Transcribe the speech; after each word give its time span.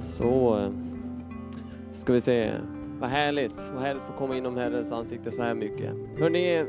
Så 0.00 0.58
eh, 0.58 0.70
ska 1.94 2.12
vi 2.12 2.20
se. 2.20 2.52
Vad 3.00 3.10
härligt, 3.10 3.70
vad 3.74 3.82
härligt 3.82 4.02
att 4.02 4.08
få 4.08 4.16
komma 4.18 4.36
inom 4.36 4.56
Herrens 4.56 4.92
ansikte 4.92 5.32
så 5.32 5.42
här 5.42 5.54
mycket. 5.54 5.90
Hörrni, 6.18 6.64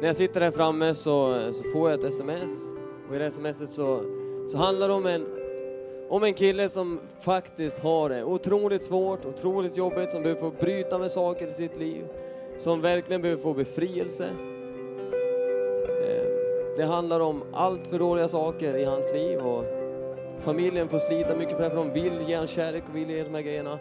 när 0.00 0.06
jag 0.06 0.16
sitter 0.16 0.40
här 0.40 0.50
framme 0.50 0.94
så, 0.94 1.38
så 1.52 1.62
får 1.72 1.90
jag 1.90 1.98
ett 1.98 2.04
sms. 2.04 2.74
Och 3.08 3.16
i 3.16 3.18
det 3.18 3.30
smset 3.30 3.70
så, 3.70 4.02
så 4.48 4.58
handlar 4.58 4.88
det 4.88 4.94
om 4.94 5.06
en, 5.06 5.26
om 6.08 6.24
en 6.24 6.34
kille 6.34 6.68
som 6.68 7.00
faktiskt 7.20 7.78
har 7.78 8.08
det 8.08 8.24
otroligt 8.24 8.82
svårt, 8.82 9.24
otroligt 9.24 9.76
jobbigt, 9.76 10.12
som 10.12 10.22
behöver 10.22 10.40
få 10.40 10.50
bryta 10.50 10.98
med 10.98 11.10
saker 11.10 11.46
i 11.46 11.52
sitt 11.52 11.78
liv. 11.78 12.04
Som 12.58 12.80
verkligen 12.80 13.22
behöver 13.22 13.42
få 13.42 13.54
befrielse. 13.54 14.28
Eh, 15.84 16.26
det 16.76 16.84
handlar 16.84 17.20
om 17.20 17.42
allt 17.52 17.86
för 17.86 17.98
dåliga 17.98 18.28
saker 18.28 18.76
i 18.76 18.84
hans 18.84 19.12
liv 19.12 19.38
och 19.38 19.77
familjen 20.48 20.88
får 20.88 20.98
slita 20.98 21.36
mycket 21.36 21.56
för 21.56 21.64
det, 21.64 21.70
för 21.70 21.76
de 21.76 21.92
vill 21.92 22.28
ge 22.28 22.34
han 22.34 22.46
kärlek 22.46 22.82
och 22.88 22.96
vill 22.96 23.10
ge 23.10 23.24
de 23.24 23.34
här 23.34 23.42
grejerna. 23.42 23.78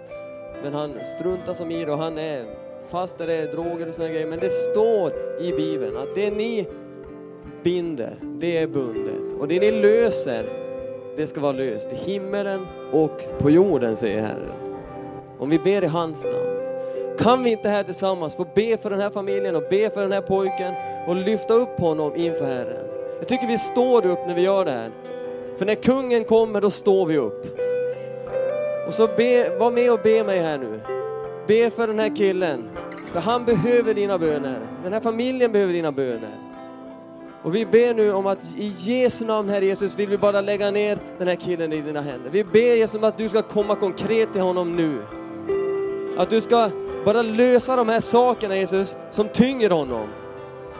Men 0.64 0.74
han 0.74 0.94
struntar 1.18 1.54
som 1.54 1.72
i 1.72 1.86
det 1.86 1.92
och 1.92 1.98
han 1.98 2.18
är 2.18 2.46
fast 2.90 3.18
där 3.18 3.28
det 3.28 3.34
är 3.34 3.52
droger 3.52 3.88
och 3.88 3.94
såna 3.94 4.08
grejer. 4.08 4.28
Men 4.28 4.40
det 4.40 4.50
står 4.50 5.12
i 5.42 5.52
Bibeln 5.52 5.98
att 5.98 6.16
det 6.16 6.32
ni 6.32 6.68
binder, 7.64 8.16
det 8.22 8.58
är 8.58 8.68
bundet. 8.68 9.34
Och 9.40 9.48
det 9.48 9.60
ni 9.60 9.72
löser, 9.72 10.46
det 11.18 11.28
ska 11.28 11.42
vara 11.42 11.52
löst 11.52 11.88
i 11.92 11.96
himmelen 11.96 12.68
och 12.92 13.22
på 13.40 13.50
jorden, 13.50 13.96
säger 13.96 14.22
Herren. 14.22 14.54
Om 15.40 15.50
vi 15.50 15.60
ber 15.60 15.84
i 15.84 15.88
hans 15.88 16.26
namn. 16.26 17.18
Kan 17.20 17.44
vi 17.44 17.52
inte 17.52 17.70
här 17.70 17.84
tillsammans 17.84 18.36
få 18.36 18.46
be 18.56 18.78
för 18.78 18.90
den 18.90 19.02
här 19.02 19.10
familjen 19.10 19.56
och 19.56 19.64
be 19.70 19.90
för 19.90 20.02
den 20.02 20.12
här 20.12 20.22
pojken 20.22 20.74
och 21.08 21.16
lyfta 21.16 21.54
upp 21.54 21.80
honom 21.80 22.16
inför 22.16 22.46
Herren? 22.46 22.86
Jag 23.20 23.28
tycker 23.28 23.48
vi 23.48 23.58
står 23.58 24.06
upp 24.06 24.20
när 24.28 24.36
vi 24.36 24.42
gör 24.42 24.66
det 24.66 24.72
här. 24.72 24.92
För 25.58 25.66
när 25.66 25.76
kungen 25.76 26.24
kommer, 26.24 26.62
då 26.62 26.72
står 26.72 27.06
vi 27.06 27.18
upp. 27.18 27.60
Och 28.88 28.94
så 28.94 29.08
be, 29.08 29.58
var 29.58 29.72
med 29.72 29.92
och 29.92 30.00
be 30.04 30.24
mig 30.24 30.40
här 30.40 30.58
nu. 30.58 30.80
Be 31.48 31.72
för 31.72 31.88
den 31.88 32.00
här 32.00 32.16
killen. 32.16 32.70
För 33.12 33.20
han 33.20 33.46
behöver 33.46 33.94
dina 33.94 34.18
böner. 34.18 34.60
Den 34.84 34.94
här 34.94 35.02
familjen 35.02 35.52
behöver 35.52 35.74
dina 35.74 35.92
böner. 35.92 36.38
Och 37.44 37.56
vi 37.56 37.66
ber 37.66 37.94
nu 37.94 38.14
om 38.14 38.28
att 38.28 38.56
i 38.58 38.74
Jesu 38.78 39.26
namn, 39.26 39.50
Herre 39.50 39.66
Jesus, 39.66 40.00
vill 40.00 40.10
vi 40.10 40.18
bara 40.18 40.42
lägga 40.42 40.72
ner 40.72 40.98
den 41.18 41.28
här 41.28 41.36
killen 41.36 41.74
i 41.74 41.82
dina 41.82 42.02
händer. 42.02 42.30
Vi 42.30 42.44
ber 42.44 42.76
Jesus 42.76 42.96
om 42.96 43.04
att 43.04 43.18
du 43.18 43.30
ska 43.30 43.42
komma 43.42 43.76
konkret 43.76 44.34
till 44.34 44.42
honom 44.42 44.76
nu. 44.76 45.02
Att 46.18 46.30
du 46.30 46.42
ska 46.42 46.70
bara 47.06 47.22
lösa 47.22 47.76
de 47.76 47.90
här 47.90 48.00
sakerna 48.00 48.58
Jesus, 48.58 48.96
som 49.12 49.28
tynger 49.28 49.70
honom. 49.70 50.08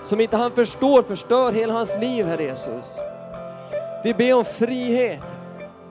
Som 0.04 0.22
inte 0.22 0.38
han 0.38 0.52
förstår 0.52 1.04
förstör 1.04 1.52
hela 1.52 1.74
hans 1.74 1.98
liv, 2.02 2.26
Herre 2.26 2.44
Jesus. 2.44 3.00
Vi 4.08 4.14
ber 4.14 4.34
om 4.34 4.46
frihet. 4.46 5.38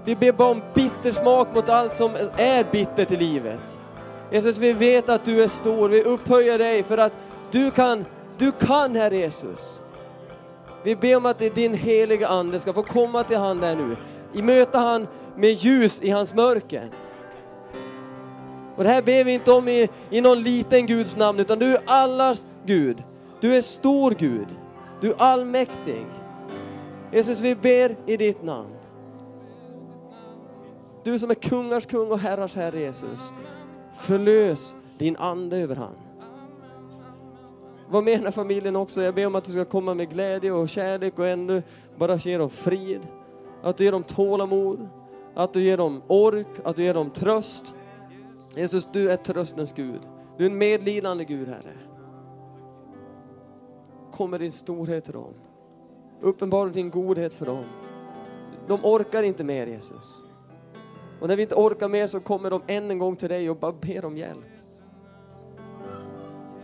Vi 0.04 0.16
ber 0.16 0.32
bara 0.32 0.50
om 0.50 0.62
bittersmak 0.74 1.54
mot 1.54 1.68
allt 1.68 1.94
som 1.94 2.10
är 2.36 2.72
bittert 2.72 3.10
i 3.10 3.16
livet. 3.16 3.80
Jesus, 4.32 4.58
vi 4.58 4.72
vet 4.72 5.08
att 5.08 5.24
du 5.24 5.42
är 5.42 5.48
stor. 5.48 5.88
Vi 5.88 6.02
upphöjer 6.02 6.58
dig 6.58 6.82
för 6.82 6.98
att 6.98 7.12
du 7.50 7.70
kan, 7.70 8.04
du 8.38 8.52
kan 8.52 8.96
Herre 8.96 9.16
Jesus. 9.16 9.80
Vi 10.84 10.96
ber 10.96 11.16
om 11.16 11.26
att 11.26 11.38
din 11.38 11.74
heliga 11.74 12.28
Ande 12.28 12.60
ska 12.60 12.72
få 12.72 12.82
komma 12.82 13.22
till 13.22 13.36
han 13.36 13.60
där 13.60 13.76
nu. 13.76 13.96
I 14.32 14.42
möta 14.42 14.78
han 14.78 15.06
med 15.36 15.50
ljus 15.50 16.02
i 16.02 16.10
hans 16.10 16.34
mörker. 16.34 16.88
Och 18.76 18.84
det 18.84 18.90
här 18.90 19.02
ber 19.02 19.24
vi 19.24 19.32
inte 19.32 19.52
om 19.52 19.68
i, 19.68 19.88
i 20.10 20.20
någon 20.20 20.42
liten 20.42 20.86
Guds 20.86 21.16
namn, 21.16 21.40
utan 21.40 21.58
du 21.58 21.74
är 21.74 21.80
allas 21.86 22.46
Gud. 22.66 23.02
Du 23.40 23.56
är 23.56 23.62
stor 23.62 24.10
Gud. 24.18 24.48
Du 25.00 25.10
är 25.10 25.16
allmäktig. 25.18 26.06
Jesus, 27.16 27.40
vi 27.40 27.54
ber 27.54 27.96
i 28.06 28.16
ditt 28.16 28.42
namn. 28.42 28.74
Du 31.04 31.18
som 31.18 31.30
är 31.30 31.34
kungars 31.34 31.86
kung 31.86 32.10
och 32.10 32.18
herrars 32.18 32.54
herre 32.54 32.80
Jesus. 32.80 33.32
Förlös 33.92 34.76
din 34.98 35.16
ande 35.16 35.56
över 35.56 35.76
han. 35.76 35.94
Var 37.88 38.02
med 38.02 38.12
i 38.12 38.16
den 38.16 38.24
här 38.24 38.32
familjen 38.32 38.76
också. 38.76 39.02
Jag 39.02 39.14
ber 39.14 39.26
om 39.26 39.34
att 39.34 39.44
du 39.44 39.52
ska 39.52 39.64
komma 39.64 39.94
med 39.94 40.10
glädje 40.10 40.52
och 40.52 40.68
kärlek 40.68 41.18
och 41.18 41.26
ännu 41.26 41.62
bara 41.98 42.16
ge 42.16 42.38
dem 42.38 42.50
frid. 42.50 43.00
Att 43.62 43.76
du 43.76 43.84
ger 43.84 43.92
dem 43.92 44.02
tålamod. 44.02 44.88
Att 45.34 45.52
du 45.52 45.62
ger 45.62 45.76
dem 45.76 46.02
ork, 46.06 46.46
att 46.64 46.76
du 46.76 46.82
ger 46.82 46.94
dem 46.94 47.10
tröst. 47.10 47.74
Jesus, 48.56 48.88
du 48.92 49.10
är 49.10 49.16
tröstens 49.16 49.72
Gud. 49.72 50.00
Du 50.38 50.46
är 50.46 50.50
en 50.50 50.58
medlidande 50.58 51.24
Gud, 51.24 51.48
Herre. 51.48 51.76
Kom 54.12 54.30
med 54.30 54.40
din 54.40 54.52
storhet 54.52 55.04
till 55.04 55.12
dem. 55.12 55.34
Uppenbara 56.20 56.68
din 56.68 56.90
godhet 56.90 57.34
för 57.34 57.46
dem. 57.46 57.64
De 58.68 58.84
orkar 58.84 59.22
inte 59.22 59.44
mer, 59.44 59.66
Jesus. 59.66 60.22
Och 61.20 61.28
när 61.28 61.36
vi 61.36 61.42
inte 61.42 61.54
orkar 61.54 61.88
mer 61.88 62.06
så 62.06 62.20
kommer 62.20 62.50
de 62.50 62.62
än 62.66 62.90
en 62.90 62.98
gång 62.98 63.16
till 63.16 63.28
dig 63.28 63.50
och 63.50 63.56
bara 63.56 63.72
ber 63.72 64.04
om 64.04 64.16
hjälp. 64.16 64.44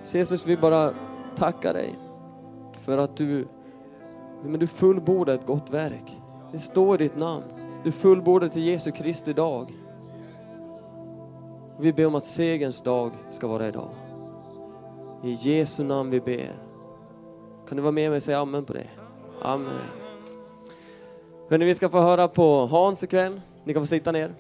Så 0.03 0.17
Jesus, 0.17 0.47
vi 0.47 0.57
bara 0.57 0.95
tackar 1.37 1.75
dig 1.75 1.99
för 2.85 2.99
att 2.99 3.17
du, 3.17 3.47
men 4.43 4.61
du 4.61 4.67
fullbordar 4.67 5.35
ett 5.35 5.47
gott 5.47 5.71
verk. 5.71 6.17
Det 6.53 6.59
står 6.59 6.95
i 6.95 6.99
ditt 7.05 7.17
namn. 7.17 7.45
Du 7.85 7.93
fullbordar 7.93 8.49
till 8.49 8.62
Jesu 8.62 8.91
Kristi 8.91 9.33
dag. 9.33 9.73
Vi 11.79 11.93
ber 11.93 12.07
om 12.07 12.15
att 12.15 12.25
segerns 12.25 12.81
dag 12.81 13.12
ska 13.31 13.47
vara 13.47 13.69
idag. 13.69 13.91
I 15.25 15.33
Jesu 15.33 15.85
namn 15.85 16.11
vi 16.11 16.21
ber. 16.21 16.53
Kan 17.69 17.77
du 17.77 17.83
vara 17.83 17.93
med 17.93 18.11
mig 18.11 18.17
och 18.17 18.23
säga 18.23 18.39
amen 18.39 18.65
på 18.65 18.73
det? 18.73 18.87
Amen. 19.45 19.81
Hörrni, 21.51 21.65
vi 21.65 21.75
ska 21.75 21.89
få 21.89 22.01
höra 22.01 22.29
på 22.29 22.67
Hans 22.67 23.03
ikväll. 23.03 23.41
Ni 23.65 23.73
kan 23.73 23.83
få 23.83 23.87
sitta 23.87 24.13
ner. 24.13 24.35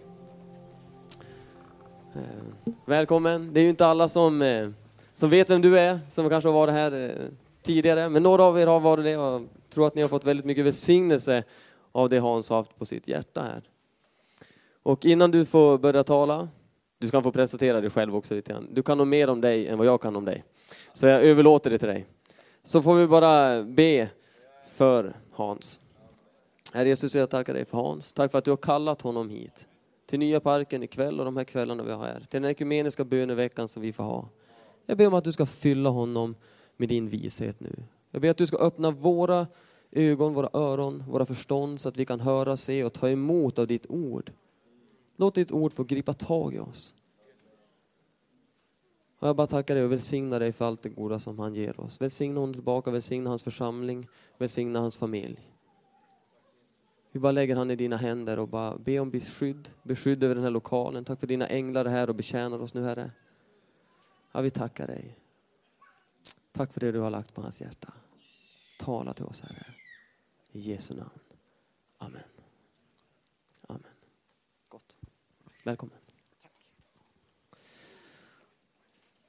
Eh, 2.14 2.72
välkommen. 2.84 3.54
Det 3.54 3.60
är 3.60 3.62
ju 3.62 3.70
inte 3.70 3.86
alla 3.86 4.08
som, 4.08 4.42
eh, 4.42 4.68
som 5.14 5.30
vet 5.30 5.50
vem 5.50 5.62
du 5.62 5.78
är, 5.78 6.00
som 6.08 6.28
kanske 6.28 6.48
har 6.48 6.54
varit 6.54 6.74
här 6.74 7.10
eh, 7.10 7.28
tidigare. 7.62 8.08
Men 8.08 8.22
några 8.22 8.42
av 8.42 8.60
er 8.60 8.66
har 8.66 8.80
varit 8.80 9.04
det 9.04 9.16
och 9.16 9.22
jag 9.22 9.48
tror 9.70 9.86
att 9.86 9.94
ni 9.94 10.02
har 10.02 10.08
fått 10.08 10.24
väldigt 10.24 10.46
mycket 10.46 10.64
välsignelse 10.64 11.44
av 11.92 12.08
det 12.08 12.18
Hans 12.18 12.50
har 12.50 12.56
haft 12.56 12.78
på 12.78 12.86
sitt 12.86 13.08
hjärta 13.08 13.42
här. 13.42 13.62
Och 14.82 15.04
innan 15.04 15.30
du 15.30 15.44
får 15.44 15.78
börja 15.78 16.04
tala, 16.04 16.48
du 16.98 17.06
ska 17.06 17.22
få 17.22 17.32
presentera 17.32 17.80
dig 17.80 17.90
själv 17.90 18.16
också 18.16 18.34
lite 18.34 18.52
grann. 18.52 18.68
Du 18.72 18.82
kan 18.82 18.98
nog 18.98 19.06
mer 19.06 19.30
om 19.30 19.40
dig 19.40 19.68
än 19.68 19.78
vad 19.78 19.86
jag 19.86 20.00
kan 20.00 20.16
om 20.16 20.24
dig. 20.24 20.44
Så 20.92 21.06
jag 21.06 21.22
överlåter 21.22 21.70
det 21.70 21.78
till 21.78 21.88
dig. 21.88 22.06
Så 22.64 22.82
får 22.82 22.94
vi 22.94 23.06
bara 23.06 23.62
be 23.62 24.08
för 24.82 25.16
Hans. 25.32 25.80
Herre 26.72 26.88
Jesus, 26.88 27.14
jag 27.14 27.30
tackar 27.30 27.54
dig 27.54 27.64
för 27.64 27.78
Hans. 27.78 28.12
Tack 28.12 28.30
för 28.30 28.38
att 28.38 28.44
du 28.44 28.50
har 28.50 28.56
kallat 28.56 29.02
honom 29.02 29.28
hit. 29.28 29.66
Till 30.06 30.18
Nya 30.18 30.40
Parken 30.40 30.82
ikväll 30.82 31.18
och 31.18 31.24
de 31.24 31.36
här 31.36 31.44
kvällarna 31.44 31.82
vi 31.82 31.92
har 31.92 32.04
här. 32.04 32.20
Till 32.20 32.42
den 32.42 32.50
ekumeniska 32.50 33.04
böneveckan 33.04 33.68
som 33.68 33.82
vi 33.82 33.92
får 33.92 34.04
ha. 34.04 34.28
Jag 34.86 34.98
ber 34.98 35.06
om 35.06 35.14
att 35.14 35.24
du 35.24 35.32
ska 35.32 35.46
fylla 35.46 35.90
honom 35.90 36.34
med 36.76 36.88
din 36.88 37.08
vishet 37.08 37.60
nu. 37.60 37.84
Jag 38.10 38.22
ber 38.22 38.30
att 38.30 38.36
du 38.36 38.46
ska 38.46 38.56
öppna 38.56 38.90
våra 38.90 39.46
ögon, 39.92 40.34
våra 40.34 40.48
öron, 40.52 41.04
våra 41.08 41.26
förstånd 41.26 41.80
så 41.80 41.88
att 41.88 41.96
vi 41.96 42.04
kan 42.04 42.20
höra, 42.20 42.56
se 42.56 42.84
och 42.84 42.92
ta 42.92 43.08
emot 43.10 43.58
av 43.58 43.66
ditt 43.66 43.86
ord. 43.88 44.32
Låt 45.16 45.34
ditt 45.34 45.52
ord 45.52 45.72
få 45.72 45.84
gripa 45.84 46.12
tag 46.12 46.54
i 46.54 46.58
oss. 46.58 46.94
Och 49.22 49.28
jag 49.28 49.36
bara 49.36 49.46
tackar 49.46 49.74
dig 49.74 49.84
och 49.84 49.92
välsignar 49.92 50.40
dig 50.40 50.52
för 50.52 50.64
allt 50.64 50.82
det 50.82 50.88
goda 50.88 51.18
som 51.18 51.38
han 51.38 51.54
ger 51.54 51.80
oss. 51.80 52.00
Välsigna 52.00 52.40
honom 52.40 52.54
tillbaka, 52.54 52.90
välsigna 52.90 53.30
hans 53.30 53.42
församling, 53.42 54.08
välsigna 54.38 54.80
hans 54.80 54.96
familj. 54.96 55.54
Vi 57.12 57.20
bara 57.20 57.32
lägger 57.32 57.56
han 57.56 57.70
i 57.70 57.76
dina 57.76 57.96
händer 57.96 58.38
och 58.38 58.48
bara 58.48 58.78
be 58.78 58.98
om 58.98 59.10
beskydd, 59.10 59.70
beskydd 59.82 60.24
över 60.24 60.34
den 60.34 60.44
här 60.44 60.50
lokalen. 60.50 61.04
Tack 61.04 61.20
för 61.20 61.26
dina 61.26 61.46
änglar 61.46 61.84
är 61.84 61.90
här 61.90 62.08
och 62.08 62.14
betjänar 62.14 62.62
oss 62.62 62.74
nu 62.74 62.82
Herre. 62.82 63.10
Ja, 64.32 64.40
vi 64.40 64.50
tackar 64.50 64.86
dig. 64.86 65.18
Tack 66.52 66.72
för 66.72 66.80
det 66.80 66.92
du 66.92 66.98
har 66.98 67.10
lagt 67.10 67.34
på 67.34 67.42
hans 67.42 67.60
hjärta. 67.60 67.92
Tala 68.78 69.12
till 69.12 69.24
oss 69.24 69.40
Herre. 69.40 69.66
I 70.52 70.60
Jesu 70.60 70.94
namn. 70.94 71.10
Amen. 71.98 72.22
Amen. 73.68 73.92
Gott. 74.68 74.96
Välkommen. 75.64 76.01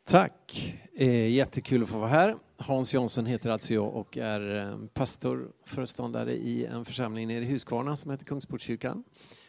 Tack. 0.06 0.76
Eh, 0.96 1.30
jättekul 1.30 1.84
att 1.84 1.90
få 1.90 1.98
vara 1.98 2.10
här. 2.10 2.36
Hans 2.58 2.94
Jansson 2.94 3.26
heter 3.26 3.50
alltså 3.50 3.74
jag 3.74 3.96
och 3.96 4.18
är 4.18 4.56
eh, 4.56 4.78
pastor, 4.94 5.52
föreståndare 5.66 6.36
i 6.36 6.66
en 6.66 6.86
församling 6.86 7.28
nere 7.28 7.46
i 7.46 7.48
Huskvarna 7.48 7.96
som 7.96 8.12
heter 8.12 8.26
Kungsportskyrkan. 8.26 9.04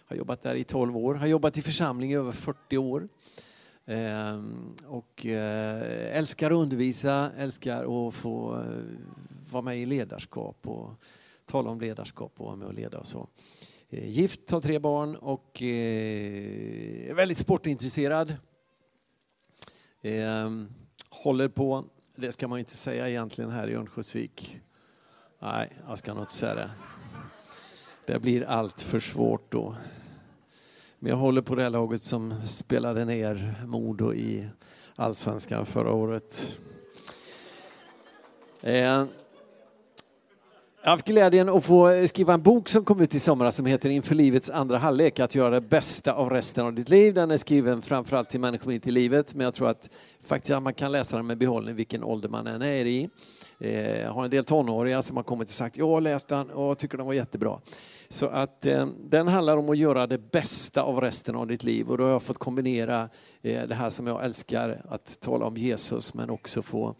Har 0.05 0.17
jobbat 0.17 0.43
där 0.43 0.55
i 0.55 0.65
12 0.65 0.97
år, 0.97 1.15
har 1.15 1.27
jobbat 1.27 1.59
i 1.59 1.63
församling 1.63 2.13
i 2.13 2.17
över 2.17 2.33
40 2.33 2.79
år. 2.79 3.09
Eh, 3.85 4.43
och 4.87 5.27
eh, 5.27 6.17
älskar 6.19 6.51
att 6.51 6.57
undervisa, 6.57 7.31
älskar 7.39 8.09
att 8.09 8.15
få 8.15 8.55
eh, 8.61 8.83
vara 9.51 9.63
med 9.63 9.79
i 9.79 9.87
ledarskap 9.87 10.67
och 10.67 10.91
tala 11.45 11.71
om 11.71 11.81
ledarskap 11.81 12.33
och 12.37 12.47
vara 12.47 12.57
med 12.57 12.69
och 12.69 12.75
leda 12.75 12.99
och 12.99 13.07
så. 13.07 13.29
Eh, 13.91 14.09
gift, 14.09 14.51
har 14.51 14.61
tre 14.61 14.79
barn 14.79 15.17
och 15.17 15.63
eh, 15.63 17.11
är 17.11 17.15
väldigt 17.15 17.39
sportintresserad. 17.39 18.37
Eh, 20.05 20.51
håller 21.09 21.49
på, 21.49 21.85
det 22.17 22.33
ska 22.33 22.49
man 22.49 22.59
inte 22.59 22.77
säga 22.77 23.09
egentligen 23.09 23.51
här 23.51 23.69
i 23.69 23.75
Örnsköldsvik. 23.75 24.61
Nej, 25.43 25.73
jag 25.89 25.99
ska 25.99 26.15
nog 26.15 26.23
inte 26.23 26.33
säga 26.33 26.55
det. 26.55 26.71
Det 28.07 28.19
blir 28.19 28.45
allt 28.45 28.81
för 28.81 28.99
svårt 28.99 29.53
då. 29.53 29.77
Men 30.99 31.11
jag 31.11 31.17
håller 31.17 31.43
på 31.43 31.55
det 31.55 31.69
laget 31.69 32.03
som 32.03 32.47
spelade 32.47 33.05
ner 33.05 33.65
Modo 33.67 34.15
i 34.15 34.49
allsvenskan 34.97 35.67
förra 35.67 35.93
året. 35.93 36.59
Eh, 38.61 39.05
jag 40.85 40.91
har 40.91 40.97
haft 40.97 41.07
glädjen 41.07 41.49
att 41.49 41.65
få 41.65 42.07
skriva 42.09 42.35
en 42.35 42.43
bok 42.43 42.69
som 42.69 42.85
kom 42.85 43.01
ut 43.01 43.15
i 43.15 43.21
somras 43.21 43.57
som 43.57 43.67
heter 43.67 43.91
Inför 43.91 44.15
livets 44.15 44.51
andra 44.51 44.79
halvlek, 44.79 45.21
att 45.21 45.35
göra 45.35 45.51
det 45.51 45.61
bästa 45.61 46.13
av 46.13 46.31
resten 46.31 46.67
av 46.67 46.73
ditt 46.73 46.89
liv. 46.89 47.15
Den 47.15 47.31
är 47.31 47.37
skriven 47.37 47.83
framförallt 47.83 48.31
till 48.31 48.41
människor 48.41 48.71
mitt 48.71 48.87
i 48.87 48.91
livet, 48.91 49.35
men 49.35 49.45
jag 49.45 49.55
tror 49.55 49.69
att 49.69 49.89
faktiskt 50.25 50.63
man 50.63 50.75
kan 50.75 50.93
läsa 50.93 51.17
den 51.17 51.27
med 51.27 51.39
behållning 51.39 51.75
vilken 51.75 52.05
ålder 52.05 52.29
man 52.29 52.47
än 52.47 52.63
är 52.63 52.85
i. 52.85 53.09
Eh, 53.59 54.01
jag 54.01 54.11
har 54.11 54.25
en 54.25 54.31
del 54.31 54.45
tonåringar 54.45 55.03
som 55.03 55.17
har 55.17 55.25
kommit 55.25 55.49
och 55.49 55.53
sagt 55.53 55.77
jag 55.77 55.89
har 55.89 56.01
läst 56.01 56.29
den 56.29 56.51
och 56.51 56.79
tycker 56.79 56.97
den 56.97 57.07
var 57.07 57.15
jättebra. 57.15 57.61
Så 58.09 58.27
att 58.27 58.67
eh, 58.67 58.87
den 59.11 59.29
handlar 59.29 59.57
om 59.57 59.69
att 59.69 59.79
göra 59.79 60.07
det 60.07 60.31
bästa 60.31 60.83
av 60.83 61.01
resten 61.01 61.37
av 61.37 61.47
ditt 61.47 61.65
liv 61.65 61.91
och 61.91 61.99
då 61.99 62.05
har 62.05 62.11
jag 62.11 62.23
fått 62.23 62.39
kombinera 62.39 63.09
eh, 63.43 63.63
det 63.69 63.75
här 63.75 63.91
som 63.91 64.07
jag 64.07 64.25
älskar, 64.25 64.83
att 64.89 65.19
tala 65.21 65.47
om 65.47 65.57
Jesus 65.57 66.15
men 66.15 66.31
också 66.31 66.63
få 66.63 66.95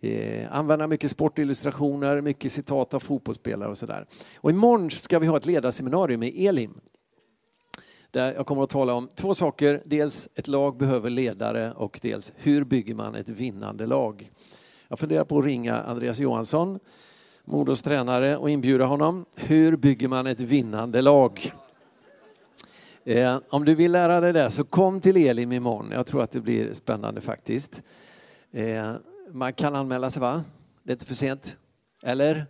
eh, 0.00 0.56
använda 0.56 0.86
mycket 0.86 1.10
sportillustrationer, 1.10 2.20
mycket 2.20 2.52
citat 2.52 2.94
av 2.94 3.00
fotbollsspelare 3.00 3.70
och 3.70 3.78
sådär. 3.78 4.06
Och 4.36 4.50
imorgon 4.50 4.90
ska 4.90 5.18
vi 5.18 5.26
ha 5.26 5.36
ett 5.36 5.46
ledarseminarium 5.46 6.20
med 6.20 6.32
Elim. 6.36 6.80
Där 8.10 8.34
jag 8.34 8.46
kommer 8.46 8.62
att 8.62 8.70
tala 8.70 8.94
om 8.94 9.08
två 9.14 9.34
saker. 9.34 9.82
Dels 9.84 10.28
ett 10.34 10.48
lag 10.48 10.76
behöver 10.76 11.10
ledare 11.10 11.72
och 11.72 11.98
dels 12.02 12.32
hur 12.36 12.64
bygger 12.64 12.94
man 12.94 13.14
ett 13.14 13.28
vinnande 13.28 13.86
lag. 13.86 14.30
Jag 14.88 14.98
funderar 14.98 15.24
på 15.24 15.38
att 15.38 15.44
ringa 15.44 15.82
Andreas 15.82 16.18
Johansson, 16.18 16.78
Modos 17.44 17.82
tränare, 17.82 18.36
och 18.36 18.50
inbjuda 18.50 18.84
honom. 18.84 19.24
Hur 19.36 19.76
bygger 19.76 20.08
man 20.08 20.26
ett 20.26 20.40
vinnande 20.40 21.02
lag? 21.02 21.52
Eh, 23.04 23.38
om 23.48 23.64
du 23.64 23.74
vill 23.74 23.92
lära 23.92 24.20
dig 24.20 24.32
det 24.32 24.50
så 24.50 24.64
kom 24.64 25.00
till 25.00 25.16
Elim 25.16 25.52
imorgon. 25.52 25.90
Jag 25.90 26.06
tror 26.06 26.22
att 26.22 26.30
det 26.30 26.40
blir 26.40 26.72
spännande 26.72 27.20
faktiskt. 27.20 27.82
Eh, 28.52 28.92
man 29.32 29.52
kan 29.52 29.76
anmäla 29.76 30.10
sig 30.10 30.20
va? 30.20 30.44
Det 30.82 30.90
är 30.90 30.94
inte 30.94 31.06
för 31.06 31.14
sent? 31.14 31.56
Eller? 32.02 32.46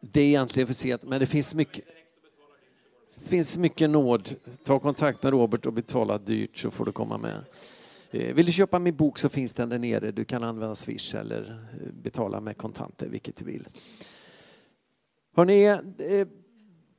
Det 0.00 0.20
är 0.20 0.24
egentligen 0.24 0.66
för 0.66 0.74
sent, 0.74 1.02
men 1.02 1.20
det 1.20 1.26
finns 1.26 1.54
mycket 1.54 1.84
finns 3.26 3.58
mycket 3.58 3.90
nåd. 3.90 4.30
Ta 4.64 4.78
kontakt 4.78 5.22
med 5.22 5.32
Robert 5.32 5.66
och 5.66 5.72
betala 5.72 6.18
dyrt 6.18 6.56
så 6.56 6.70
får 6.70 6.84
du 6.84 6.92
komma 6.92 7.18
med. 7.18 7.44
Eh, 8.10 8.34
vill 8.34 8.46
du 8.46 8.52
köpa 8.52 8.78
min 8.78 8.96
bok 8.96 9.18
så 9.18 9.28
finns 9.28 9.52
den 9.52 9.68
där 9.68 9.78
nere. 9.78 10.10
Du 10.10 10.24
kan 10.24 10.44
använda 10.44 10.74
Swish 10.74 11.14
eller 11.14 11.66
eh, 11.72 11.92
betala 12.02 12.40
med 12.40 12.56
kontanter, 12.56 13.06
vilket 13.06 13.36
du 13.36 13.44
vill. 13.44 13.68
Hörrni, 15.36 15.64
eh, 15.64 16.26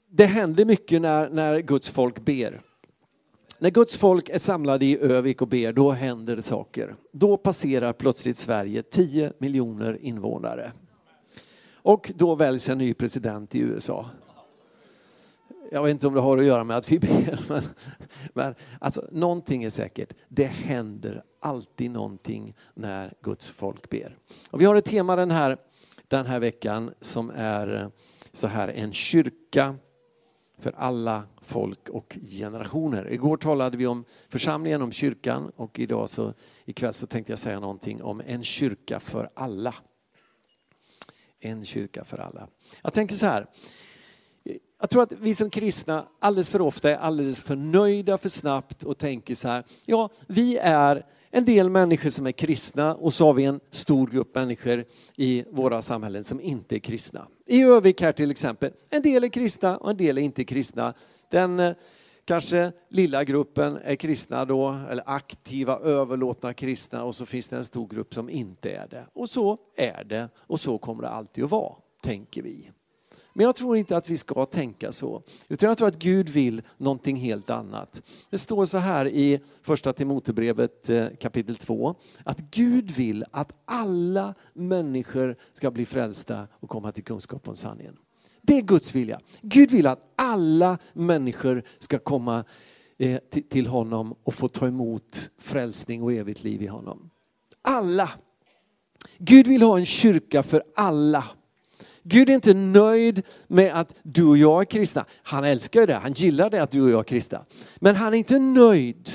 det 0.09 0.25
händer 0.25 0.65
mycket 0.65 1.01
när, 1.01 1.29
när 1.29 1.59
Guds 1.59 1.89
folk 1.89 2.25
ber. 2.25 2.61
När 3.59 3.69
Guds 3.69 3.97
folk 3.97 4.29
är 4.29 4.39
samlade 4.39 4.85
i 4.85 4.99
Övik 4.99 5.41
och 5.41 5.47
ber, 5.47 5.73
då 5.73 5.91
händer 5.91 6.35
det 6.35 6.41
saker. 6.41 6.95
Då 7.11 7.37
passerar 7.37 7.93
plötsligt 7.93 8.37
Sverige 8.37 8.83
10 8.83 9.33
miljoner 9.37 9.97
invånare. 10.01 10.71
Och 11.73 12.11
då 12.15 12.35
väljs 12.35 12.69
en 12.69 12.77
ny 12.77 12.93
president 12.93 13.55
i 13.55 13.59
USA. 13.59 14.05
Jag 15.71 15.83
vet 15.83 15.91
inte 15.91 16.07
om 16.07 16.13
det 16.13 16.21
har 16.21 16.37
att 16.37 16.45
göra 16.45 16.63
med 16.63 16.77
att 16.77 16.91
vi 16.91 16.99
ber, 16.99 17.39
men, 17.49 17.63
men 18.33 18.55
alltså, 18.79 19.07
någonting 19.11 19.63
är 19.63 19.69
säkert. 19.69 20.13
Det 20.27 20.45
händer 20.45 21.23
alltid 21.39 21.91
någonting 21.91 22.55
när 22.73 23.13
Guds 23.21 23.49
folk 23.49 23.89
ber. 23.89 24.15
Och 24.51 24.61
vi 24.61 24.65
har 24.65 24.75
ett 24.75 24.85
tema 24.85 25.15
den 25.15 25.31
här, 25.31 25.57
den 26.07 26.25
här 26.25 26.39
veckan 26.39 26.91
som 27.01 27.31
är 27.35 27.91
så 28.33 28.47
här, 28.47 28.67
en 28.67 28.93
kyrka 28.93 29.75
för 30.59 30.73
alla 30.77 31.23
folk 31.41 31.89
och 31.89 32.17
generationer. 32.31 33.13
Igår 33.13 33.37
talade 33.37 33.77
vi 33.77 33.87
om 33.87 34.05
församlingen, 34.29 34.81
om 34.81 34.91
kyrkan 34.91 35.51
och 35.55 35.79
idag 35.79 36.09
så, 36.09 36.33
ikväll 36.65 36.93
så 36.93 37.07
tänkte 37.07 37.31
jag 37.31 37.39
säga 37.39 37.59
någonting 37.59 38.03
om 38.03 38.21
en 38.25 38.43
kyrka 38.43 38.99
för 38.99 39.29
alla. 39.33 39.75
En 41.39 41.65
kyrka 41.65 42.03
för 42.03 42.17
alla. 42.17 42.47
Jag 42.81 42.93
tänker 42.93 43.15
så 43.15 43.25
här, 43.25 43.47
jag 44.79 44.89
tror 44.89 45.03
att 45.03 45.13
vi 45.13 45.35
som 45.35 45.49
kristna 45.49 46.07
alldeles 46.19 46.49
för 46.49 46.61
ofta 46.61 46.91
är 46.91 46.95
alldeles 46.95 47.43
för 47.43 47.55
nöjda 47.55 48.17
för 48.17 48.29
snabbt 48.29 48.83
och 48.83 48.97
tänker 48.97 49.35
så 49.35 49.47
här, 49.47 49.63
ja 49.85 50.09
vi 50.27 50.57
är 50.57 51.05
en 51.31 51.45
del 51.45 51.69
människor 51.69 52.09
som 52.09 52.27
är 52.27 52.31
kristna 52.31 52.95
och 52.95 53.13
så 53.13 53.25
har 53.25 53.33
vi 53.33 53.43
en 53.43 53.59
stor 53.71 54.07
grupp 54.07 54.35
människor 54.35 54.85
i 55.15 55.45
våra 55.51 55.81
samhällen 55.81 56.23
som 56.23 56.41
inte 56.41 56.75
är 56.75 56.79
kristna. 56.79 57.27
I 57.45 57.63
Övik 57.63 58.01
här 58.01 58.11
till 58.11 58.31
exempel, 58.31 58.71
en 58.89 59.01
del 59.01 59.23
är 59.23 59.29
kristna 59.29 59.77
och 59.77 59.89
en 59.89 59.97
del 59.97 60.17
är 60.17 60.21
inte 60.21 60.43
kristna. 60.43 60.93
Den 61.31 61.59
eh, 61.59 61.73
kanske 62.25 62.71
lilla 62.89 63.23
gruppen 63.23 63.77
är 63.83 63.95
kristna 63.95 64.45
då, 64.45 64.79
eller 64.89 65.03
aktiva, 65.05 65.77
överlåtna 65.77 66.53
kristna 66.53 67.03
och 67.03 67.15
så 67.15 67.25
finns 67.25 67.49
det 67.49 67.55
en 67.55 67.63
stor 67.63 67.87
grupp 67.87 68.13
som 68.13 68.29
inte 68.29 68.71
är 68.71 68.87
det. 68.87 69.05
Och 69.13 69.29
så 69.29 69.57
är 69.77 70.03
det 70.03 70.29
och 70.37 70.59
så 70.59 70.77
kommer 70.77 71.03
det 71.03 71.09
alltid 71.09 71.43
att 71.43 71.51
vara, 71.51 71.73
tänker 72.03 72.41
vi. 72.41 72.71
Men 73.37 73.45
jag 73.45 73.55
tror 73.55 73.77
inte 73.77 73.97
att 73.97 74.09
vi 74.09 74.17
ska 74.17 74.45
tänka 74.45 74.91
så. 74.91 75.23
Utan 75.47 75.67
jag 75.67 75.77
tror 75.77 75.87
att 75.87 75.99
Gud 75.99 76.29
vill 76.29 76.61
någonting 76.77 77.15
helt 77.15 77.49
annat. 77.49 78.01
Det 78.29 78.37
står 78.37 78.65
så 78.65 78.77
här 78.77 79.07
i 79.07 79.39
första 79.61 79.93
Timotebrevet 79.93 80.89
eh, 80.89 81.07
kapitel 81.19 81.55
2. 81.55 81.95
Att 82.23 82.39
Gud 82.39 82.91
vill 82.91 83.25
att 83.31 83.53
alla 83.65 84.33
människor 84.53 85.35
ska 85.53 85.71
bli 85.71 85.85
frälsta 85.85 86.47
och 86.59 86.69
komma 86.69 86.91
till 86.91 87.03
kunskap 87.03 87.47
om 87.47 87.55
sanningen. 87.55 87.97
Det 88.41 88.57
är 88.57 88.61
Guds 88.61 88.95
vilja. 88.95 89.19
Gud 89.41 89.71
vill 89.71 89.87
att 89.87 90.13
alla 90.15 90.77
människor 90.93 91.63
ska 91.79 91.99
komma 91.99 92.43
eh, 92.97 93.19
till 93.49 93.67
honom 93.67 94.15
och 94.23 94.33
få 94.33 94.47
ta 94.47 94.67
emot 94.67 95.29
frälsning 95.39 96.03
och 96.03 96.13
evigt 96.13 96.43
liv 96.43 96.61
i 96.61 96.67
honom. 96.67 97.09
Alla. 97.61 98.09
Gud 99.17 99.47
vill 99.47 99.61
ha 99.61 99.77
en 99.77 99.85
kyrka 99.85 100.43
för 100.43 100.63
alla. 100.75 101.23
Gud 102.09 102.29
är 102.29 102.33
inte 102.33 102.53
nöjd 102.53 103.25
med 103.47 103.73
att 103.75 103.95
du 104.03 104.25
och 104.25 104.37
jag 104.37 104.61
är 104.61 104.65
kristna. 104.65 105.05
Han 105.23 105.43
älskar 105.43 105.87
det, 105.87 105.93
han 105.93 106.13
gillar 106.13 106.49
det 106.49 106.63
att 106.63 106.71
du 106.71 106.81
och 106.81 106.89
jag 106.89 106.99
är 106.99 107.03
kristna. 107.03 107.45
Men 107.79 107.95
han 107.95 108.13
är 108.13 108.17
inte 108.17 108.39
nöjd 108.39 109.09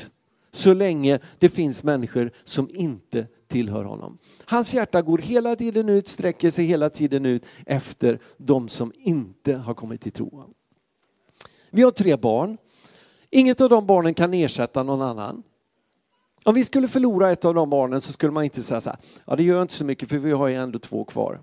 så 0.50 0.74
länge 0.74 1.18
det 1.38 1.48
finns 1.48 1.84
människor 1.84 2.30
som 2.44 2.70
inte 2.72 3.26
tillhör 3.48 3.84
honom. 3.84 4.18
Hans 4.44 4.74
hjärta 4.74 5.02
går 5.02 5.18
hela 5.18 5.56
tiden 5.56 5.88
ut, 5.88 6.08
sträcker 6.08 6.50
sig 6.50 6.64
hela 6.64 6.90
tiden 6.90 7.26
ut 7.26 7.46
efter 7.66 8.20
de 8.36 8.68
som 8.68 8.92
inte 8.96 9.54
har 9.54 9.74
kommit 9.74 10.00
till 10.00 10.12
tro. 10.12 10.44
Vi 11.70 11.82
har 11.82 11.90
tre 11.90 12.16
barn. 12.16 12.58
Inget 13.30 13.60
av 13.60 13.68
de 13.68 13.86
barnen 13.86 14.14
kan 14.14 14.34
ersätta 14.34 14.82
någon 14.82 15.02
annan. 15.02 15.42
Om 16.44 16.54
vi 16.54 16.64
skulle 16.64 16.88
förlora 16.88 17.32
ett 17.32 17.44
av 17.44 17.54
de 17.54 17.70
barnen 17.70 18.00
så 18.00 18.12
skulle 18.12 18.32
man 18.32 18.44
inte 18.44 18.62
säga 18.62 18.80
så 18.80 18.90
här, 18.90 18.98
ja 19.26 19.36
det 19.36 19.42
gör 19.42 19.62
inte 19.62 19.74
så 19.74 19.84
mycket 19.84 20.08
för 20.08 20.18
vi 20.18 20.32
har 20.32 20.48
ju 20.48 20.54
ändå 20.54 20.78
två 20.78 21.04
kvar. 21.04 21.40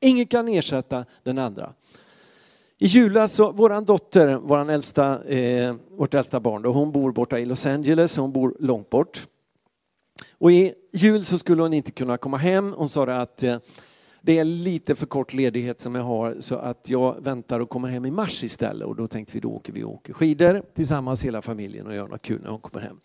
Ingen 0.00 0.26
kan 0.26 0.48
ersätta 0.48 1.04
den 1.22 1.38
andra. 1.38 1.72
I 2.78 2.86
julas 2.86 3.32
så, 3.32 3.52
våran 3.52 3.84
dotter, 3.84 4.34
våran 4.34 4.70
äldsta, 4.70 5.24
eh, 5.24 5.74
vårt 5.90 6.14
äldsta 6.14 6.40
barn, 6.40 6.62
då, 6.62 6.72
hon 6.72 6.92
bor 6.92 7.12
borta 7.12 7.38
i 7.38 7.44
Los 7.44 7.66
Angeles, 7.66 8.16
hon 8.16 8.32
bor 8.32 8.56
långt 8.58 8.90
bort. 8.90 9.26
Och 10.38 10.52
i 10.52 10.74
jul 10.92 11.24
så 11.24 11.38
skulle 11.38 11.62
hon 11.62 11.72
inte 11.72 11.90
kunna 11.90 12.16
komma 12.16 12.36
hem. 12.36 12.72
Hon 12.72 12.88
sa 12.88 13.04
att 13.04 13.42
eh, 13.42 13.58
det 14.22 14.38
är 14.38 14.44
lite 14.44 14.94
för 14.94 15.06
kort 15.06 15.34
ledighet 15.34 15.80
som 15.80 15.94
jag 15.94 16.02
har 16.02 16.36
så 16.38 16.56
att 16.56 16.90
jag 16.90 17.24
väntar 17.24 17.60
och 17.60 17.68
kommer 17.68 17.88
hem 17.88 18.06
i 18.06 18.10
mars 18.10 18.44
istället. 18.44 18.88
Och 18.88 18.96
då 18.96 19.06
tänkte 19.06 19.34
vi 19.34 19.40
då 19.40 19.48
åker 19.48 19.72
vi 19.72 19.84
och 19.84 19.94
åker 19.94 20.12
skidor 20.12 20.62
tillsammans 20.74 21.24
hela 21.24 21.42
familjen 21.42 21.86
och 21.86 21.94
gör 21.94 22.08
något 22.08 22.22
kul 22.22 22.42
när 22.42 22.50
hon 22.50 22.60
kommer 22.60 22.80
hem. 22.80 23.00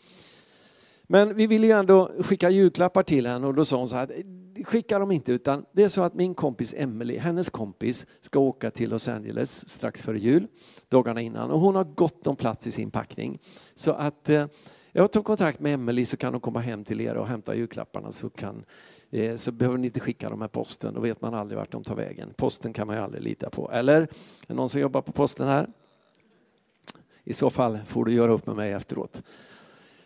Men 1.08 1.36
vi 1.36 1.48
ville 1.48 1.68
ju 1.68 1.74
ändå 1.74 2.12
skicka 2.20 2.50
julklappar 2.50 3.04
till 3.04 3.28
henne 3.28 3.48
och 3.48 3.54
då 3.54 3.66
sa 3.66 3.78
hon 3.78 3.88
så 3.88 3.96
här, 3.96 4.24
skicka 4.64 5.00
dem 5.00 5.12
inte 5.12 5.32
utan 5.32 5.66
det 5.72 5.84
är 5.84 5.88
så 5.88 6.02
att 6.02 6.14
min 6.14 6.34
kompis 6.34 6.76
Emily, 6.78 7.18
hennes 7.18 7.50
kompis, 7.50 8.08
ska 8.22 8.40
åka 8.40 8.72
till 8.72 8.90
Los 8.90 9.08
Angeles 9.08 9.70
strax 9.70 10.04
före 10.04 10.20
jul, 10.20 10.48
dagarna 10.90 11.22
innan 11.22 11.52
och 11.52 11.60
hon 11.60 11.76
har 11.76 11.84
gott 11.84 12.28
om 12.28 12.36
plats 12.36 12.68
i 12.68 12.72
sin 12.72 12.92
packning. 12.92 13.40
Så 13.76 13.92
att 13.92 14.30
eh, 14.30 14.46
jag 14.92 15.12
tog 15.12 15.26
kontakt 15.26 15.60
med 15.60 15.74
Emily 15.74 16.06
så 16.06 16.18
kan 16.18 16.34
hon 16.34 16.42
komma 16.42 16.60
hem 16.60 16.84
till 16.84 17.02
er 17.02 17.16
och 17.16 17.28
hämta 17.28 17.56
julklapparna 17.56 18.12
så 18.12 18.30
kan 18.30 18.66
eh, 19.12 19.36
så 19.36 19.52
behöver 19.52 19.78
ni 19.78 19.88
inte 19.88 20.00
skicka 20.00 20.30
dem 20.30 20.40
med 20.40 20.52
posten, 20.52 20.94
då 20.94 21.02
vet 21.02 21.22
man 21.22 21.34
aldrig 21.34 21.58
vart 21.58 21.72
de 21.72 21.84
tar 21.84 21.96
vägen. 21.96 22.34
Posten 22.36 22.74
kan 22.74 22.88
man 22.88 22.96
ju 22.96 23.02
aldrig 23.02 23.24
lita 23.24 23.50
på. 23.50 23.72
Eller? 23.72 24.02
Är 24.02 24.08
det 24.48 24.54
någon 24.54 24.70
som 24.70 24.82
jobbar 24.82 25.02
på 25.02 25.12
posten 25.12 25.48
här? 25.48 25.68
I 27.24 27.34
så 27.34 27.50
fall 27.50 27.80
får 27.86 28.06
du 28.06 28.14
göra 28.14 28.32
upp 28.32 28.48
med 28.48 28.56
mig 28.56 28.72
efteråt. 28.72 29.22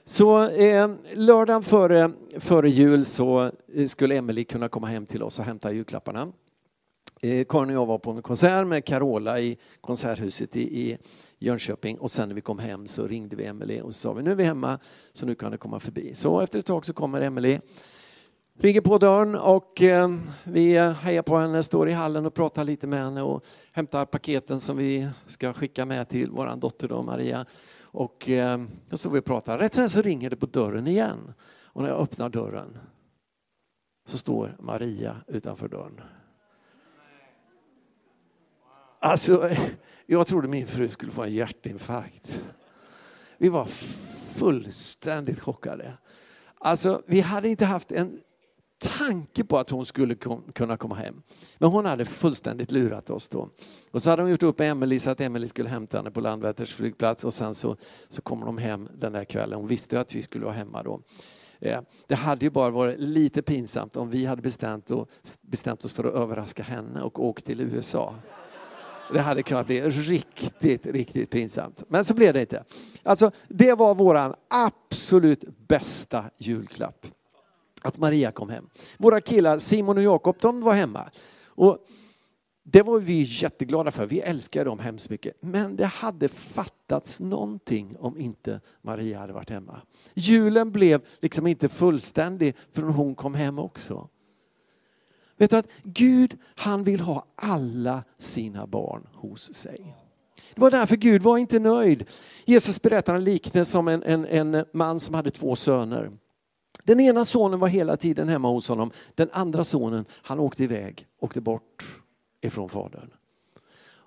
Så 0.10 0.50
eh, 0.50 0.90
lördagen 1.14 1.64
före, 1.64 2.12
före 2.40 2.70
jul 2.70 3.06
så 3.06 3.52
eh, 3.74 3.86
skulle 3.86 4.16
Emily 4.16 4.44
kunna 4.44 4.70
komma 4.70 4.88
hem 4.88 5.06
till 5.06 5.24
oss 5.24 5.40
och 5.40 5.46
hämta 5.46 5.72
julklapparna. 5.72 6.32
Eh, 7.22 7.46
Karin 7.50 7.70
och 7.70 7.76
jag 7.76 7.86
var 7.86 7.98
på 7.98 8.12
en 8.12 8.22
konsert 8.22 8.68
med 8.68 8.86
Carola 8.86 9.40
i 9.40 9.58
Konserthuset 9.82 10.56
i, 10.56 10.62
i 10.62 10.98
Jönköping 11.40 11.98
och 11.98 12.12
sen 12.12 12.28
när 12.28 12.36
vi 12.36 12.42
kom 12.42 12.60
hem 12.60 12.88
så 12.88 13.08
ringde 13.08 13.36
vi 13.36 13.46
Emily 13.46 13.82
och 13.82 13.94
så 13.96 14.00
sa 14.00 14.14
vi 14.14 14.24
nu 14.24 14.32
är 14.32 14.36
vi 14.36 14.44
hemma 14.44 14.80
så 15.14 15.26
nu 15.26 15.36
kan 15.36 15.52
du 15.52 15.58
komma 15.58 15.80
förbi. 15.80 16.14
Så 16.14 16.40
efter 16.40 16.60
ett 16.60 16.66
tag 16.66 16.86
så 16.86 16.94
kommer 16.94 17.22
Emily 17.22 17.60
ringer 18.62 18.82
på 18.82 18.98
dörren 18.98 19.36
och 19.36 19.82
eh, 19.82 20.16
vi 20.44 20.80
hejar 20.80 21.22
på 21.22 21.38
henne, 21.38 21.64
står 21.64 21.90
i 21.90 21.92
hallen 21.92 22.26
och 22.26 22.34
pratar 22.34 22.64
lite 22.64 22.88
med 22.88 23.04
henne 23.04 23.22
och 23.22 23.46
hämtar 23.72 24.06
paketen 24.06 24.60
som 24.60 24.78
vi 24.78 25.10
ska 25.28 25.54
skicka 25.54 25.86
med 25.86 26.10
till 26.10 26.32
vår 26.32 26.56
dotter 26.56 26.88
då, 26.88 27.02
Maria. 27.02 27.46
Och, 27.92 28.30
eh, 28.30 28.64
och 28.92 29.00
så 29.00 29.10
vi 29.10 29.22
pratar. 29.22 29.58
Rätt 29.58 29.74
sen 29.74 29.90
så 29.90 30.02
ringer 30.02 30.30
det 30.30 30.36
på 30.36 30.46
dörren 30.46 30.88
igen. 30.88 31.34
Och 31.64 31.82
när 31.82 31.90
jag 31.90 32.00
öppnar 32.00 32.30
dörren 32.30 32.78
så 34.06 34.18
står 34.18 34.58
Maria 34.60 35.16
utanför 35.28 35.68
dörren. 35.68 36.02
Alltså, 39.00 39.50
jag 40.06 40.28
trodde 40.28 40.48
min 40.48 40.68
fru 40.68 40.90
skulle 40.90 41.12
få 41.12 41.24
en 41.24 41.34
hjärtinfarkt. 41.34 42.44
Vi 43.38 43.50
var 43.50 43.66
fullständigt 44.36 45.40
chockade. 45.40 45.98
Alltså, 46.58 47.02
vi 47.06 47.22
hade 47.22 47.50
inte 47.50 47.66
haft 47.66 47.92
en 47.92 48.20
tanke 48.80 49.44
på 49.44 49.58
att 49.58 49.70
hon 49.70 49.86
skulle 49.86 50.16
kunna 50.54 50.78
komma 50.78 50.96
hem. 50.96 51.22
Men 51.58 51.70
hon 51.70 51.86
hade 51.86 52.06
fullständigt 52.06 52.72
lurat 52.72 53.10
oss 53.10 53.30
då. 53.30 53.50
Och 53.92 54.02
så 54.02 54.10
hade 54.10 54.22
hon 54.22 54.32
gjort 54.32 54.44
upp 54.44 54.60
med 54.60 54.72
Emelie 54.72 55.00
så 55.00 55.10
att 55.10 55.22
Emelie 55.22 55.48
skulle 55.48 55.70
hämta 55.70 55.98
henne 55.98 56.12
på 56.12 56.22
Landvetters 56.22 56.76
flygplats 56.76 57.24
och 57.24 57.34
sen 57.34 57.56
så, 57.56 57.76
så 58.10 58.22
kommer 58.22 58.46
de 58.46 58.58
hem 58.58 58.90
den 58.98 59.14
där 59.14 59.26
kvällen. 59.26 59.60
Hon 59.60 59.68
visste 59.68 60.00
att 60.00 60.16
vi 60.16 60.22
skulle 60.22 60.46
vara 60.46 60.56
hemma 60.56 60.84
då. 60.84 61.02
Eh, 61.60 61.82
det 62.08 62.16
hade 62.16 62.46
ju 62.46 62.50
bara 62.50 62.70
varit 62.70 63.00
lite 63.00 63.42
pinsamt 63.42 63.96
om 63.96 64.10
vi 64.10 64.26
hade 64.26 64.42
bestämt, 64.42 64.92
och, 64.92 65.10
bestämt 65.42 65.86
oss 65.86 65.92
för 65.92 66.04
att 66.04 66.14
överraska 66.14 66.64
henne 66.64 67.02
och 67.02 67.26
åkt 67.26 67.46
till 67.46 67.62
USA. 67.62 68.16
Det 69.14 69.20
hade 69.20 69.44
kunnat 69.44 69.68
bli 69.68 69.82
riktigt, 69.82 70.86
riktigt 70.86 71.30
pinsamt. 71.30 71.84
Men 71.88 72.06
så 72.06 72.14
blev 72.14 72.34
det 72.34 72.42
inte. 72.42 72.64
Alltså, 73.04 73.32
det 73.48 73.74
var 73.74 73.96
vår 73.96 74.36
absolut 74.48 75.44
bästa 75.68 76.26
julklapp. 76.38 77.08
Att 77.82 77.98
Maria 77.98 78.32
kom 78.32 78.50
hem. 78.50 78.70
Våra 78.98 79.22
killar 79.22 79.58
Simon 79.58 79.98
och 79.98 80.04
Jakob, 80.04 80.36
de 80.40 80.62
var 80.62 80.74
hemma. 80.74 81.10
Och 81.46 81.86
det 82.64 82.82
var 82.82 83.00
vi 83.00 83.26
jätteglada 83.30 83.92
för. 83.92 84.06
Vi 84.06 84.20
älskar 84.20 84.66
dem 84.66 84.80
hemskt 84.80 85.10
mycket. 85.10 85.36
Men 85.40 85.76
det 85.76 85.86
hade 85.86 86.28
fattats 86.30 87.20
någonting 87.20 87.96
om 88.00 88.20
inte 88.20 88.62
Maria 88.82 89.20
hade 89.20 89.34
varit 89.34 89.50
hemma. 89.50 89.82
Julen 90.14 90.72
blev 90.72 91.02
liksom 91.20 91.48
inte 91.48 91.68
fullständig 91.68 92.56
förrän 92.72 92.90
hon 92.90 93.16
kom 93.16 93.36
hem 93.36 93.60
också. 93.60 94.10
Vet 95.38 95.50
du 95.50 95.58
att 95.58 95.70
Gud 95.84 96.38
han 96.56 96.84
vill 96.84 97.00
ha 97.00 97.26
alla 97.36 98.04
sina 98.18 98.68
barn 98.68 99.08
hos 99.14 99.54
sig. 99.54 99.96
Det 100.56 100.62
var 100.62 100.72
därför 100.72 100.96
Gud 100.96 101.22
var 101.22 101.38
inte 101.38 101.60
nöjd. 101.60 102.10
Jesus 102.46 102.82
berättar 102.82 103.16
en 103.16 103.24
liknelse 103.24 103.78
om 103.78 103.88
en, 103.88 104.04
en, 104.04 104.26
en 104.26 104.66
man 104.74 105.00
som 105.00 105.16
hade 105.16 105.32
två 105.32 105.56
söner. 105.56 106.12
Den 106.84 107.00
ena 107.00 107.26
sonen 107.26 107.60
var 107.60 107.68
hela 107.68 107.98
tiden 107.98 108.30
hemma 108.30 108.50
hos 108.50 108.70
honom. 108.70 108.92
Den 109.16 109.30
andra 109.32 109.64
sonen 109.64 110.06
han 110.12 110.40
åkte 110.40 110.64
iväg, 110.64 111.08
åkte 111.20 111.42
bort 111.42 112.02
ifrån 112.42 112.70
fadern. 112.70 113.10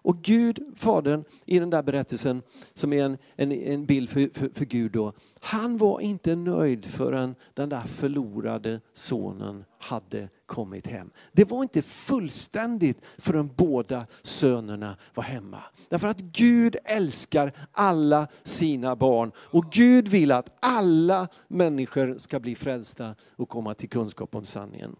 Och 0.04 0.22
Gud, 0.22 0.62
Fadern, 0.76 1.24
i 1.46 1.58
den 1.58 1.70
där 1.70 1.82
berättelsen 1.82 2.42
som 2.74 2.92
är 2.92 3.04
en, 3.04 3.18
en, 3.36 3.52
en 3.52 3.86
bild 3.86 4.10
för, 4.10 4.28
för, 4.38 4.48
för, 4.54 4.64
Gud 4.64 4.92
då, 4.92 5.12
han 5.40 5.76
var 5.76 6.00
inte 6.00 6.36
nöjd 6.36 6.84
förrän 6.84 7.34
den 7.54 7.68
där 7.68 7.80
förlorade 7.80 8.80
sonen 8.92 9.64
hade 9.78 10.28
kommit 10.52 10.86
hem. 10.86 11.10
Det 11.32 11.44
var 11.44 11.62
inte 11.62 11.82
fullständigt 11.82 13.04
förrän 13.18 13.50
båda 13.56 14.06
sönerna 14.22 14.96
var 15.14 15.22
hemma. 15.22 15.62
Därför 15.88 16.08
att 16.08 16.20
Gud 16.20 16.76
älskar 16.84 17.52
alla 17.72 18.28
sina 18.42 18.96
barn 18.96 19.32
och 19.36 19.72
Gud 19.72 20.08
vill 20.08 20.32
att 20.32 20.56
alla 20.60 21.28
människor 21.48 22.18
ska 22.18 22.40
bli 22.40 22.54
frälsta 22.54 23.14
och 23.36 23.48
komma 23.48 23.74
till 23.74 23.88
kunskap 23.88 24.34
om 24.34 24.44
sanningen. 24.44 24.96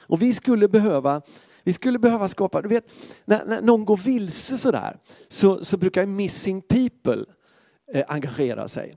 Och 0.00 0.22
vi 0.22 0.32
skulle 0.32 0.68
behöva 0.68 1.22
vi 1.62 1.72
skulle 1.72 1.98
behöva 1.98 2.28
skapa, 2.28 2.62
du 2.62 2.68
vet, 2.68 2.84
när, 3.24 3.44
när 3.44 3.62
någon 3.62 3.84
går 3.84 3.96
vilse 3.96 4.58
sådär 4.58 4.98
så, 5.28 5.64
så 5.64 5.76
brukar 5.76 6.06
missing 6.06 6.62
people 6.62 7.24
eh, 7.92 8.04
engagera 8.08 8.68
sig. 8.68 8.94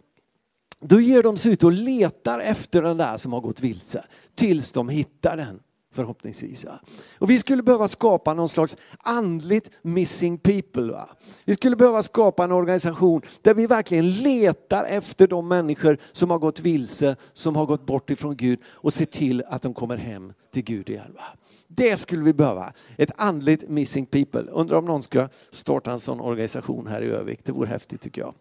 Då 0.79 1.01
ger 1.01 1.23
de 1.23 1.37
sig 1.37 1.51
ut 1.51 1.63
och 1.63 1.71
letar 1.71 2.39
efter 2.39 2.81
den 2.81 2.97
där 2.97 3.17
som 3.17 3.33
har 3.33 3.41
gått 3.41 3.59
vilse 3.59 4.03
tills 4.35 4.71
de 4.71 4.89
hittar 4.89 5.37
den 5.37 5.59
förhoppningsvis. 5.97 6.65
Va? 6.65 6.79
Och 7.19 7.29
vi 7.29 7.39
skulle 7.39 7.63
behöva 7.63 7.87
skapa 7.87 8.33
någon 8.33 8.49
slags 8.49 8.77
andligt 8.97 9.71
missing 9.81 10.37
people. 10.37 10.91
Va? 10.91 11.09
Vi 11.45 11.53
skulle 11.55 11.75
behöva 11.75 12.01
skapa 12.01 12.43
en 12.43 12.51
organisation 12.51 13.21
där 13.41 13.53
vi 13.53 13.67
verkligen 13.67 14.11
letar 14.11 14.85
efter 14.85 15.27
de 15.27 15.47
människor 15.47 15.97
som 16.11 16.31
har 16.31 16.39
gått 16.39 16.59
vilse, 16.59 17.15
som 17.33 17.55
har 17.55 17.65
gått 17.65 17.85
bort 17.85 18.09
ifrån 18.09 18.37
Gud 18.37 18.59
och 18.65 18.93
ser 18.93 19.05
till 19.05 19.43
att 19.47 19.61
de 19.61 19.73
kommer 19.73 19.97
hem 19.97 20.33
till 20.53 20.63
Gud 20.63 20.89
igen. 20.89 21.13
Va? 21.15 21.23
Det 21.67 21.97
skulle 21.97 22.23
vi 22.23 22.33
behöva. 22.33 22.73
Ett 22.97 23.11
andligt 23.15 23.69
missing 23.69 24.05
people. 24.05 24.41
Undrar 24.41 24.77
om 24.77 24.85
någon 24.85 25.03
ska 25.03 25.29
starta 25.49 25.91
en 25.91 25.99
sån 25.99 26.19
organisation 26.19 26.87
här 26.87 27.01
i 27.01 27.05
Övik. 27.05 27.39
Det 27.43 27.51
vore 27.51 27.69
häftigt 27.69 28.01
tycker 28.01 28.21
jag. 28.21 28.33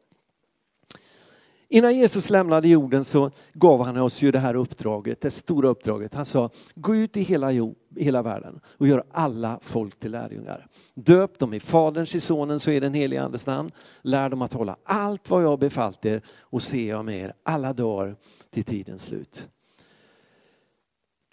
Innan 1.68 1.96
Jesus 1.96 2.30
lämnade 2.30 2.68
jorden 2.68 3.04
så 3.04 3.30
gav 3.52 3.85
han 3.85 3.96
oss 3.96 4.23
ju 4.23 4.30
det 4.30 4.38
här 4.38 4.54
uppdraget, 4.54 5.20
det 5.20 5.30
stora 5.30 5.68
uppdraget. 5.68 6.14
Han 6.14 6.25
sa, 6.25 6.50
gå 6.75 6.96
ut 6.96 7.16
i 7.16 7.23
hela, 7.23 7.52
jord, 7.52 7.76
hela 7.96 8.23
världen 8.23 8.61
och 8.66 8.88
gör 8.88 9.04
alla 9.11 9.58
folk 9.62 9.99
till 9.99 10.11
lärjungar. 10.11 10.66
Döp 10.94 11.38
dem 11.38 11.54
i 11.54 11.61
Faderns, 11.61 12.14
i 12.14 12.20
Sonens 12.20 12.66
och 12.66 12.75
i 12.75 12.80
den 12.80 12.94
helige 12.94 13.23
Andes 13.23 13.46
namn. 13.46 13.70
Lär 14.02 14.28
dem 14.28 14.42
att 14.42 14.52
hålla 14.52 14.76
allt 14.85 15.30
vad 15.30 15.42
jag 15.42 15.58
befallt 15.58 16.04
er 16.04 16.23
och 16.40 16.62
se 16.62 16.87
jag 16.87 17.04
med 17.04 17.20
er 17.20 17.32
alla 17.42 17.73
dagar 17.73 18.16
till 18.50 18.64
tidens 18.64 19.02
slut. 19.02 19.49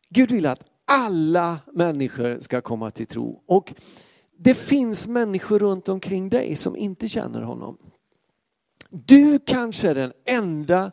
Gud 0.09 0.31
vill 0.31 0.45
att 0.45 0.63
alla 0.85 1.59
människor 1.73 2.39
ska 2.39 2.61
komma 2.61 2.91
till 2.91 3.07
tro. 3.07 3.43
Och 3.45 3.73
det 4.37 4.53
finns 4.53 5.07
människor 5.07 5.59
runt 5.59 5.89
omkring 5.89 6.29
dig 6.29 6.55
som 6.55 6.77
inte 6.77 7.07
känner 7.07 7.41
honom. 7.41 7.77
Du 8.95 9.39
kanske 9.39 9.89
är 9.89 9.95
den 9.95 10.13
enda 10.25 10.91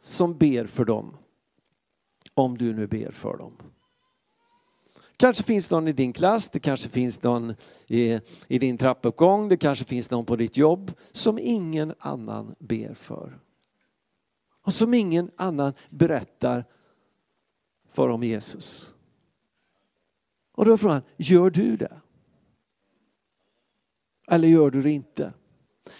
som 0.00 0.38
ber 0.38 0.66
för 0.66 0.84
dem. 0.84 1.16
Om 2.34 2.58
du 2.58 2.74
nu 2.74 2.86
ber 2.86 3.10
för 3.10 3.36
dem. 3.36 3.56
Kanske 5.16 5.42
finns 5.42 5.70
någon 5.70 5.88
i 5.88 5.92
din 5.92 6.12
klass, 6.12 6.48
det 6.48 6.60
kanske 6.60 6.88
finns 6.88 7.22
någon 7.22 7.54
i, 7.86 8.20
i 8.48 8.58
din 8.58 8.78
trappuppgång, 8.78 9.48
det 9.48 9.56
kanske 9.56 9.84
finns 9.84 10.10
någon 10.10 10.24
på 10.24 10.36
ditt 10.36 10.56
jobb 10.56 10.92
som 11.12 11.38
ingen 11.38 11.94
annan 11.98 12.54
ber 12.58 12.94
för. 12.94 13.38
Och 14.62 14.72
som 14.72 14.94
ingen 14.94 15.30
annan 15.36 15.72
berättar 15.90 16.64
för 17.90 18.08
om 18.08 18.22
Jesus. 18.22 18.90
Och 20.52 20.64
då 20.64 20.72
är 20.72 20.76
frågan, 20.76 21.02
gör 21.16 21.50
du 21.50 21.76
det? 21.76 22.00
Eller 24.28 24.48
gör 24.48 24.70
du 24.70 24.82
det 24.82 24.90
inte? 24.90 25.32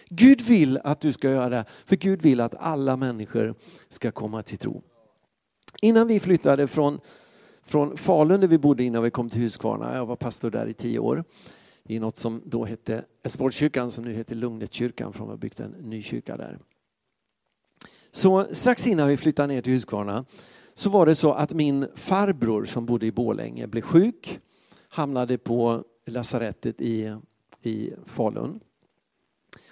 Gud 0.08 0.40
vill 0.40 0.78
att 0.84 1.00
du 1.00 1.12
ska 1.12 1.30
göra 1.30 1.48
det, 1.48 1.64
för 1.84 1.96
Gud 1.96 2.22
vill 2.22 2.40
att 2.40 2.54
alla 2.54 2.96
människor 2.96 3.54
ska 3.88 4.12
komma 4.12 4.42
till 4.42 4.58
tro. 4.58 4.82
Innan 5.82 6.06
vi 6.06 6.20
flyttade 6.20 6.66
från, 6.66 7.00
från 7.62 7.96
Falun 7.96 8.40
där 8.40 8.48
vi 8.48 8.58
bodde 8.58 8.84
innan 8.84 9.02
vi 9.02 9.10
kom 9.10 9.30
till 9.30 9.40
Huskvarna, 9.40 9.96
jag 9.96 10.06
var 10.06 10.16
pastor 10.16 10.50
där 10.50 10.66
i 10.66 10.74
tio 10.74 10.98
år, 10.98 11.24
i 11.84 11.98
något 11.98 12.16
som 12.16 12.42
då 12.44 12.64
hette 12.64 13.04
Esportkyrkan 13.22 13.90
som 13.90 14.04
nu 14.04 14.12
heter 14.12 14.34
Lugnetkyrkan 14.34 15.12
för 15.12 15.18
de 15.18 15.28
har 15.28 15.36
byggt 15.36 15.60
en 15.60 15.70
ny 15.70 16.02
kyrka 16.02 16.36
där. 16.36 16.58
Så 18.10 18.46
strax 18.54 18.86
innan 18.86 19.08
vi 19.08 19.16
flyttade 19.16 19.48
ner 19.48 19.60
till 19.60 19.72
Huskvarna 19.72 20.24
så 20.74 20.90
var 20.90 21.06
det 21.06 21.14
så 21.14 21.32
att 21.32 21.52
min 21.52 21.88
farbror 21.94 22.64
som 22.64 22.86
bodde 22.86 23.06
i 23.06 23.12
Bålänge 23.12 23.66
blev 23.66 23.82
sjuk, 23.82 24.40
hamnade 24.88 25.38
på 25.38 25.84
lasarettet 26.06 26.80
i, 26.80 27.16
i 27.62 27.92
Falun. 28.04 28.60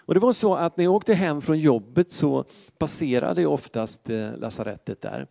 Och 0.04 0.14
det 0.14 0.21
var 0.21 0.32
så 0.32 0.54
att 0.54 0.76
när 0.76 0.85
jag 0.85 0.94
åkte 0.94 1.14
hem 1.14 1.40
från 1.40 1.59
jobbet 1.59 2.12
så 2.12 2.44
passerade 2.78 3.42
jag 3.42 3.52
oftast 3.52 4.11
eh, 4.11 4.37
lasarettet 4.37 5.00
där. 5.00 5.26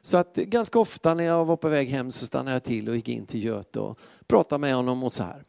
Så 0.00 0.16
att 0.16 0.34
ganska 0.34 0.78
ofta 0.78 1.14
när 1.14 1.24
jag 1.24 1.44
var 1.44 1.56
på 1.56 1.68
väg 1.68 1.88
hem 1.88 2.10
så 2.10 2.26
stannade 2.26 2.52
jag 2.52 2.62
till 2.62 2.88
och 2.88 2.96
gick 2.96 3.08
in 3.08 3.26
till 3.26 3.44
Göte 3.44 3.80
och 3.80 3.98
pratade 4.26 4.58
med 4.58 4.74
honom 4.74 5.04
och 5.04 5.12
så 5.12 5.22
här. 5.22 5.44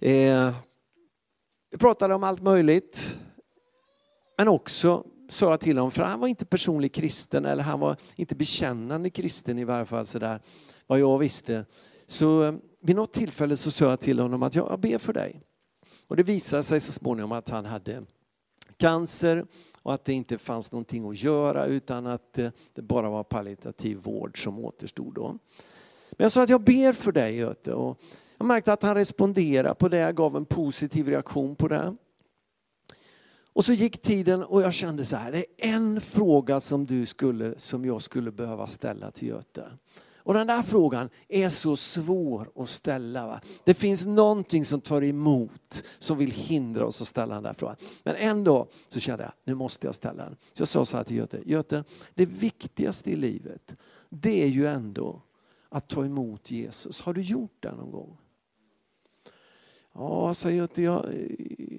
Eh, 0.00 0.54
jag 1.70 1.80
pratade 1.80 2.14
om 2.14 2.24
allt 2.24 2.42
möjligt. 2.42 3.18
Men 4.38 4.48
också 4.48 5.04
sa 5.28 5.50
jag 5.50 5.60
till 5.60 5.78
honom, 5.78 5.90
för 5.90 6.02
han 6.02 6.20
var 6.20 6.28
inte 6.28 6.46
personlig 6.46 6.94
kristen 6.94 7.44
eller 7.44 7.62
han 7.62 7.80
var 7.80 7.96
inte 8.16 8.34
bekännande 8.34 9.10
kristen 9.10 9.58
i 9.58 9.64
varje 9.64 9.84
fall 9.84 10.06
sådär 10.06 10.40
vad 10.86 10.98
jag 10.98 11.18
visste. 11.18 11.64
Så 12.06 12.44
eh, 12.44 12.54
vid 12.82 12.96
något 12.96 13.12
tillfälle 13.12 13.56
så 13.56 13.70
sa 13.70 13.84
jag 13.84 14.00
till 14.00 14.18
honom 14.18 14.42
att 14.42 14.54
jag 14.54 14.80
ber 14.80 14.98
för 14.98 15.12
dig. 15.12 15.42
Och 16.12 16.16
det 16.16 16.22
visade 16.22 16.62
sig 16.62 16.80
så 16.80 16.92
småningom 16.92 17.32
att 17.32 17.48
han 17.48 17.64
hade 17.64 18.02
cancer 18.76 19.46
och 19.82 19.94
att 19.94 20.04
det 20.04 20.12
inte 20.12 20.38
fanns 20.38 20.72
någonting 20.72 21.10
att 21.10 21.22
göra 21.22 21.66
utan 21.66 22.06
att 22.06 22.38
eh, 22.38 22.50
det 22.74 22.82
bara 22.82 23.10
var 23.10 23.24
palliativ 23.24 23.98
vård 23.98 24.42
som 24.42 24.58
återstod 24.58 25.14
då. 25.14 25.28
Men 26.10 26.24
jag 26.24 26.32
sa 26.32 26.42
att 26.42 26.48
jag 26.48 26.60
ber 26.60 26.92
för 26.92 27.12
dig 27.12 27.36
Göte 27.36 27.74
och 27.74 28.00
jag 28.38 28.46
märkte 28.46 28.72
att 28.72 28.82
han 28.82 28.94
responderade 28.94 29.74
på 29.74 29.88
det, 29.88 29.96
jag 29.96 30.16
gav 30.16 30.36
en 30.36 30.44
positiv 30.44 31.08
reaktion 31.08 31.56
på 31.56 31.68
det. 31.68 31.96
Och 33.52 33.64
så 33.64 33.72
gick 33.72 34.02
tiden 34.02 34.42
och 34.42 34.62
jag 34.62 34.72
kände 34.72 35.04
så 35.04 35.16
här, 35.16 35.32
det 35.32 35.38
är 35.38 35.74
en 35.74 36.00
fråga 36.00 36.60
som, 36.60 36.86
du 36.86 37.06
skulle, 37.06 37.58
som 37.58 37.84
jag 37.84 38.02
skulle 38.02 38.30
behöva 38.30 38.66
ställa 38.66 39.10
till 39.10 39.28
Göte. 39.28 39.64
Och 40.24 40.34
den 40.34 40.46
där 40.46 40.62
frågan 40.62 41.08
är 41.28 41.48
så 41.48 41.76
svår 41.76 42.50
att 42.56 42.68
ställa. 42.68 43.26
Va? 43.26 43.40
Det 43.64 43.74
finns 43.74 44.06
någonting 44.06 44.64
som 44.64 44.80
tar 44.80 45.04
emot, 45.04 45.84
som 45.98 46.18
vill 46.18 46.30
hindra 46.30 46.86
oss 46.86 47.02
att 47.02 47.08
ställa 47.08 47.34
den 47.34 47.42
där 47.42 47.52
frågan. 47.52 47.76
Men 48.02 48.14
ändå 48.16 48.68
så 48.88 49.00
kände 49.00 49.24
jag, 49.24 49.32
nu 49.44 49.54
måste 49.54 49.86
jag 49.86 49.94
ställa 49.94 50.24
den. 50.24 50.36
Så 50.52 50.60
jag 50.60 50.68
sa 50.68 50.84
så 50.84 50.96
här 50.96 51.04
till 51.04 51.16
Göte, 51.16 51.40
Göte, 51.44 51.84
det 52.14 52.26
viktigaste 52.26 53.10
i 53.10 53.16
livet, 53.16 53.74
det 54.08 54.42
är 54.42 54.48
ju 54.48 54.66
ändå 54.66 55.22
att 55.68 55.88
ta 55.88 56.04
emot 56.04 56.50
Jesus. 56.50 57.00
Har 57.00 57.14
du 57.14 57.22
gjort 57.22 57.56
det 57.60 57.72
någon 57.72 57.90
gång? 57.90 58.16
Ja, 59.94 60.34
sa 60.34 60.50
Göte, 60.50 60.82
jag, 60.82 61.06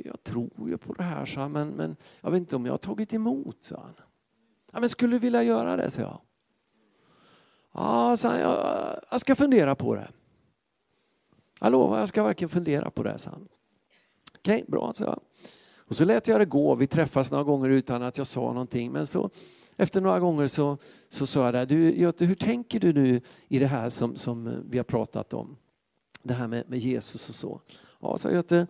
jag 0.05 0.23
tror 0.23 0.69
ju 0.69 0.77
på 0.77 0.93
det 0.93 1.03
här, 1.03 1.25
så 1.25 1.50
men, 1.50 1.69
men 1.69 1.95
jag 2.21 2.31
vet 2.31 2.39
inte 2.39 2.55
om 2.55 2.65
jag 2.65 2.73
har 2.73 2.77
tagit 2.77 3.13
emot, 3.13 3.63
sa 3.63 3.81
han. 3.81 3.93
Ja, 4.71 4.79
men 4.79 4.89
skulle 4.89 5.15
du 5.15 5.19
vilja 5.19 5.43
göra 5.43 5.75
det, 5.75 5.91
sa 5.91 6.01
jag. 6.01 6.19
Ja, 7.74 8.18
sa 8.18 8.30
han, 8.30 8.39
jag, 8.39 8.58
jag 9.12 9.22
ska 9.22 9.36
fundera 9.36 9.75
på 9.75 9.96
det. 9.96 10.12
Jag 11.60 11.72
lovar, 11.72 12.00
jag 12.00 12.08
ska 12.08 12.24
verkligen 12.24 12.50
fundera 12.50 12.92
på 12.92 13.03
det, 13.03 13.18
sa 13.18 13.30
han. 13.32 13.48
Okej, 14.36 14.56
okay, 14.56 14.72
bra, 14.72 14.94
sa 14.94 15.06
jag. 15.06 15.20
Och 15.77 15.96
så 15.96 16.06
lät 16.06 16.27
jag 16.27 16.42
det 16.42 16.46
gå. 16.46 16.75
Vi 16.75 16.88
träffades 16.88 17.32
några 17.32 17.44
gånger 17.44 17.70
utan 17.70 18.03
att 18.03 18.18
jag 18.18 18.27
sa 18.27 18.42
någonting. 18.42 18.92
Men 18.92 19.08
så 19.08 19.30
efter 19.77 20.01
några 20.01 20.20
gånger 20.20 20.48
så, 20.48 20.77
så 21.10 21.27
sa 21.27 21.46
jag 21.46 21.53
det, 21.53 21.65
du 21.65 21.96
Göte, 21.96 22.25
hur 22.25 22.36
tänker 22.36 22.80
du 22.80 22.94
nu 22.94 23.22
i 23.48 23.60
det 23.60 23.68
här 23.68 23.89
som, 23.89 24.15
som 24.15 24.63
vi 24.70 24.77
har 24.77 24.84
pratat 24.84 25.34
om? 25.34 25.58
Det 26.24 26.34
här 26.34 26.48
med, 26.48 26.70
med 26.70 26.80
Jesus 26.80 27.30
och 27.30 27.36
så. 27.36 27.62
Ja, 28.00 28.18
sa 28.18 28.32
Göte, 28.32 28.68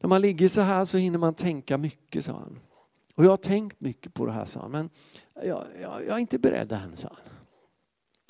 när 0.00 0.08
man 0.08 0.20
ligger 0.20 0.48
så 0.48 0.60
här 0.60 0.84
så 0.84 0.98
hinner 0.98 1.18
man 1.18 1.34
tänka 1.34 1.78
mycket, 1.78 2.24
sa 2.24 2.32
han. 2.32 2.58
Och 3.14 3.24
jag 3.24 3.30
har 3.30 3.36
tänkt 3.36 3.80
mycket 3.80 4.14
på 4.14 4.26
det 4.26 4.32
här, 4.32 4.44
sa 4.44 4.60
han, 4.60 4.70
men 4.70 4.90
jag, 5.34 5.64
jag, 5.80 6.04
jag 6.06 6.14
är 6.14 6.18
inte 6.18 6.38
beredd 6.38 6.72
än, 6.72 6.96
sa 6.96 7.08
han. 7.08 7.33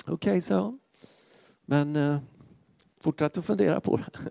Okej, 0.07 0.13
okay, 0.13 0.41
sa 0.41 0.53
jag. 0.53 0.77
Men 1.65 1.95
eh, 1.95 2.19
fortsatte 3.01 3.39
att 3.39 3.45
fundera 3.45 3.81
på 3.81 3.97
det. 3.97 4.19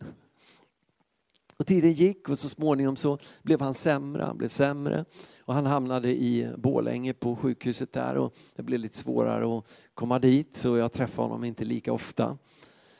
Och 1.57 1.67
tiden 1.67 1.93
gick 1.93 2.29
och 2.29 2.39
så 2.39 2.49
småningom 2.49 2.97
så 2.97 3.19
blev 3.43 3.61
han 3.61 3.75
sämre, 3.75 4.23
han 4.23 4.39
blev 4.39 4.49
sämre. 4.49 5.05
Och 5.41 5.55
han 5.55 5.67
hamnade 5.67 6.11
i 6.11 6.53
Bålänge 6.57 7.15
på 7.15 7.37
sjukhuset 7.37 7.93
där 7.93 8.17
och 8.17 8.35
det 8.57 8.63
blev 8.63 8.81
lite 8.81 8.99
svårare 8.99 9.59
att 9.59 9.67
komma 9.95 10.19
dit 10.19 10.57
så 10.57 10.77
jag 10.77 10.93
träffade 10.93 11.29
honom 11.29 11.45
inte 11.45 11.65
lika 11.65 11.93
ofta. 11.93 12.39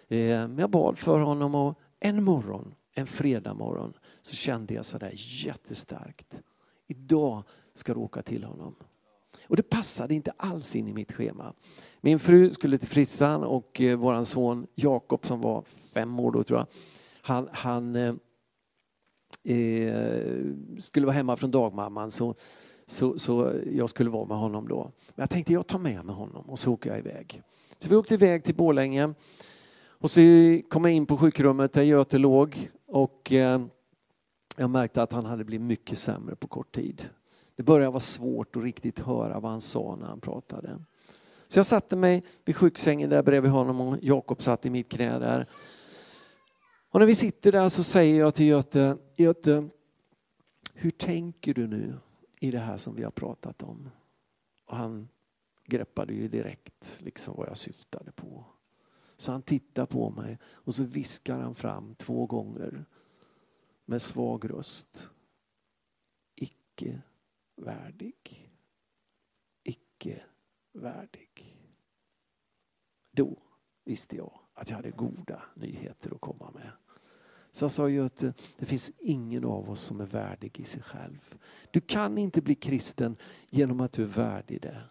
Eh, 0.09 0.19
men 0.19 0.59
jag 0.59 0.71
bad 0.71 0.99
för 0.99 1.19
honom 1.19 1.55
och 1.55 1.79
en 2.01 2.25
morgon, 2.25 2.75
en 2.95 3.07
fredag 3.07 3.55
morgon, 3.55 3.93
så 4.23 4.35
kände 4.35 4.75
jag 4.75 4.85
sådär 4.85 5.13
jättestarkt. 5.17 6.41
Idag 6.87 7.43
ska 7.75 7.95
du 7.95 8.01
åka 8.01 8.23
till 8.23 8.45
honom. 8.45 8.75
Och 9.49 9.57
det 9.57 9.63
passade 9.63 10.15
inte 10.15 10.33
alls 10.37 10.77
in 10.77 10.89
i 10.89 10.93
mitt 10.93 11.13
schema. 11.13 11.53
Min 12.01 12.19
fru 12.19 12.51
skulle 12.51 12.79
till 12.79 12.89
Frissan 12.89 13.45
och 13.45 13.81
eh, 13.81 13.99
vår 13.99 14.25
son 14.25 14.67
Jakob 14.75 15.27
som 15.27 15.41
var 15.41 15.63
fem 15.95 16.21
år 16.21 16.33
då 16.33 16.43
tror 16.43 16.59
jag, 16.59 16.67
han, 17.23 17.49
han 17.53 17.97
eh, 17.97 18.15
eh, 19.57 20.37
skulle 20.79 21.07
vara 21.07 21.17
hemma 21.17 21.37
från 21.37 21.51
dagmamman 21.51 22.11
så, 22.11 22.35
så, 22.87 23.19
så 23.19 23.61
jag 23.73 23.89
skulle 23.89 24.11
vara 24.11 24.27
med 24.27 24.39
honom 24.39 24.69
då. 24.69 24.93
Men 25.09 25.23
jag 25.23 25.31
tänkte 25.31 25.53
jag 25.53 25.67
tar 25.67 25.79
med 25.79 26.05
mig 26.05 26.15
honom 26.15 26.51
och 26.51 26.59
så 26.59 26.73
åker 26.73 26.91
jag 26.91 26.99
iväg. 26.99 27.43
Så 27.79 27.91
vi 27.91 27.97
åkte 27.97 28.15
iväg 28.15 28.45
till 28.45 28.55
Borlänge 28.55 29.15
och 29.87 30.11
så 30.11 30.21
kom 30.69 30.85
jag 30.85 30.95
in 30.95 31.07
på 31.07 31.17
sjukrummet 31.17 31.73
där 31.73 31.83
Göte 31.83 32.19
låg 32.19 32.71
och 32.87 33.33
eh, 33.33 33.61
jag 34.57 34.71
märkte 34.71 35.03
att 35.03 35.13
han 35.13 35.25
hade 35.25 35.45
blivit 35.45 35.67
mycket 35.67 35.99
sämre 35.99 36.37
på 36.37 36.49
kort 36.49 36.75
tid. 36.75 37.09
Det 37.57 37.63
började 37.63 37.91
vara 37.91 38.01
svårt 38.01 38.57
att 38.57 38.63
riktigt 38.63 38.99
höra 38.99 39.41
vad 39.41 39.51
han 39.51 39.61
sa 39.61 39.97
när 39.97 40.07
han 40.07 40.21
pratade. 40.21 40.85
Så 41.49 41.59
jag 41.59 41.67
satte 41.67 41.97
mig 41.97 42.25
vid 42.45 42.57
sjuksängen 42.57 43.11
där 43.11 43.23
bredvid 43.23 43.51
honom 43.51 43.81
och 43.81 43.99
Jakob 44.03 44.43
satt 44.43 44.67
i 44.67 44.71
mitt 44.71 44.89
knä 44.89 45.19
där. 45.19 45.49
Och 46.91 47.01
när 47.01 47.07
vi 47.07 47.15
sitter 47.15 47.53
där 47.53 47.69
så 47.69 47.83
säger 47.83 48.21
jag 48.21 48.35
till 48.35 48.47
Göte, 48.47 48.99
Göte, 49.17 49.69
hur 50.75 50.91
tänker 50.91 51.55
du 51.55 51.67
nu 51.67 51.99
i 52.41 52.51
det 52.51 52.59
här 52.59 52.77
som 52.77 52.95
vi 52.95 53.05
har 53.05 53.11
pratat 53.11 53.63
om? 53.63 53.91
Och 54.67 54.77
han 54.77 55.09
greppade 55.67 56.13
ju 56.13 56.29
direkt 56.29 57.01
liksom 57.01 57.35
vad 57.37 57.49
jag 57.49 57.57
syftade 57.57 58.13
på. 58.13 58.45
Så 59.17 59.33
han 59.33 59.43
tittar 59.43 59.87
på 59.87 60.11
mig 60.11 60.39
och 60.45 60.75
så 60.75 60.85
viskar 60.85 61.39
han 61.39 61.55
fram 61.55 61.95
två 61.95 62.27
gånger 62.27 62.85
med 63.85 64.03
svag 64.03 64.51
röst. 64.51 65.11
Icke 66.35 67.03
värdig. 67.57 68.51
Icke 69.63 70.23
värdig. 70.73 71.57
Då 73.11 73.39
visste 73.85 74.17
jag 74.17 74.41
att 74.55 74.71
jag 74.71 74.77
hade 74.77 74.91
goda 74.91 75.43
nyheter 75.55 76.15
att 76.15 76.21
komma 76.21 76.51
med. 76.51 76.73
Så 77.51 77.69
sa 77.69 77.89
ju 77.89 78.05
att 78.05 78.23
eh, 78.23 78.33
det 78.59 78.67
finns 78.67 78.93
ingen 78.99 79.45
av 79.45 79.71
oss 79.71 79.81
som 79.81 80.01
är 80.01 80.07
värdig 80.07 80.61
i 80.61 80.65
sig 80.65 80.83
själv. 80.83 81.35
Du 81.71 81.81
kan 81.81 82.19
inte 82.19 82.43
bli 82.43 82.55
kristen 82.55 83.17
genom 83.51 83.81
att 83.81 83.93
du 83.93 84.03
är 84.03 84.07
värdig 84.07 84.63
det. 84.63 84.83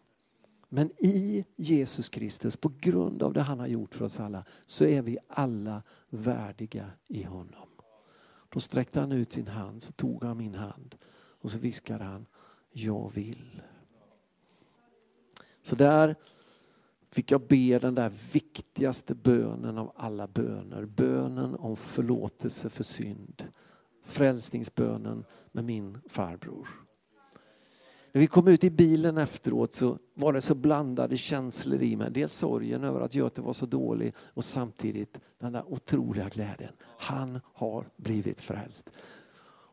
Men 0.69 0.91
i 0.97 1.45
Jesus 1.55 2.09
Kristus, 2.09 2.57
på 2.57 2.71
grund 2.79 3.23
av 3.23 3.33
det 3.33 3.41
han 3.41 3.59
har 3.59 3.67
gjort 3.67 3.95
för 3.95 4.05
oss 4.05 4.19
alla, 4.19 4.45
så 4.65 4.85
är 4.85 5.01
vi 5.01 5.17
alla 5.27 5.83
värdiga 6.09 6.91
i 7.07 7.23
honom. 7.23 7.69
Då 8.49 8.59
sträckte 8.59 8.99
han 8.99 9.11
ut 9.11 9.31
sin 9.31 9.47
hand, 9.47 9.83
så 9.83 9.91
tog 9.91 10.23
han 10.23 10.37
min 10.37 10.55
hand 10.55 10.95
och 11.11 11.51
så 11.51 11.59
viskade 11.59 12.03
han, 12.03 12.25
jag 12.73 13.11
vill. 13.13 13.61
Så 15.61 15.75
där 15.75 16.15
fick 17.11 17.31
jag 17.31 17.41
be 17.47 17.79
den 17.79 17.95
där 17.95 18.11
viktigaste 18.33 19.15
bönen 19.15 19.77
av 19.77 19.91
alla 19.95 20.27
böner. 20.27 20.85
Bönen 20.85 21.55
om 21.55 21.75
förlåtelse 21.75 22.69
för 22.69 22.83
synd. 22.83 23.47
Frälsningsbönen 24.03 25.25
med 25.51 25.65
min 25.65 25.97
farbror. 26.07 26.67
När 28.11 28.21
vi 28.21 28.27
kom 28.27 28.47
ut 28.47 28.63
i 28.63 28.69
bilen 28.69 29.17
efteråt 29.17 29.73
så 29.73 29.97
var 30.13 30.33
det 30.33 30.41
så 30.41 30.55
blandade 30.55 31.17
känslor 31.17 31.83
i 31.83 31.95
mig. 31.95 32.11
Dels 32.11 32.33
sorgen 32.33 32.83
över 32.83 33.01
att 33.01 33.15
Göte 33.15 33.41
var 33.41 33.53
så 33.53 33.65
dålig 33.65 34.13
och 34.19 34.43
samtidigt 34.43 35.19
den 35.39 35.53
där 35.53 35.73
otroliga 35.73 36.29
glädjen. 36.29 36.73
Han 36.97 37.39
har 37.53 37.89
blivit 37.97 38.41
frälst. 38.41 38.89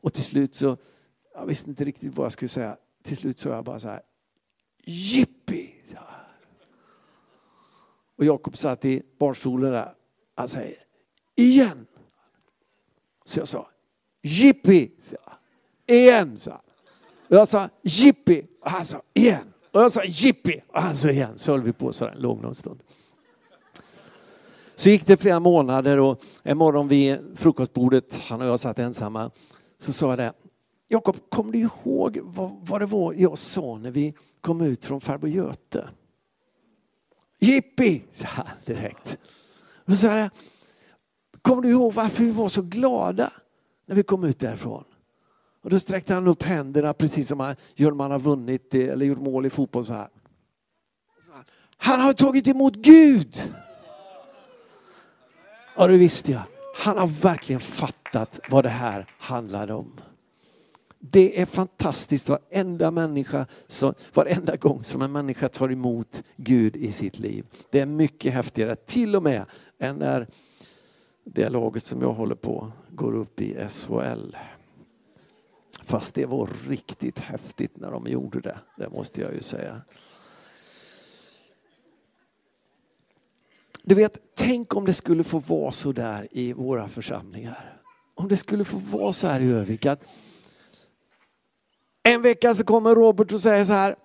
Och 0.03 0.13
till 0.13 0.25
slut 0.25 0.55
så, 0.55 0.77
jag 1.35 1.47
visste 1.47 1.71
inte 1.71 1.85
riktigt 1.85 2.17
vad 2.17 2.25
jag 2.25 2.33
skulle 2.33 2.49
säga. 2.49 2.77
Till 3.03 3.17
slut 3.17 3.39
sa 3.39 3.49
jag 3.49 3.65
bara 3.65 3.79
så 3.79 3.89
här, 3.89 4.03
jippi! 4.85 5.81
Och 8.21 8.27
Jakob 8.27 8.57
satt 8.57 8.85
i 8.85 9.03
barnstolen 9.19 9.73
där. 9.73 9.95
Han 10.35 10.49
säger, 10.49 10.77
igen. 11.37 11.87
Så 13.25 13.41
jag 13.41 13.49
sa, 13.49 13.69
jippi! 14.23 14.93
Igen, 15.87 16.39
sa 16.39 16.51
han. 16.51 16.61
Och 17.29 17.37
jag 17.37 17.49
sa, 17.49 17.69
jippi! 17.83 18.47
Och 18.61 18.71
han 18.71 18.85
sa, 18.85 19.03
igen. 19.15 19.53
Och 19.73 19.81
jag 19.83 19.93
sa, 19.93 20.05
jippi! 20.05 20.63
Och 20.69 20.83
han 20.83 20.97
sa 20.97 21.11
igen. 21.11 21.39
Så 21.39 21.53
höll 21.53 21.63
vi 21.63 21.73
på 21.73 21.93
sådär 21.93 22.13
en 22.13 22.19
lång 22.19 22.55
stund. 22.55 22.83
Så 24.75 24.89
gick 24.89 25.07
det 25.07 25.17
flera 25.17 25.41
månader 25.41 26.01
och 26.01 26.23
en 26.43 26.59
morgon 26.59 26.89
vid 26.89 27.39
frukostbordet, 27.39 28.19
han 28.19 28.41
och 28.41 28.47
jag 28.47 28.61
satt 28.61 28.79
ensamma, 28.79 29.31
så 29.79 29.93
sa 29.93 30.11
jag 30.11 30.19
det. 30.19 30.33
Jakob, 30.93 31.17
kommer 31.29 31.53
du 31.53 31.59
ihåg 31.59 32.19
vad, 32.23 32.57
vad 32.61 32.81
det 32.81 32.87
var 32.87 33.13
jag 33.13 33.39
sa 33.39 33.79
när 33.79 33.91
vi 33.91 34.15
kom 34.41 34.61
ut 34.61 34.85
från 34.85 35.01
farbror 35.01 35.31
Göte? 35.31 35.89
Jippi, 37.39 38.03
sa 38.13 38.27
han 38.27 38.47
direkt. 38.65 39.19
Och 39.85 39.97
så 39.97 40.09
här, 40.09 40.31
kommer 41.43 41.63
du 41.63 41.71
ihåg 41.71 41.93
varför 41.93 42.25
vi 42.25 42.31
var 42.31 42.49
så 42.49 42.63
glada 42.63 43.33
när 43.87 43.95
vi 43.95 44.03
kom 44.03 44.25
ut 44.25 44.39
därifrån? 44.39 44.85
Och 45.63 45.71
då 45.71 45.79
sträckte 45.79 46.15
han 46.15 46.27
upp 46.27 46.43
händerna 46.43 46.95
precis 46.95 47.29
som 47.29 47.39
man 47.39 47.57
gör 47.75 47.91
när 47.91 47.97
man 47.97 48.11
har 48.11 48.21
vunnit 48.21 48.75
eller 48.75 49.07
gjort 49.07 49.21
mål 49.21 49.47
i 49.47 49.51
fotboll. 49.51 49.85
Så 49.85 49.93
här. 49.93 50.09
Han 51.77 52.01
har 52.01 52.13
tagit 52.13 52.49
emot 52.49 52.75
Gud! 52.75 53.53
Ja, 55.77 55.87
det 55.87 55.97
visste 55.97 56.33
jag. 56.33 56.43
Han 56.77 56.99
har 56.99 57.07
verkligen 57.07 57.61
fattat 57.61 58.41
vad 58.49 58.65
det 58.65 58.69
här 58.69 59.07
handlade 59.19 59.75
om. 59.75 60.01
Det 61.03 61.41
är 61.41 61.47
fantastiskt 61.47 62.29
varenda, 62.29 62.91
människa, 62.91 63.47
så, 63.67 63.95
varenda 64.15 64.57
gång 64.57 64.85
som 64.85 65.03
en 65.03 65.13
människa 65.13 65.49
tar 65.49 65.73
emot 65.73 66.23
Gud 66.37 66.77
i 66.77 66.93
sitt 66.93 67.19
liv. 67.19 67.47
Det 67.71 67.81
är 67.81 67.87
mycket 67.87 68.33
häftigare, 68.33 68.77
till 68.77 69.17
och 69.17 69.23
med, 69.23 69.45
än 69.79 69.97
när 69.97 70.27
det 71.25 71.49
laget 71.49 71.85
som 71.85 72.03
jag 72.03 72.13
håller 72.13 72.35
på 72.35 72.73
går 72.89 73.15
upp 73.15 73.41
i 73.41 73.69
SHL. 73.69 74.37
Fast 75.83 76.15
det 76.15 76.27
var 76.27 76.49
riktigt 76.69 77.19
häftigt 77.19 77.77
när 77.77 77.91
de 77.91 78.07
gjorde 78.07 78.41
det, 78.41 78.59
det 78.77 78.91
måste 78.91 79.21
jag 79.21 79.35
ju 79.35 79.43
säga. 79.43 79.83
Du 83.83 83.95
vet, 83.95 84.19
tänk 84.35 84.77
om 84.77 84.85
det 84.87 84.93
skulle 84.93 85.25
få 85.25 85.39
vara 85.39 85.71
så 85.71 85.93
där 85.93 86.29
i 86.31 86.53
våra 86.53 86.89
församlingar. 86.89 87.83
Om 88.15 88.29
det 88.29 88.37
skulle 88.37 88.65
få 88.65 88.77
vara 88.77 89.13
så 89.13 89.27
här 89.27 89.41
i 89.41 89.53
Övik 89.53 89.87
att 89.87 90.07
en 92.15 92.23
vecka 92.23 92.55
så 92.55 92.65
kommer 92.65 92.95
Robert 92.95 93.33
och 93.33 93.41
säger 93.41 93.65
så 93.65 93.73
här. 93.73 93.97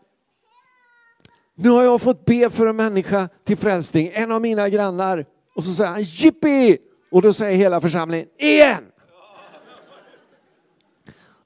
nu 1.55 1.69
har 1.69 1.83
jag 1.83 2.01
fått 2.01 2.25
be 2.25 2.49
för 2.49 2.67
en 2.67 2.75
människa 2.75 3.29
till 3.43 3.57
frälsning, 3.57 4.11
en 4.13 4.31
av 4.31 4.41
mina 4.41 4.69
grannar. 4.69 5.25
Och 5.55 5.63
så 5.63 5.71
säger 5.71 5.91
han 5.91 6.03
jippi! 6.03 6.77
Och 7.11 7.21
då 7.21 7.33
säger 7.33 7.57
hela 7.57 7.81
församlingen 7.81 8.27
igen! 8.37 8.83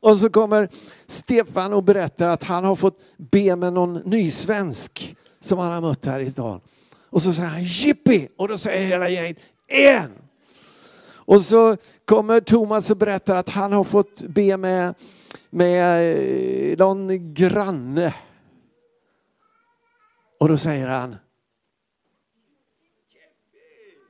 Och 0.02 0.18
så 0.18 0.30
kommer 0.30 0.70
Stefan 1.08 1.74
och 1.74 1.84
berättar 1.84 2.30
att 2.30 2.44
han 2.44 2.64
har 2.64 2.76
fått 2.76 3.00
be 3.18 3.56
med 3.56 3.74
någon 3.74 3.94
nysvensk 3.94 5.16
som 5.40 5.60
han 5.60 5.72
har 5.72 5.82
mött 5.82 6.06
här 6.06 6.20
i 6.20 6.30
stan. 6.30 6.62
Och 7.10 7.22
så 7.22 7.34
säger 7.34 7.50
han 7.50 7.64
jippi! 7.64 8.28
Och 8.38 8.48
då 8.48 8.58
säger 8.58 8.88
hela 8.88 9.10
gänget 9.10 9.38
igen! 9.68 10.12
Och 11.30 11.42
så 11.42 11.78
kommer 12.06 12.42
Thomas 12.42 12.92
och 12.92 12.98
berättar 12.98 13.36
att 13.36 13.50
han 13.50 13.74
har 13.74 13.84
fått 13.84 14.22
be 14.22 14.58
med, 14.58 14.96
med 15.50 16.72
eh, 16.72 16.78
någon 16.78 17.34
granne. 17.34 18.14
Och 20.40 20.50
då 20.50 20.58
säger 20.58 20.88
han 20.88 21.16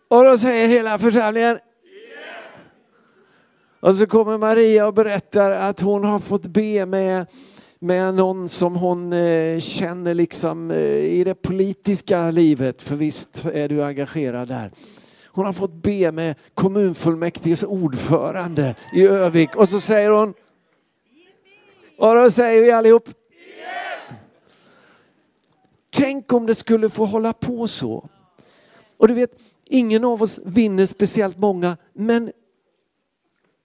och 0.09 0.23
då 0.23 0.37
säger 0.37 0.67
hela 0.67 0.99
församlingen 0.99 1.59
och 3.79 3.95
så 3.95 4.07
kommer 4.07 4.37
Maria 4.37 4.87
och 4.87 4.93
berättar 4.93 5.51
att 5.51 5.81
hon 5.81 6.03
har 6.03 6.19
fått 6.19 6.45
be 6.45 6.85
med, 6.85 7.25
med 7.79 8.13
någon 8.13 8.49
som 8.49 8.75
hon 8.75 9.13
eh, 9.13 9.59
känner 9.59 10.13
liksom 10.13 10.71
eh, 10.71 10.77
i 10.97 11.23
det 11.23 11.35
politiska 11.35 12.31
livet, 12.31 12.81
för 12.81 12.95
visst 12.95 13.45
är 13.45 13.69
du 13.69 13.83
engagerad 13.83 14.47
där. 14.47 14.71
Hon 15.27 15.45
har 15.45 15.53
fått 15.53 15.73
be 15.73 16.11
med 16.11 16.35
kommunfullmäktiges 16.53 17.63
ordförande 17.63 18.75
i 18.93 19.07
Övik 19.07 19.55
och 19.55 19.69
så 19.69 19.79
säger 19.79 20.09
hon 20.09 20.33
och 21.99 22.15
då 22.15 22.31
säger 22.31 22.61
vi 22.61 22.71
allihop 22.71 23.09
Tänk 25.91 26.33
om 26.33 26.45
det 26.45 26.55
skulle 26.55 26.89
få 26.89 27.05
hålla 27.05 27.33
på 27.33 27.67
så. 27.67 28.09
Och 28.97 29.07
du 29.07 29.13
vet, 29.13 29.31
ingen 29.65 30.05
av 30.05 30.21
oss 30.21 30.39
vinner 30.45 30.85
speciellt 30.85 31.37
många, 31.37 31.77
men 31.93 32.31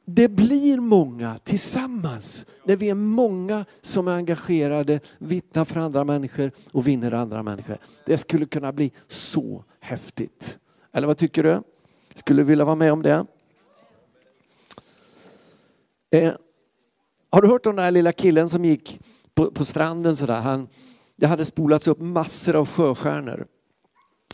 det 0.05 0.29
blir 0.29 0.81
många 0.81 1.38
tillsammans 1.44 2.47
när 2.64 2.77
vi 2.77 2.90
är 2.90 2.94
många 2.94 3.64
som 3.81 4.09
är 4.09 4.12
engagerade, 4.12 5.01
vittnar 5.18 5.64
för 5.64 5.81
andra 5.81 6.05
människor 6.05 6.51
och 6.73 6.88
vinner 6.88 7.12
andra 7.12 7.42
människor. 7.42 7.79
Det 8.07 8.18
skulle 8.18 8.47
kunna 8.47 8.73
bli 8.73 8.92
så 9.09 9.64
häftigt. 9.81 10.59
Eller 10.92 11.07
vad 11.07 11.18
tycker 11.18 11.42
du? 11.42 11.62
Skulle 12.14 12.42
du 12.42 12.47
vilja 12.47 12.64
vara 12.64 12.77
med 12.77 12.92
om 12.92 13.03
det? 13.03 13.27
Eh, 16.11 16.33
har 17.35 17.42
du 17.42 17.49
hört 17.49 17.66
om 17.66 17.77
den 17.77 17.85
där 17.85 17.90
lilla 17.90 18.12
killen 18.12 18.49
som 18.49 18.64
gick 18.64 19.01
på, 19.35 19.51
på 19.51 19.64
stranden 19.64 20.16
sådär? 20.16 20.40
Han, 20.40 20.68
det 21.16 21.27
hade 21.27 21.44
spolats 21.44 21.88
upp 21.88 22.01
massor 22.01 22.57
av 22.57 22.68
sjöstjärnor. 22.68 23.47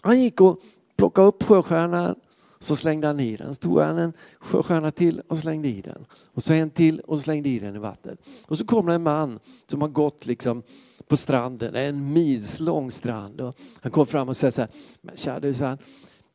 Han 0.03 0.21
gick 0.21 0.41
och 0.41 0.59
plockade 0.97 1.27
upp 1.29 1.43
sjöstjärnan 1.43 2.15
så 2.59 2.77
slängde 2.77 3.07
han 3.07 3.21
i 3.21 3.37
den. 3.37 3.55
Så 3.55 3.61
tog 3.61 3.81
han 3.81 3.99
en 3.99 4.13
sjöstjärna 4.41 4.91
till 4.91 5.23
och 5.29 5.39
slängde 5.39 5.69
i 5.69 5.81
den. 5.81 6.07
Och 6.35 6.43
så 6.43 6.53
en 6.53 6.71
till 6.71 7.01
och 7.01 7.21
slängde 7.21 7.49
i 7.49 7.59
den 7.59 7.77
i 7.77 7.79
vattnet. 7.79 8.19
Och 8.47 8.59
så 8.59 8.67
kom 8.67 8.87
det 8.87 8.95
en 8.95 9.03
man 9.03 9.39
som 9.67 9.81
har 9.81 9.89
gått 9.89 10.27
liksom 10.27 10.63
på 11.09 11.17
stranden, 11.17 11.75
en 11.75 12.13
milslång 12.13 12.91
strand. 12.91 13.41
Och 13.41 13.59
han 13.81 13.93
kom 13.93 14.07
fram 14.07 14.29
och 14.29 14.37
sa 14.37 14.51
så 14.51 14.61
här, 14.61 14.71
men 15.01 15.17
kära 15.17 15.41
du, 15.41 15.55
han, 15.55 15.79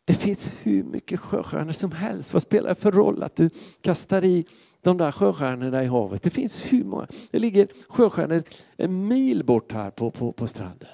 det 0.06 0.14
finns 0.14 0.52
hur 0.62 0.84
mycket 0.84 1.20
sjöstjärnor 1.20 1.72
som 1.72 1.92
helst. 1.92 2.34
Vad 2.34 2.42
spelar 2.42 2.70
det 2.70 2.76
för 2.76 2.92
roll 2.92 3.24
att 3.24 3.36
du 3.36 3.50
kastar 3.82 4.26
i 4.26 4.46
de 4.86 4.98
där 4.98 5.12
sjöstjärnorna 5.12 5.84
i 5.84 5.88
havet? 5.88 6.24
Det 6.24 6.30
finns 6.30 6.62
hur 6.62 6.84
många. 6.84 7.08
Det 7.32 7.40
ligger 7.40 7.68
sjöstjärnor 7.90 8.44
en 8.78 9.08
mil 9.08 9.44
bort 9.44 9.72
här 9.72 9.90
på, 9.92 10.12
på, 10.12 10.32
på 10.32 10.48
stranden. 10.48 10.90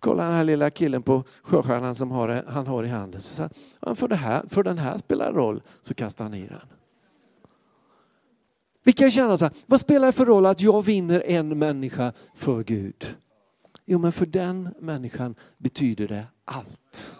Kolla 0.00 0.24
den 0.24 0.32
här 0.32 0.44
lilla 0.44 0.70
killen 0.70 1.02
på 1.02 1.24
sjöstjärnan 1.42 1.94
som 1.94 2.10
har, 2.10 2.44
han 2.48 2.66
har 2.66 2.84
i 2.84 2.88
handen. 2.88 3.20
Så 3.20 3.48
han, 3.80 3.96
för, 3.96 4.08
det 4.08 4.16
här, 4.16 4.42
för 4.48 4.62
den 4.62 4.78
här 4.78 4.98
spelar 4.98 5.32
roll 5.32 5.62
så 5.80 5.94
kastar 5.94 6.24
han 6.24 6.34
i 6.34 6.46
den. 6.46 6.68
Vi 8.82 8.92
kan 8.92 9.10
känna 9.10 9.38
så 9.38 9.44
här, 9.44 9.54
vad 9.66 9.80
spelar 9.80 10.06
det 10.06 10.12
för 10.12 10.26
roll 10.26 10.46
att 10.46 10.60
jag 10.60 10.84
vinner 10.84 11.22
en 11.26 11.58
människa 11.58 12.12
för 12.34 12.64
Gud? 12.64 13.16
Jo 13.84 13.98
men 13.98 14.12
för 14.12 14.26
den 14.26 14.74
människan 14.80 15.34
betyder 15.56 16.08
det 16.08 16.26
allt. 16.44 17.16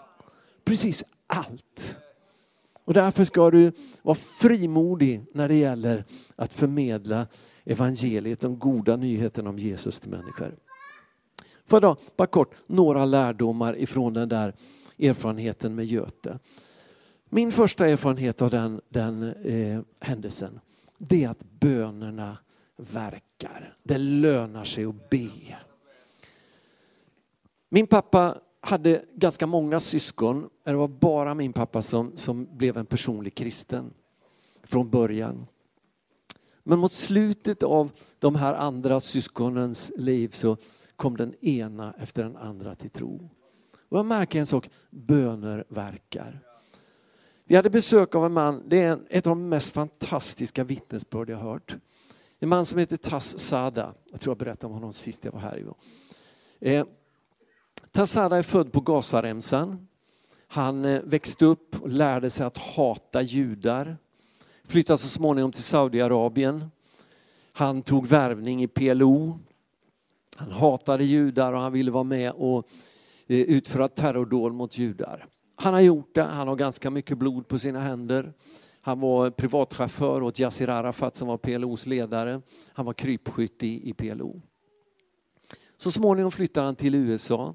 Precis 0.65 1.05
allt. 1.27 1.99
Och 2.89 2.95
därför 2.95 3.25
ska 3.25 3.51
du 3.51 3.73
vara 4.03 4.15
frimodig 4.15 5.25
när 5.33 5.49
det 5.49 5.55
gäller 5.55 6.05
att 6.37 6.53
förmedla 6.53 7.27
evangeliet, 7.65 8.41
de 8.41 8.59
goda 8.59 8.97
nyheterna 8.97 9.51
om 9.51 9.59
Jesus 9.59 10.01
till 10.01 10.11
människor. 10.11 10.57
Får 11.67 11.81
då, 11.81 11.97
bara 12.17 12.27
kort, 12.27 12.55
några 12.67 13.05
lärdomar 13.05 13.77
ifrån 13.79 14.13
den 14.13 14.29
där 14.29 14.55
erfarenheten 14.99 15.75
med 15.75 15.87
Göte. 15.87 16.39
Min 17.29 17.53
första 17.53 17.89
erfarenhet 17.89 18.43
av 18.43 18.51
den, 18.51 18.81
den 18.89 19.23
eh, 19.23 19.81
händelsen, 20.01 20.61
det 20.99 21.25
är 21.25 21.29
att 21.29 21.45
bönerna 21.61 22.39
verkar. 22.77 23.75
Det 23.83 23.99
lönar 23.99 24.65
sig 24.65 24.85
att 24.85 25.11
be. 25.11 25.29
Min 27.69 27.87
pappa 27.87 28.39
hade 28.61 29.05
ganska 29.15 29.47
många 29.47 29.81
syskon. 29.81 30.49
Det 30.65 30.73
var 30.73 30.89
bara 30.89 31.35
min 31.35 31.53
pappa 31.53 31.83
som, 31.83 32.17
som 32.17 32.57
blev 32.57 32.77
en 32.77 32.87
personlig 32.87 33.35
kristen 33.35 33.95
från 34.63 34.91
början. 34.91 35.47
Men 36.63 36.79
mot 36.79 36.93
slutet 36.93 37.63
av 37.63 37.91
de 38.19 38.35
här 38.35 38.55
andra 38.55 39.01
syskonens 39.01 39.93
liv 39.97 40.29
så 40.29 40.57
kom 40.97 41.17
den 41.17 41.45
ena 41.45 41.95
efter 41.99 42.23
den 42.23 42.37
andra 42.37 42.75
till 42.75 42.91
tro. 42.91 43.31
Och 43.89 43.99
jag 43.99 44.07
märker 44.07 44.41
en 44.41 44.47
sak, 44.47 44.71
böner 44.91 45.65
verkar. 45.69 46.41
Vi 47.45 47.57
hade 47.57 47.71
besök 47.71 48.15
av 48.15 48.27
en 48.27 48.33
man, 48.33 48.63
det 48.69 48.83
är 48.83 48.99
ett 49.11 49.27
av 49.27 49.31
de 49.31 49.49
mest 49.49 49.75
fantastiska 49.75 50.65
vittnesbörd 50.65 51.31
jag 51.31 51.37
hört. 51.37 51.77
En 52.39 52.49
man 52.49 52.65
som 52.65 52.79
heter 52.79 52.97
Tass 52.97 53.39
Sada, 53.39 53.95
jag 54.11 54.21
tror 54.21 54.31
jag 54.31 54.39
berättade 54.39 54.67
om 54.67 54.73
honom 54.73 54.93
sist 54.93 55.25
jag 55.25 55.33
var 55.33 55.41
här. 55.41 55.65
Eh, 56.61 56.87
Tass 57.99 58.17
är 58.17 58.43
född 58.43 58.73
på 58.73 58.81
Gazaremsan. 58.81 59.89
Han 60.47 60.85
eh, 60.85 61.01
växte 61.05 61.45
upp 61.45 61.83
och 61.83 61.89
lärde 61.89 62.31
sig 62.31 62.47
att 62.47 62.59
hata 62.59 63.23
judar. 63.23 63.97
Flyttade 64.65 64.99
så 64.99 65.09
småningom 65.09 65.53
till 65.53 65.63
Saudiarabien. 65.63 66.71
Han 67.53 67.83
tog 67.83 68.07
värvning 68.07 68.63
i 68.63 68.69
PLO, 68.69 69.39
han 70.37 70.51
hatade 70.51 71.05
judar 71.05 71.53
och 71.53 71.61
han 71.61 71.73
ville 71.73 71.91
vara 71.91 72.05
med 72.05 72.33
och 72.33 72.69
eh, 73.27 73.41
utföra 73.41 73.89
terrordåd 73.89 74.53
mot 74.53 74.79
judar. 74.79 75.27
Han 75.57 75.75
har 75.75 75.81
gjort 75.81 76.15
det, 76.15 76.23
han 76.23 76.49
har 76.49 76.57
ganska 76.57 76.91
mycket 76.91 77.19
blod 77.19 77.49
på 77.49 77.59
sina 77.59 77.81
händer. 77.81 78.33
Han 78.81 79.01
var 79.01 79.31
privatchaufför 79.31 80.23
åt 80.23 80.39
Yassir 80.39 80.69
Arafat 80.69 81.17
som 81.17 81.29
var 81.29 81.37
PLOs 81.37 81.87
ledare. 81.87 82.43
Han 82.73 82.87
var 82.87 82.93
krypskytt 82.93 83.63
i, 83.63 83.91
i 83.91 83.95
PLO. 83.95 84.43
Så 85.77 85.91
småningom 85.91 86.33
flyttar 86.33 86.65
han 86.65 86.77
till 86.77 86.95
USA. 86.95 87.55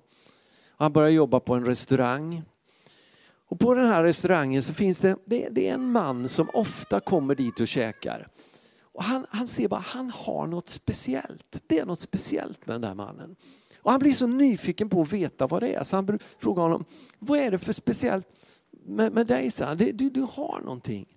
Han 0.84 0.94
börjar 0.94 1.10
jobba 1.10 1.40
på 1.40 1.56
en 1.56 1.66
restaurang. 1.66 2.44
Och 3.46 3.60
på 3.60 3.74
den 3.74 3.88
här 3.88 4.04
restaurangen 4.04 4.62
så 4.62 4.74
finns 4.74 5.00
det, 5.00 5.16
det, 5.26 5.50
det 5.52 5.70
är 5.70 5.74
en 5.74 5.92
man 5.92 6.30
som 6.30 6.50
ofta 6.54 7.00
kommer 7.00 7.36
dit 7.36 7.60
och 7.60 7.68
käkar. 7.68 8.28
Och 8.82 9.04
han, 9.04 9.26
han 9.30 9.48
ser 9.48 9.68
bara, 9.68 9.80
han 9.80 10.10
har 10.10 10.48
något 10.48 10.70
speciellt. 10.70 11.64
Det 11.68 11.80
är 11.80 11.86
något 11.86 12.00
speciellt 12.00 12.68
med 12.68 12.74
den 12.74 12.82
där 12.82 12.94
mannen. 12.94 13.36
Och 13.82 13.92
han 13.92 14.00
blir 14.00 14.12
så 14.12 14.28
nyfiken 14.28 14.90
på 14.90 15.02
att 15.02 15.14
veta 15.14 15.48
vad 15.48 15.62
det 15.62 15.74
är 15.74 15.84
så 15.84 15.96
han 15.96 16.20
frågar 16.38 16.64
honom, 16.64 16.86
vad 17.20 17.40
är 17.40 17.52
det 17.52 17.58
för 17.58 17.74
speciellt 17.74 18.28
med, 18.86 19.14
med 19.14 19.28
dig? 19.28 19.52
Så 19.52 19.74
du, 19.76 19.92
du 19.92 20.22
har 20.22 20.62
någonting. 20.64 21.08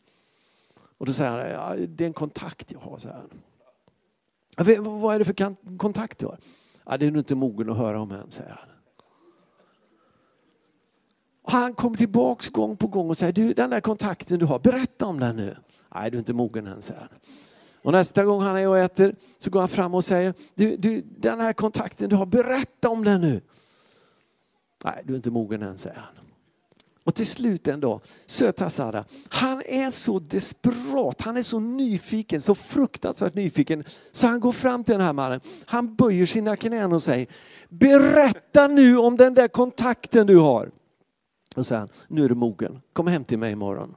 Och 0.99 1.07
då 1.07 1.13
säger 1.13 1.31
han, 1.31 1.41
ja, 1.51 1.87
det 1.89 2.05
är 2.05 2.09
en 2.09 2.13
kontakt 2.13 2.73
jag 2.73 2.81
har. 2.81 2.99
Så 2.99 3.09
här. 3.09 3.25
Vad 4.81 5.15
är 5.15 5.19
det 5.19 5.25
för 5.25 5.77
kontakt 5.79 6.19
du 6.19 6.27
har? 6.27 6.39
Ja, 6.85 6.97
det 6.97 7.07
är 7.07 7.11
du 7.11 7.19
inte 7.19 7.35
mogen 7.35 7.71
att 7.71 7.77
höra 7.77 8.01
om 8.01 8.11
än, 8.11 8.31
säger 8.31 8.51
han. 8.51 8.76
Och 11.47 11.53
han 11.53 11.75
kommer 11.75 11.97
tillbaks 11.97 12.49
gång 12.49 12.77
på 12.77 12.87
gång 12.87 13.09
och 13.09 13.17
säger, 13.17 13.33
du 13.33 13.53
den 13.53 13.71
där 13.71 13.81
kontakten 13.81 14.39
du 14.39 14.47
har, 14.47 14.59
berätta 14.59 15.07
om 15.07 15.21
den 15.21 15.37
nu. 15.37 15.57
Nej, 15.95 16.11
du 16.11 16.17
är 16.17 16.19
inte 16.19 16.33
mogen 16.33 16.67
än, 16.67 16.83
säger 16.83 17.01
han. 17.01 17.09
Och 17.83 17.93
nästa 17.93 18.25
gång 18.25 18.43
han 18.43 18.57
är 18.57 18.69
och 18.69 18.79
äter 18.79 19.15
så 19.39 19.51
går 19.51 19.61
han 19.61 19.69
fram 19.69 19.95
och 19.95 20.05
säger, 20.05 20.35
du, 20.55 20.77
du, 20.77 21.01
den 21.01 21.41
här 21.41 21.53
kontakten 21.53 22.09
du 22.11 22.17
har, 22.17 22.27
berätta 22.27 22.89
om 22.89 23.05
den 23.05 23.21
nu. 23.21 23.41
Nej, 24.85 25.03
du 25.05 25.13
är 25.13 25.17
inte 25.17 25.31
mogen 25.31 25.63
än, 25.63 25.79
säger 25.79 25.97
han. 25.97 26.25
Och 27.05 27.15
till 27.15 27.27
slut 27.27 27.69
en 27.69 27.81
dag, 27.81 28.01
söta 28.27 28.71
Sara, 28.71 29.05
han 29.29 29.63
är 29.67 29.91
så 29.91 30.19
desperat, 30.19 31.21
han 31.21 31.37
är 31.37 31.43
så 31.43 31.61
nyfiken, 31.61 32.41
så 32.41 32.55
fruktansvärt 32.55 33.35
nyfiken, 33.35 33.85
så 34.13 34.27
han 34.27 34.41
går 34.41 34.53
fram 34.53 34.85
till 34.85 34.93
den 34.93 35.01
här 35.07 35.13
mannen, 35.13 35.41
han 35.65 35.95
böjer 35.95 36.27
sina 36.27 36.57
knän 36.57 36.93
och 36.93 37.03
säger, 37.03 37.27
berätta 37.69 38.67
nu 38.67 38.97
om 38.97 39.17
den 39.17 39.35
där 39.35 39.49
kontakten 39.49 40.27
du 40.27 40.37
har. 40.37 40.71
Och 41.57 41.67
säger 41.67 41.81
han, 41.81 41.89
nu 42.09 42.25
är 42.25 42.29
du 42.29 42.35
mogen, 42.35 42.81
kom 42.93 43.07
hem 43.07 43.25
till 43.25 43.39
mig 43.39 43.53
imorgon. 43.53 43.95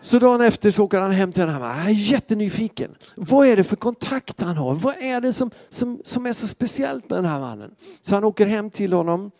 Så 0.00 0.18
dagen 0.18 0.40
efter 0.40 0.70
så 0.70 0.84
åker 0.84 1.00
han 1.00 1.10
hem 1.10 1.32
till 1.32 1.40
den 1.40 1.50
här 1.50 1.60
mannen. 1.60 1.78
Han 1.78 1.86
är 1.86 1.94
jättenyfiken. 1.94 2.96
Vad 3.16 3.46
är 3.46 3.56
det 3.56 3.64
för 3.64 3.76
kontakt 3.76 4.40
han 4.40 4.56
har? 4.56 4.74
Vad 4.74 4.96
är 4.96 5.20
det 5.20 5.32
som, 5.32 5.50
som, 5.68 6.00
som 6.04 6.26
är 6.26 6.32
så 6.32 6.46
speciellt 6.46 7.10
med 7.10 7.18
den 7.18 7.24
här 7.24 7.40
mannen? 7.40 7.74
Så 8.00 8.14
han 8.14 8.24
åker 8.24 8.46
hem 8.46 8.70
till 8.70 8.92
honom. 8.92 9.30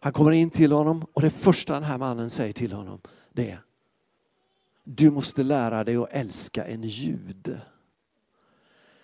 Han 0.00 0.12
kommer 0.12 0.30
in 0.32 0.50
till 0.50 0.72
honom 0.72 1.06
och 1.12 1.22
det 1.22 1.30
första 1.30 1.74
den 1.74 1.82
här 1.82 1.98
mannen 1.98 2.30
säger 2.30 2.52
till 2.52 2.72
honom 2.72 3.00
det 3.34 3.50
är 3.50 3.60
Du 4.84 5.10
måste 5.10 5.42
lära 5.42 5.84
dig 5.84 5.96
att 5.96 6.08
älska 6.12 6.66
en 6.66 6.82
jude. 6.82 7.60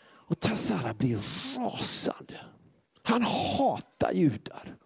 Och 0.03 0.41
Tassara 0.41 0.95
blir 0.95 1.19
rasande. 1.57 2.41
Han 3.03 3.23
hatar 3.23 4.13
judar. 4.13 4.77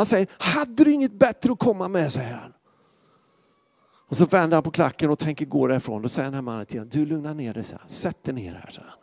Han 0.00 0.06
säger, 0.06 0.28
hade 0.38 0.84
du 0.84 0.92
inget 0.92 1.12
bättre 1.12 1.52
att 1.52 1.58
komma 1.58 1.88
med, 1.88 2.12
säger 2.12 2.34
han. 2.34 2.52
Och 4.08 4.16
så 4.16 4.26
vänder 4.26 4.56
han 4.56 4.62
på 4.62 4.70
klacken 4.70 5.10
och 5.10 5.18
tänker 5.18 5.46
gå 5.46 5.66
därifrån. 5.66 6.02
Då 6.02 6.08
säger 6.08 6.26
den 6.26 6.34
här 6.34 6.42
mannen 6.42 6.66
till 6.66 6.80
honom, 6.80 6.90
du 6.92 7.06
lugna 7.06 7.34
ner 7.34 7.54
dig, 7.54 7.64
sätt 7.86 8.24
dig 8.24 8.34
ner 8.34 8.52
här. 8.52 8.94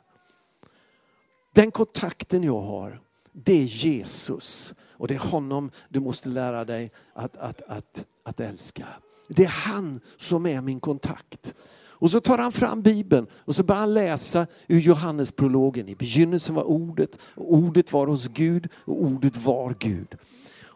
Den 1.54 1.72
kontakten 1.72 2.44
jag 2.44 2.62
har, 2.62 3.02
det 3.32 3.54
är 3.54 3.64
Jesus. 3.64 4.74
Och 4.92 5.08
det 5.08 5.16
är 5.16 5.20
honom 5.20 5.72
du 5.90 6.00
måste 6.00 6.30
lära 6.30 6.66
dig 6.66 6.92
att, 7.14 7.38
att, 7.38 7.62
att, 7.62 8.06
att 8.24 8.40
älska. 8.40 8.88
Det 9.28 9.44
är 9.44 9.50
han 9.50 10.00
som 10.16 10.46
är 10.46 10.62
min 10.62 10.80
kontakt. 10.80 11.54
Och 12.00 12.12
så 12.12 12.20
tar 12.20 12.38
han 12.38 12.52
fram 12.52 12.82
Bibeln 12.82 13.28
och 13.34 13.56
så 13.56 13.64
börjar 13.64 13.80
han 13.80 13.94
läsa 13.94 14.48
ur 14.68 14.80
Johannesprologen. 14.80 15.90
I 15.90 15.96
begynnelsen 15.96 16.56
var 16.56 16.64
ordet, 16.64 17.18
och 17.22 17.54
ordet 17.54 17.94
var 17.94 18.08
hos 18.08 18.28
Gud 18.28 18.70
och 18.76 19.04
ordet 19.04 19.38
var 19.38 19.76
Gud. 19.80 20.18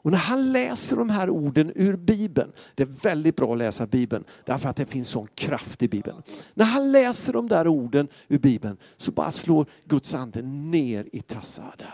Och 0.04 0.12
när 0.12 0.18
han 0.18 0.52
läser 0.52 0.96
de 0.96 1.10
här 1.10 1.30
orden 1.30 1.72
ur 1.76 1.96
Bibeln, 1.96 2.52
det 2.76 2.84
är 2.84 3.04
väldigt 3.04 3.36
bra 3.36 3.52
att 3.52 3.58
läsa 3.58 3.86
Bibeln, 3.86 4.24
därför 4.46 4.70
att 4.70 4.76
det 4.76 4.86
finns 4.86 5.08
sån 5.08 5.28
kraft 5.36 5.84
i 5.84 5.88
Bibeln. 5.88 6.22
När 6.54 6.66
han 6.66 6.92
läser 6.92 7.34
de 7.34 7.48
där 7.48 7.68
orden 7.68 8.08
ur 8.28 8.40
Bibeln 8.40 8.78
så 8.98 9.12
bara 9.12 9.32
slår 9.32 9.66
Guds 9.86 10.14
ande 10.14 10.42
ner 10.42 11.10
i 11.14 11.22
Tassada. 11.22 11.94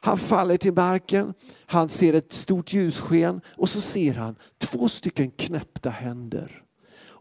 Han 0.00 0.18
faller 0.18 0.56
till 0.56 0.72
marken, 0.72 1.34
han 1.66 1.88
ser 1.88 2.12
ett 2.12 2.32
stort 2.32 2.72
ljussken 2.72 3.40
och 3.46 3.68
så 3.68 3.80
ser 3.80 4.14
han 4.14 4.36
två 4.58 4.88
stycken 4.88 5.30
knäppta 5.30 5.90
händer. 5.90 6.62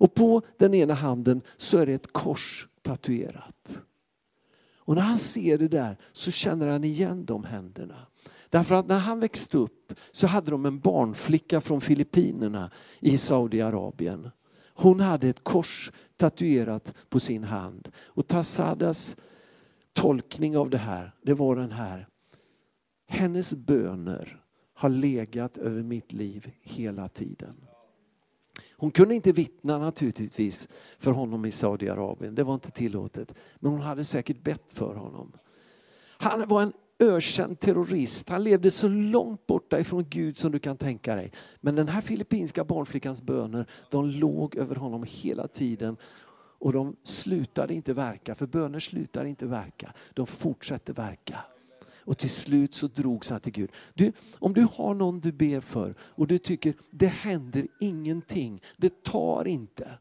Och 0.04 0.14
på 0.14 0.42
den 0.58 0.74
ena 0.74 0.94
handen 0.94 1.42
så 1.58 1.78
är 1.78 1.86
det 1.86 1.94
ett 1.94 2.14
kors 2.14 2.68
tatuerat. 2.82 3.82
Och 4.86 4.96
när 4.96 5.02
han 5.02 5.18
ser 5.18 5.58
det 5.58 5.68
där 5.68 5.98
så 6.12 6.32
känner 6.32 6.68
han 6.68 6.84
igen 6.84 7.26
de 7.26 7.44
händerna. 7.44 8.08
Därför 8.54 8.76
att 8.76 8.88
när 8.88 9.00
han 9.00 9.20
växte 9.20 9.58
upp 9.58 9.94
så 10.12 10.28
hade 10.28 10.52
de 10.52 10.66
en 10.66 10.80
barnflicka 10.80 11.62
från 11.62 11.82
Filippinerna 11.82 12.72
i 13.00 13.18
Saudiarabien. 13.18 14.30
Hon 14.74 15.00
hade 15.00 15.30
ett 15.30 15.44
kors 15.44 15.92
tatuerat 16.18 16.94
på 17.10 17.20
sin 17.20 17.44
hand. 17.44 17.92
Och 18.06 18.28
Tassadas 18.28 19.16
tolkning 19.94 20.58
av 20.58 20.70
det 20.70 20.78
här, 20.78 21.14
det 21.22 21.34
var 21.34 21.56
den 21.56 21.72
här. 21.72 22.08
Hennes 23.08 23.56
böner 23.56 24.44
har 24.74 24.90
legat 24.90 25.58
över 25.58 25.84
mitt 25.84 26.14
liv 26.14 26.52
hela 26.62 27.08
tiden. 27.08 27.56
Hon 28.72 28.92
kunde 28.92 29.16
inte 29.16 29.32
vittna 29.32 29.78
naturligtvis 29.78 30.68
för 31.00 31.12
honom 31.12 31.46
i 31.46 31.52
Saudiarabien, 31.52 32.36
det 32.36 32.44
var 32.44 32.54
inte 32.54 32.72
tillåtet. 32.72 33.34
Men 33.60 33.72
hon 33.72 33.82
hade 33.82 34.04
säkert 34.04 34.44
bett 34.44 34.72
för 34.72 34.96
honom. 34.96 35.32
Han 36.18 36.48
var 36.48 36.62
en 36.62 36.74
ökänd 37.04 37.60
terrorist. 37.60 38.30
Han 38.30 38.44
levde 38.44 38.72
så 38.72 38.88
långt 38.88 39.48
borta 39.48 39.80
ifrån 39.80 40.06
Gud 40.10 40.38
som 40.38 40.52
du 40.52 40.60
kan 40.60 40.78
tänka 40.78 41.16
dig. 41.16 41.32
Men 41.62 41.76
den 41.76 41.88
här 41.88 42.02
filippinska 42.02 42.64
barnflickans 42.64 43.24
böner, 43.24 43.66
de 43.90 44.06
låg 44.06 44.56
över 44.56 44.76
honom 44.76 45.06
hela 45.08 45.48
tiden. 45.48 45.98
Och 46.60 46.74
de 46.74 46.96
slutade 47.04 47.74
inte 47.74 47.94
verka, 47.94 48.36
för 48.36 48.48
böner 48.48 48.80
slutar 48.80 49.26
inte 49.26 49.46
verka. 49.46 49.94
De 50.14 50.28
fortsätter 50.28 50.94
verka. 50.94 51.40
Och 52.06 52.18
till 52.18 52.30
slut 52.30 52.74
så 52.74 52.88
drogs 52.88 53.30
han 53.30 53.40
till 53.40 53.52
Gud. 53.52 53.72
Du, 53.94 54.12
om 54.40 54.54
du 54.54 54.68
har 54.74 54.94
någon 54.94 55.20
du 55.20 55.32
ber 55.32 55.60
för 55.60 55.96
och 56.00 56.28
du 56.28 56.38
tycker 56.38 56.74
det 56.92 57.08
händer 57.08 57.68
ingenting, 57.80 58.62
det 58.78 59.04
tar 59.04 59.48
inte. 59.48 59.92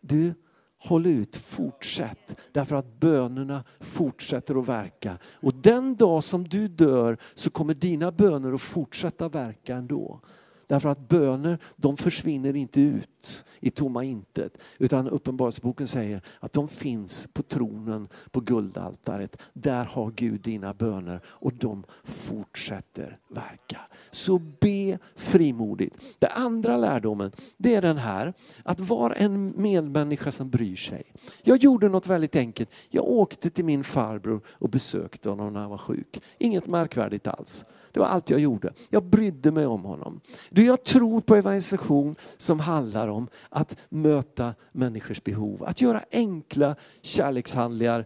Du, 0.00 0.34
Håll 0.82 1.06
ut, 1.06 1.36
fortsätt. 1.36 2.36
Därför 2.52 2.76
att 2.76 3.00
bönerna 3.00 3.64
fortsätter 3.80 4.60
att 4.60 4.68
verka. 4.68 5.18
Och 5.32 5.54
den 5.54 5.96
dag 5.96 6.24
som 6.24 6.48
du 6.48 6.68
dör 6.68 7.16
så 7.34 7.50
kommer 7.50 7.74
dina 7.74 8.12
böner 8.12 8.52
att 8.52 8.60
fortsätta 8.60 9.28
verka 9.28 9.74
ändå. 9.74 10.20
Därför 10.70 10.88
att 10.88 11.08
böner, 11.08 11.58
de 11.76 11.96
försvinner 11.96 12.56
inte 12.56 12.80
ut 12.80 13.44
i 13.60 13.70
tomma 13.70 14.04
intet. 14.04 14.58
Utan 14.78 15.08
Uppenbarelseboken 15.08 15.86
säger 15.86 16.22
att 16.40 16.52
de 16.52 16.68
finns 16.68 17.28
på 17.32 17.42
tronen 17.42 18.08
på 18.30 18.40
guldaltaret. 18.40 19.36
Där 19.52 19.84
har 19.84 20.10
Gud 20.10 20.40
dina 20.40 20.74
böner 20.74 21.20
och 21.26 21.52
de 21.52 21.84
fortsätter 22.04 23.18
verka. 23.28 23.80
Så 24.10 24.38
be 24.38 24.98
frimodigt. 25.16 25.96
Den 26.18 26.30
andra 26.34 26.76
lärdomen, 26.76 27.32
det 27.56 27.74
är 27.74 27.82
den 27.82 27.98
här, 27.98 28.34
att 28.62 28.80
vara 28.80 29.14
en 29.14 29.62
medmänniska 29.62 30.32
som 30.32 30.50
bryr 30.50 30.76
sig. 30.76 31.02
Jag 31.42 31.58
gjorde 31.58 31.88
något 31.88 32.06
väldigt 32.06 32.36
enkelt. 32.36 32.70
Jag 32.88 33.08
åkte 33.08 33.50
till 33.50 33.64
min 33.64 33.84
farbror 33.84 34.40
och 34.48 34.68
besökte 34.68 35.30
honom 35.30 35.52
när 35.52 35.60
han 35.60 35.70
var 35.70 35.78
sjuk. 35.78 36.22
Inget 36.38 36.66
märkvärdigt 36.66 37.26
alls. 37.26 37.64
Det 37.92 38.00
var 38.00 38.06
allt 38.06 38.30
jag 38.30 38.40
gjorde. 38.40 38.72
Jag 38.90 39.04
brydde 39.04 39.50
mig 39.50 39.66
om 39.66 39.84
honom. 39.84 40.20
Du, 40.50 40.66
jag 40.66 40.84
tror 40.84 41.20
på 41.20 41.36
evangelisation 41.36 42.16
som 42.36 42.60
handlar 42.60 43.08
om 43.08 43.28
att 43.48 43.76
möta 43.88 44.54
människors 44.72 45.22
behov. 45.24 45.64
Att 45.64 45.80
göra 45.80 46.04
enkla 46.12 46.76
kärlekshandlingar, 47.02 48.04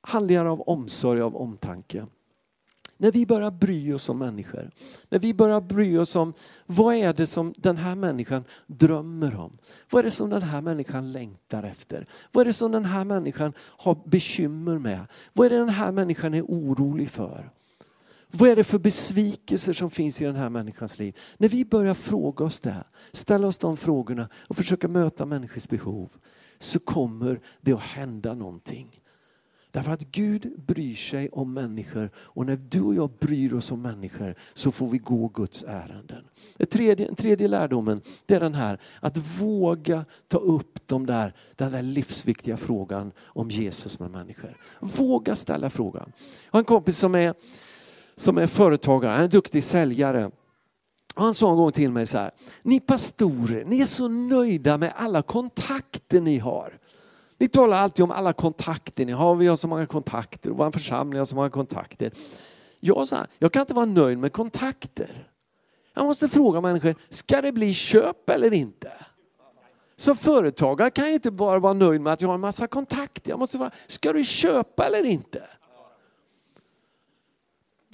handlingar 0.00 0.44
av 0.44 0.60
omsorg, 0.60 1.22
av 1.22 1.36
omtanke. 1.36 2.06
När 2.98 3.12
vi 3.12 3.26
börjar 3.26 3.50
bry 3.50 3.92
oss 3.92 4.08
om 4.08 4.18
människor, 4.18 4.70
när 5.08 5.18
vi 5.18 5.34
börjar 5.34 5.60
bry 5.60 5.98
oss 5.98 6.16
om 6.16 6.32
vad 6.66 6.94
är 6.94 7.12
det 7.12 7.26
som 7.26 7.54
den 7.56 7.76
här 7.76 7.94
människan 7.96 8.44
drömmer 8.66 9.36
om? 9.36 9.58
Vad 9.90 9.98
är 10.00 10.04
det 10.04 10.10
som 10.10 10.30
den 10.30 10.42
här 10.42 10.60
människan 10.60 11.12
längtar 11.12 11.62
efter? 11.62 12.06
Vad 12.32 12.40
är 12.40 12.44
det 12.44 12.52
som 12.52 12.72
den 12.72 12.84
här 12.84 13.04
människan 13.04 13.52
har 13.58 13.98
bekymmer 14.04 14.78
med? 14.78 15.06
Vad 15.32 15.46
är 15.46 15.50
det 15.50 15.58
den 15.58 15.68
här 15.68 15.92
människan 15.92 16.34
är 16.34 16.42
orolig 16.42 17.10
för? 17.10 17.50
Vad 18.30 18.48
är 18.48 18.56
det 18.56 18.64
för 18.64 18.78
besvikelser 18.78 19.72
som 19.72 19.90
finns 19.90 20.22
i 20.22 20.24
den 20.24 20.36
här 20.36 20.50
människans 20.50 20.98
liv? 20.98 21.18
När 21.36 21.48
vi 21.48 21.64
börjar 21.64 21.94
fråga 21.94 22.44
oss 22.44 22.60
det, 22.60 22.84
ställa 23.12 23.46
oss 23.46 23.58
de 23.58 23.76
frågorna 23.76 24.28
och 24.48 24.56
försöka 24.56 24.88
möta 24.88 25.26
människors 25.26 25.68
behov 25.68 26.08
så 26.58 26.78
kommer 26.78 27.40
det 27.60 27.72
att 27.72 27.82
hända 27.82 28.34
någonting. 28.34 29.00
Därför 29.76 29.92
att 29.92 30.00
Gud 30.12 30.60
bryr 30.66 30.94
sig 30.94 31.28
om 31.28 31.52
människor 31.52 32.10
och 32.16 32.46
när 32.46 32.56
du 32.56 32.80
och 32.80 32.94
jag 32.94 33.10
bryr 33.10 33.54
oss 33.54 33.72
om 33.72 33.82
människor 33.82 34.34
så 34.54 34.70
får 34.70 34.86
vi 34.86 34.98
gå 34.98 35.28
Guds 35.28 35.64
ärenden. 35.64 36.24
Den 36.56 36.66
tredje, 36.66 37.14
tredje 37.14 37.48
lärdomen 37.48 38.00
det 38.26 38.34
är 38.34 38.40
den 38.40 38.54
här 38.54 38.80
att 39.00 39.40
våga 39.40 40.04
ta 40.28 40.38
upp 40.38 40.86
de 40.86 41.06
där, 41.06 41.34
den 41.56 41.72
där 41.72 41.82
livsviktiga 41.82 42.56
frågan 42.56 43.12
om 43.24 43.50
Jesus 43.50 43.98
med 43.98 44.10
människor. 44.10 44.56
Våga 44.80 45.36
ställa 45.36 45.70
frågan. 45.70 46.12
Jag 46.44 46.52
har 46.52 46.58
en 46.58 46.64
kompis 46.64 46.98
som 46.98 47.14
är 47.14 47.34
som 48.16 48.38
är 48.38 48.46
företagare, 48.46 49.10
han 49.10 49.20
är 49.20 49.24
en 49.24 49.30
duktig 49.30 49.64
säljare. 49.64 50.30
Han 51.14 51.34
sa 51.34 51.50
en 51.50 51.56
gång 51.56 51.72
till 51.72 51.90
mig 51.90 52.06
så 52.06 52.18
här, 52.18 52.30
ni 52.62 52.80
pastorer, 52.80 53.64
ni 53.64 53.80
är 53.80 53.84
så 53.84 54.08
nöjda 54.08 54.78
med 54.78 54.92
alla 54.96 55.22
kontakter 55.22 56.20
ni 56.20 56.38
har. 56.38 56.78
Ni 57.38 57.48
talar 57.48 57.76
alltid 57.76 58.02
om 58.02 58.10
alla 58.10 58.32
kontakter 58.32 59.06
ni 59.06 59.12
har, 59.12 59.34
vi 59.34 59.46
har 59.46 59.56
så 59.56 59.68
många 59.68 59.86
kontakter 59.86 60.50
och 60.50 60.56
vår 60.56 60.70
församling 60.70 61.18
har 61.18 61.24
så 61.24 61.36
många 61.36 61.50
kontakter. 61.50 62.12
Jag 62.80 63.08
sa, 63.08 63.16
jag 63.38 63.52
kan 63.52 63.60
inte 63.60 63.74
vara 63.74 63.86
nöjd 63.86 64.18
med 64.18 64.32
kontakter. 64.32 65.28
Jag 65.94 66.04
måste 66.04 66.28
fråga 66.28 66.60
människor, 66.60 66.94
ska 67.08 67.40
det 67.40 67.52
bli 67.52 67.74
köp 67.74 68.30
eller 68.30 68.52
inte? 68.52 68.92
Som 69.96 70.16
företagare 70.16 70.90
kan 70.90 71.04
jag 71.04 71.14
inte 71.14 71.30
bara 71.30 71.58
vara 71.58 71.72
nöjd 71.72 72.00
med 72.00 72.12
att 72.12 72.20
jag 72.20 72.28
har 72.28 72.34
en 72.34 72.40
massa 72.40 72.66
kontakter. 72.66 73.30
Jag 73.30 73.38
måste 73.38 73.58
fråga, 73.58 73.70
ska 73.86 74.12
du 74.12 74.24
köpa 74.24 74.86
eller 74.86 75.04
inte? 75.04 75.42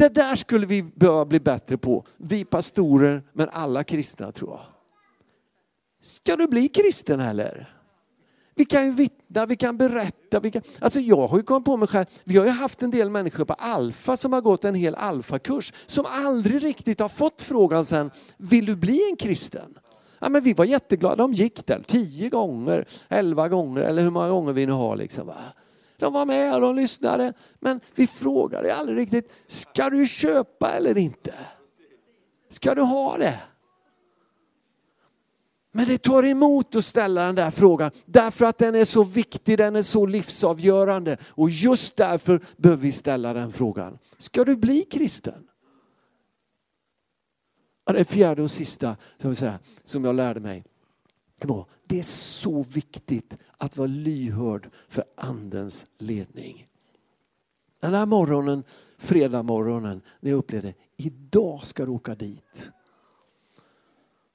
Det 0.03 0.09
där 0.09 0.37
skulle 0.37 0.67
vi 0.67 0.83
behöva 0.83 1.25
bli 1.25 1.41
bättre 1.41 1.77
på. 1.77 2.05
Vi 2.17 2.45
pastorer, 2.45 3.23
men 3.33 3.49
alla 3.49 3.85
kristna 3.85 4.33
tror 4.33 4.51
jag. 4.51 4.61
Ska 6.03 6.37
du 6.37 6.47
bli 6.47 6.69
kristen 6.69 7.21
eller? 7.21 7.75
Vi 8.55 8.65
kan 8.65 8.85
ju 8.85 8.93
vittna, 8.93 9.47
vi 9.47 9.57
kan 9.57 9.77
berätta. 9.77 10.41
Vi 10.41 10.51
kan... 10.51 10.63
Alltså 10.81 11.01
jag 11.01 11.27
har 11.27 11.37
ju 11.37 11.43
kommit 11.43 11.65
på 11.65 11.77
mig 11.77 11.89
själv, 11.89 12.07
vi 12.25 12.37
har 12.37 12.45
ju 12.45 12.51
haft 12.51 12.83
en 12.83 12.91
del 12.91 13.11
människor 13.11 13.45
på 13.45 13.53
Alfa 13.53 14.17
som 14.17 14.33
har 14.33 14.41
gått 14.41 14.65
en 14.65 14.75
hel 14.75 14.95
Alfa-kurs 14.95 15.73
som 15.87 16.05
aldrig 16.09 16.65
riktigt 16.65 17.01
har 17.01 17.09
fått 17.09 17.43
frågan 17.43 17.85
sen, 17.85 18.11
vill 18.37 18.67
du 18.67 18.77
bli 18.77 19.11
en 19.11 19.17
kristen? 19.17 19.79
Ja, 20.19 20.29
men 20.29 20.43
vi 20.43 20.53
var 20.53 20.65
jätteglada, 20.65 21.17
de 21.17 21.33
gick 21.33 21.67
där 21.67 21.85
tio 21.87 22.29
gånger, 22.29 22.89
elva 23.09 23.49
gånger 23.49 23.81
eller 23.81 24.03
hur 24.03 24.11
många 24.11 24.29
gånger 24.29 24.53
vi 24.53 24.67
nu 24.67 24.73
har. 24.73 24.97
Liksom, 24.97 25.27
va? 25.27 25.37
De 26.03 26.13
var 26.13 26.27
med 26.27 26.55
och 26.55 26.61
de 26.61 26.77
lyssnade. 26.77 27.33
Men 27.61 27.81
vi 27.95 28.07
frågade 28.07 28.75
aldrig 28.75 28.99
riktigt, 28.99 29.33
ska 29.47 29.91
du 29.91 30.07
köpa 30.07 30.71
eller 30.73 30.99
inte? 30.99 31.35
Ska 32.49 32.75
du 32.75 32.83
ha 32.83 33.19
det? 33.19 33.41
Men 35.73 35.87
det 35.87 35.99
tar 35.99 36.23
emot 36.23 36.77
att 36.77 36.85
ställa 36.85 37.25
den 37.25 37.35
där 37.35 37.51
frågan 37.51 37.91
därför 38.05 38.45
att 38.45 38.59
den 38.59 38.75
är 38.75 38.85
så 38.85 39.05
viktig, 39.05 39.59
den 39.59 39.77
är 39.77 39.83
så 39.83 40.07
livsavgörande. 40.07 41.17
Och 41.29 41.51
just 41.51 41.97
därför 41.97 42.41
behöver 42.57 42.83
vi 42.83 42.93
ställa 42.93 43.33
den 43.33 43.53
frågan. 43.53 43.99
Ska 44.17 44.45
du 44.45 44.57
bli 44.57 44.83
kristen? 44.83 45.49
Och 47.87 47.93
det 47.93 48.05
fjärde 48.05 48.43
och 48.43 48.51
sista 48.51 48.97
som, 49.19 49.35
som 49.85 50.05
jag 50.05 50.15
lärde 50.15 50.41
mig 50.41 50.65
var 51.49 51.67
det 51.87 51.99
är 51.99 52.03
så 52.03 52.63
viktigt 52.63 53.37
att 53.57 53.77
vara 53.77 53.87
lyhörd 53.87 54.71
för 54.89 55.05
andens 55.15 55.87
ledning. 55.99 56.67
Den 57.81 57.95
här 57.95 58.07
morgonen, 58.07 58.65
fredag 58.99 59.43
morgonen, 59.43 60.03
när 60.21 60.31
jag 60.31 60.39
upplevde 60.39 60.75
idag 60.97 61.67
ska 61.67 61.85
du 61.85 61.91
åka 61.91 62.15
dit. 62.15 62.71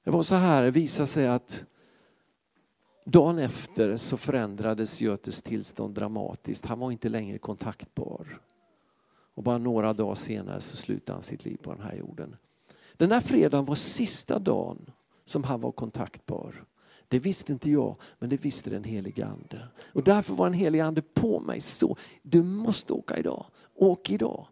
Det 0.04 0.10
var 0.10 0.22
så 0.22 0.34
här, 0.34 0.62
det 0.62 0.70
visade 0.70 1.06
sig 1.06 1.28
att 1.28 1.64
dagen 3.04 3.38
efter 3.38 3.96
så 3.96 4.16
förändrades 4.16 5.00
Götes 5.00 5.42
tillstånd 5.42 5.94
dramatiskt. 5.94 6.66
Han 6.66 6.78
var 6.78 6.90
inte 6.90 7.08
längre 7.08 7.38
kontaktbar. 7.38 8.40
Och 9.34 9.42
bara 9.42 9.58
några 9.58 9.92
dagar 9.92 10.14
senare 10.14 10.60
så 10.60 10.76
slutade 10.76 11.16
han 11.16 11.22
sitt 11.22 11.44
liv 11.44 11.56
på 11.62 11.72
den 11.72 11.82
här 11.82 11.94
jorden. 11.94 12.36
Den 12.96 13.12
här 13.12 13.20
fredagen 13.20 13.64
var 13.64 13.74
sista 13.74 14.38
dagen 14.38 14.90
som 15.24 15.44
han 15.44 15.60
var 15.60 15.72
kontaktbar. 15.72 16.64
Det 17.08 17.18
visste 17.18 17.52
inte 17.52 17.70
jag, 17.70 17.96
men 18.18 18.30
det 18.30 18.36
visste 18.36 18.70
den 18.70 18.84
helige 18.84 19.26
Ande. 19.26 19.68
Och 19.92 20.04
därför 20.04 20.34
var 20.34 20.46
den 20.46 20.58
helige 20.58 20.84
Ande 20.84 21.02
på 21.02 21.40
mig 21.40 21.60
så. 21.60 21.96
Du 22.22 22.42
måste 22.42 22.92
åka 22.92 23.16
idag. 23.16 23.46
Åk 23.74 24.10
idag. 24.10 24.46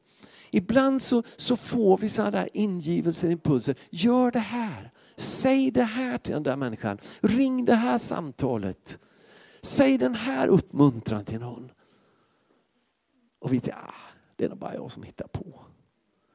Ibland 0.51 1.03
så, 1.03 1.23
så 1.37 1.57
får 1.57 1.99
vi 1.99 2.09
sådana 2.09 2.31
där 2.31 2.49
ingivelser, 2.53 3.31
impulser. 3.31 3.77
Gör 3.91 4.31
det 4.31 4.39
här. 4.39 4.93
Säg 5.17 5.71
det 5.71 5.83
här 5.83 6.19
till 6.19 6.35
den 6.35 6.43
där 6.43 6.57
människan. 6.57 6.99
Ring 7.21 7.65
det 7.65 7.75
här 7.75 7.99
samtalet. 7.99 8.99
Säg 9.63 9.99
den 9.99 10.15
här 10.15 10.49
uppmuntran 10.49 11.25
till 11.25 11.41
någon. 11.41 11.71
Och 13.39 13.53
vi 13.53 13.61
tänker, 13.61 13.81
ah, 13.81 13.95
det 14.37 14.45
är 14.45 14.49
nog 14.49 14.59
bara 14.59 14.75
jag 14.75 14.93
som 14.93 15.03
hittar 15.03 15.27
på. 15.27 15.61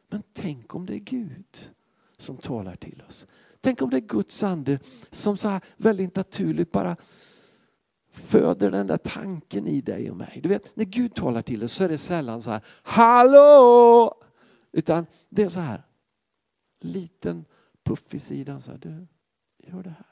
Men 0.10 0.24
tänk 0.34 0.76
om 0.76 0.86
det 0.86 0.96
är 0.96 1.00
Gud 1.00 1.72
som 2.18 2.38
talar 2.38 2.76
till 2.76 3.04
oss. 3.08 3.28
Tänk 3.62 3.82
om 3.82 3.90
det 3.90 3.98
är 3.98 4.02
Guds 4.02 4.44
ande 4.44 4.80
som 5.12 5.38
så 5.38 5.48
här 5.48 5.62
väldigt 5.78 6.16
naturligt 6.16 6.72
bara 6.72 6.96
föder 8.12 8.72
den 8.72 8.88
där 8.88 8.98
tanken 8.98 9.68
i 9.68 9.82
dig 9.82 10.12
och 10.12 10.18
mig. 10.18 10.40
Du 10.44 10.50
vet, 10.50 10.76
när 10.76 10.86
Gud 10.86 11.16
talar 11.16 11.42
till 11.42 11.64
oss 11.64 11.74
så 11.74 11.84
är 11.84 11.90
det 11.90 11.98
sällan 11.98 12.42
så 12.42 12.52
här, 12.52 12.62
hallå! 12.84 14.14
Utan 14.72 15.06
det 15.30 15.44
är 15.44 15.50
så 15.50 15.60
här, 15.60 15.84
liten 16.82 17.46
puff 17.84 18.14
i 18.14 18.20
sidan. 18.20 18.62
Så 18.62 18.72
här, 18.72 18.78
du, 18.78 19.08
gör 19.64 19.84
det 19.84 19.90
här. 19.90 20.06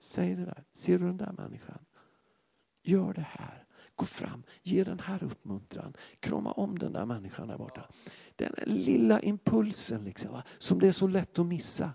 Säg 0.00 0.34
det 0.34 0.44
där. 0.44 0.64
Ser 0.72 0.98
du 0.98 1.06
den 1.06 1.16
där 1.16 1.32
människan? 1.32 1.84
Gör 2.82 3.12
det 3.12 3.26
här. 3.28 3.64
Gå 3.94 4.04
fram, 4.04 4.42
ge 4.62 4.84
den 4.84 5.00
här 5.00 5.24
uppmuntran. 5.24 5.96
Krama 6.20 6.52
om 6.52 6.78
den 6.78 6.92
där 6.92 7.06
människan 7.06 7.48
där 7.48 7.58
borta. 7.58 7.88
Den 8.36 8.54
lilla 8.64 9.20
impulsen 9.20 10.04
liksom, 10.04 10.32
va? 10.32 10.42
som 10.58 10.80
det 10.80 10.88
är 10.88 10.92
så 10.92 11.06
lätt 11.06 11.38
att 11.38 11.46
missa. 11.46 11.92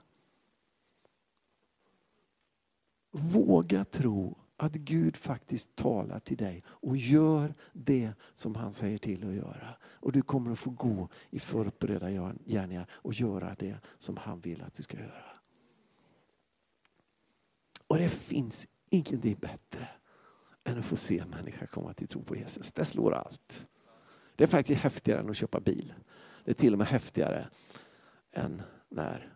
Våga 3.17 3.85
tro 3.85 4.37
att 4.57 4.73
Gud 4.73 5.17
faktiskt 5.17 5.75
talar 5.75 6.19
till 6.19 6.37
dig 6.37 6.63
och 6.67 6.97
gör 6.97 7.53
det 7.73 8.11
som 8.33 8.55
han 8.55 8.71
säger 8.71 8.97
till 8.97 9.27
att 9.27 9.35
göra. 9.35 9.75
Och 9.83 10.11
du 10.11 10.21
kommer 10.21 10.51
att 10.51 10.59
få 10.59 10.69
gå 10.69 11.09
i 11.29 11.39
förberedda 11.39 12.35
gärningar 12.45 12.89
och 12.91 13.13
göra 13.13 13.55
det 13.59 13.77
som 13.97 14.17
han 14.17 14.39
vill 14.39 14.61
att 14.61 14.73
du 14.73 14.83
ska 14.83 14.97
göra. 14.97 15.39
Och 17.87 17.97
det 17.97 18.09
finns 18.09 18.67
ingenting 18.89 19.37
bättre 19.41 19.87
än 20.63 20.79
att 20.79 20.85
få 20.85 20.97
se 20.97 21.19
en 21.19 21.29
människa 21.29 21.67
komma 21.67 21.93
till 21.93 22.07
tro 22.07 22.23
på 22.23 22.35
Jesus. 22.35 22.71
Det 22.71 22.85
slår 22.85 23.13
allt. 23.13 23.67
Det 24.35 24.43
är 24.43 24.47
faktiskt 24.47 24.81
häftigare 24.81 25.19
än 25.19 25.29
att 25.29 25.37
köpa 25.37 25.59
bil. 25.59 25.93
Det 26.43 26.51
är 26.51 26.55
till 26.55 26.73
och 26.73 26.77
med 26.77 26.87
häftigare 26.87 27.47
än 28.31 28.61
när 28.89 29.33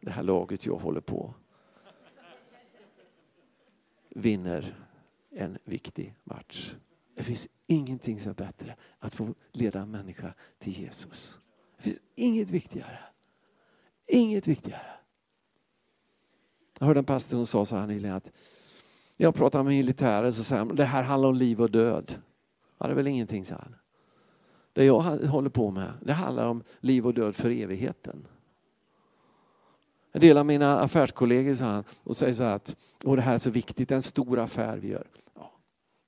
det 0.00 0.10
här 0.10 0.22
laget 0.22 0.66
jag 0.66 0.76
håller 0.76 1.00
på 1.00 1.34
vinner 4.16 4.74
en 5.30 5.58
viktig 5.64 6.14
match. 6.24 6.74
Det 7.14 7.22
finns 7.22 7.48
ingenting 7.66 8.20
som 8.20 8.30
är 8.30 8.34
bättre 8.34 8.76
att 8.98 9.14
få 9.14 9.34
leda 9.52 9.80
en 9.80 9.90
människa 9.90 10.34
till 10.58 10.72
Jesus. 10.72 11.38
Det 11.76 11.82
finns 11.82 12.00
inget 12.14 12.50
viktigare. 12.50 12.98
Inget 14.06 14.48
viktigare. 14.48 14.86
Jag 16.78 16.86
hörde 16.86 17.00
en 17.00 17.04
pastor 17.04 17.36
som 17.36 17.46
sa 17.46 17.64
så 17.64 17.76
här 17.76 17.86
nyligen 17.86 18.16
att 18.16 18.32
jag 19.16 19.34
pratar 19.34 19.62
med 19.62 19.72
militärer 19.72 20.30
så 20.30 20.44
säger 20.44 20.64
de 20.64 20.76
det 20.76 20.84
här 20.84 21.02
handlar 21.02 21.28
om 21.28 21.34
liv 21.34 21.60
och 21.60 21.70
död. 21.70 22.14
Ja, 22.78 22.86
det 22.86 22.92
är 22.92 22.96
väl 22.96 23.06
ingenting, 23.06 23.44
så 23.44 23.54
här. 23.54 23.78
Det 24.72 24.84
jag 24.84 25.00
håller 25.00 25.50
på 25.50 25.70
med, 25.70 25.92
det 26.02 26.12
handlar 26.12 26.46
om 26.46 26.62
liv 26.80 27.06
och 27.06 27.14
död 27.14 27.36
för 27.36 27.50
evigheten. 27.50 28.26
En 30.16 30.20
del 30.20 30.38
av 30.38 30.46
mina 30.46 30.80
affärskollegor 30.80 31.54
sa 31.54 31.64
han, 31.64 31.84
och 32.02 32.16
säger 32.16 32.32
så 32.32 32.42
här 32.42 32.54
att 32.54 32.76
det 33.00 33.20
här 33.20 33.34
är 33.34 33.38
så 33.38 33.50
viktigt, 33.50 33.88
det 33.88 33.92
är 33.92 33.96
en 33.96 34.02
stor 34.02 34.38
affär 34.38 34.78
vi 34.78 34.88
gör. 34.88 35.06
Ja, 35.34 35.58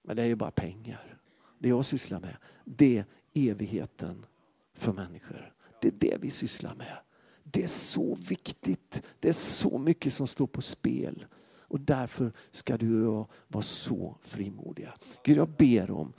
men 0.05 0.16
det 0.16 0.23
är 0.23 0.27
ju 0.27 0.35
bara 0.35 0.51
pengar. 0.51 1.18
Det 1.59 1.68
jag 1.68 1.85
sysslar 1.85 2.21
med, 2.21 2.37
det 2.64 2.99
är 2.99 3.05
evigheten 3.51 4.27
för 4.75 4.92
människor. 4.92 5.55
Det 5.81 5.88
är 5.88 5.92
det 5.92 6.16
vi 6.21 6.31
sysslar 6.31 6.75
med. 6.75 6.97
Det 7.42 7.62
är 7.62 7.66
så 7.66 8.14
viktigt. 8.14 9.03
Det 9.21 9.29
är 9.29 9.33
så 9.33 9.79
mycket 9.79 10.12
som 10.12 10.27
står 10.27 10.47
på 10.47 10.62
spel. 10.62 11.27
Och 11.61 11.81
därför 11.81 12.33
ska 12.51 12.77
du 12.77 13.07
och 13.07 13.14
jag 13.14 13.29
vara 13.49 13.62
så 13.62 14.16
frimodiga. 14.23 14.94
Gud, 15.23 15.37
jag 15.37 15.49
ber 15.49 15.90
om 15.90 16.12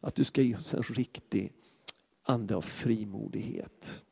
att 0.00 0.14
du 0.14 0.24
ska 0.24 0.42
ge 0.42 0.56
oss 0.56 0.74
en 0.74 0.82
riktig 0.82 1.52
ande 2.22 2.56
av 2.56 2.62
frimodighet. 2.62 4.02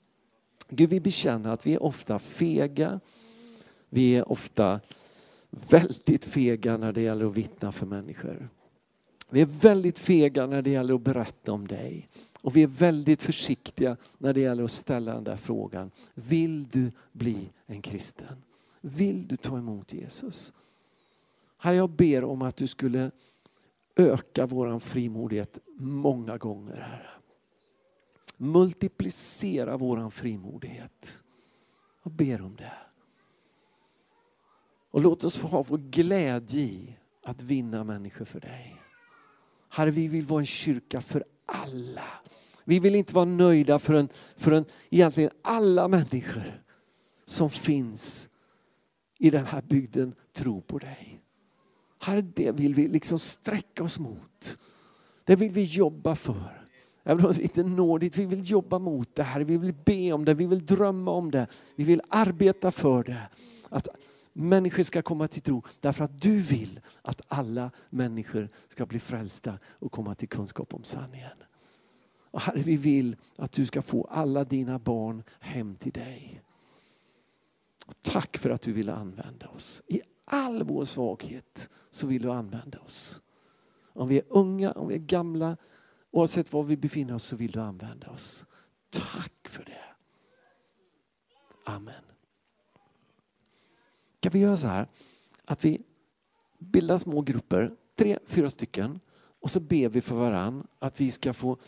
Gud, 0.69 0.91
vi 0.91 1.01
bekänner 1.01 1.51
att 1.51 1.67
vi 1.67 1.75
är 1.75 1.83
ofta 1.83 2.19
fega. 2.19 3.01
Vi 3.89 4.17
är 4.17 4.33
ofta 4.33 4.81
väldigt 5.51 6.25
fega 6.25 6.77
när 6.77 6.93
det 6.93 7.01
gäller 7.01 7.27
att 7.27 7.37
vittna 7.37 7.73
för 7.73 7.87
människor. 7.87 8.49
Vi 9.31 9.41
är 9.41 9.47
väldigt 9.47 9.99
fega 9.99 10.47
när 10.47 10.63
det 10.63 10.71
gäller 10.71 10.95
att 10.95 11.01
berätta 11.01 11.53
om 11.53 11.69
dig. 11.69 12.09
Och 12.41 12.57
vi 12.57 12.63
är 12.63 12.67
väldigt 12.67 13.23
försiktiga 13.23 13.97
när 14.19 14.33
det 14.33 14.41
gäller 14.41 14.65
att 14.65 14.71
ställa 14.71 15.15
den 15.15 15.25
där 15.25 15.37
frågan. 15.37 15.91
Vill 16.15 16.65
du 16.65 16.93
bli 17.13 17.51
en 17.67 17.83
kristen? 17.83 18.43
Vill 18.81 19.27
du 19.27 19.37
ta 19.37 19.59
emot 19.59 19.93
Jesus? 19.93 20.53
Herre, 21.59 21.77
jag 21.77 21.91
ber 21.91 22.25
om 22.25 22.43
att 22.43 22.57
du 22.57 22.67
skulle 22.67 23.11
öka 23.97 24.47
vår 24.47 24.79
frimodighet 24.79 25.59
många 25.77 26.37
gånger, 26.37 26.77
Herre. 26.77 27.11
Multiplicera 28.37 29.77
vår 29.77 30.11
frimodighet. 30.11 31.25
Jag 32.03 32.13
ber 32.13 32.43
om 32.43 32.57
det. 32.57 32.73
Och 34.91 35.01
låt 35.01 35.25
oss 35.25 35.37
få 35.37 35.47
ha 35.47 35.63
vår 35.63 35.79
glädje 35.79 36.61
i 36.61 36.97
att 37.23 37.43
vinna 37.43 37.85
människor 37.85 38.25
för 38.25 38.41
dig. 38.41 38.81
Herre, 39.69 39.91
vi 39.91 40.09
vill 40.09 40.27
vara 40.27 40.41
en 40.41 40.47
kyrka 40.47 41.01
för 41.01 41.25
alla. 41.47 42.03
Vi 42.65 42.79
vill 42.79 42.95
inte 42.95 43.15
vara 43.15 43.25
nöjda 43.25 43.79
förrän, 43.79 44.09
förrän 44.37 44.65
egentligen 44.91 45.31
alla 45.43 45.89
människor 45.89 46.63
som 47.25 47.51
finns 47.51 48.29
i 49.19 49.31
den 49.31 49.47
här 49.47 49.63
bygden 49.63 50.15
tror 50.33 50.61
på 50.61 50.79
dig. 50.79 51.23
Herre, 52.01 52.23
det 52.23 52.53
vill 52.53 52.75
vi 52.75 52.89
liksom 52.89 53.19
sträcka 53.19 53.85
oss 53.85 53.99
mot. 53.99 54.59
Det 55.25 55.37
vill 55.37 55.51
vi 55.51 55.65
jobba 55.65 56.15
för. 56.15 56.64
Även 57.05 57.27
om 57.27 57.33
vi 57.33 57.43
inte 57.43 57.63
når 57.63 57.99
dit, 57.99 58.19
vi 58.19 58.25
vill 58.25 58.51
jobba 58.51 58.79
mot 58.79 59.15
det 59.15 59.23
här. 59.23 59.41
Vi 59.41 59.57
vill 59.57 59.75
be 59.85 60.13
om 60.13 60.25
det, 60.25 60.35
vi 60.35 60.47
vill 60.47 60.67
drömma 60.67 61.11
om 61.11 61.31
det. 61.31 61.47
Vi 61.77 61.85
vill 61.85 62.03
arbeta 62.09 62.71
för 62.71 63.05
det. 63.05 63.29
Att 63.69 63.89
människor 64.33 64.83
ska 64.83 65.03
komma 65.03 65.29
till 65.29 65.43
tro 65.43 65.63
därför 65.81 66.05
att 66.05 66.23
du 66.23 66.37
vill 66.37 66.81
att 67.03 67.21
alla 67.29 67.71
människor 67.91 68.49
ska 68.69 68.87
bli 68.87 68.99
frälsta 68.99 69.59
och 69.69 69.93
komma 69.93 70.15
till 70.15 70.29
kunskap 70.29 70.75
om 70.75 70.85
sanningen. 70.85 71.37
Och 72.31 72.41
Herre, 72.41 72.63
vi 72.63 72.77
vill 72.77 73.17
att 73.37 73.53
du 73.53 73.67
ska 73.67 73.83
få 73.83 74.05
alla 74.05 74.45
dina 74.45 74.79
barn 74.79 75.23
hem 75.41 75.77
till 75.77 75.93
dig. 75.93 76.43
Tack 78.03 78.39
för 78.39 78.51
att 78.51 78.63
du 78.63 78.73
vill 78.73 78.91
använda 78.91 79.49
oss. 79.49 79.83
I 79.87 80.01
all 80.25 80.63
vår 80.63 80.85
svaghet 80.85 81.71
så 81.91 82.07
vill 82.07 82.23
du 82.23 82.31
använda 82.31 82.79
oss. 82.79 83.21
Om 83.93 84.09
vi 84.09 84.19
är 84.19 84.25
unga, 84.29 84.73
om 84.73 84.89
vi 84.89 84.95
är 84.95 84.99
gamla, 84.99 85.57
oavsett 86.15 86.53
var 86.53 86.63
vi 86.63 86.77
befinner 86.77 87.15
oss 87.15 87.25
så 87.25 87.37
vill 87.37 87.51
du 87.51 87.61
använda 87.61 88.11
oss. 88.11 88.47
Tack 88.91 89.49
för 89.49 89.65
det. 89.65 89.85
Amen. 91.65 92.05
Kan 94.21 94.33
vi 94.33 94.39
göra 94.39 94.57
så 94.57 94.67
här 94.67 94.89
att 95.45 95.65
vi 95.65 95.83
bildar 96.59 96.99
små 96.99 97.21
grupper, 97.21 97.73
tre, 97.97 98.19
fyra 98.27 98.51
stycken 98.51 99.01
och 99.41 99.51
så 99.51 99.61
ber 99.61 99.89
vi 99.89 100.01
för 100.01 100.17
varann 100.17 100.67
att 100.79 101.01
vi 101.01 101.11
ska 101.11 101.33
få 101.33 101.59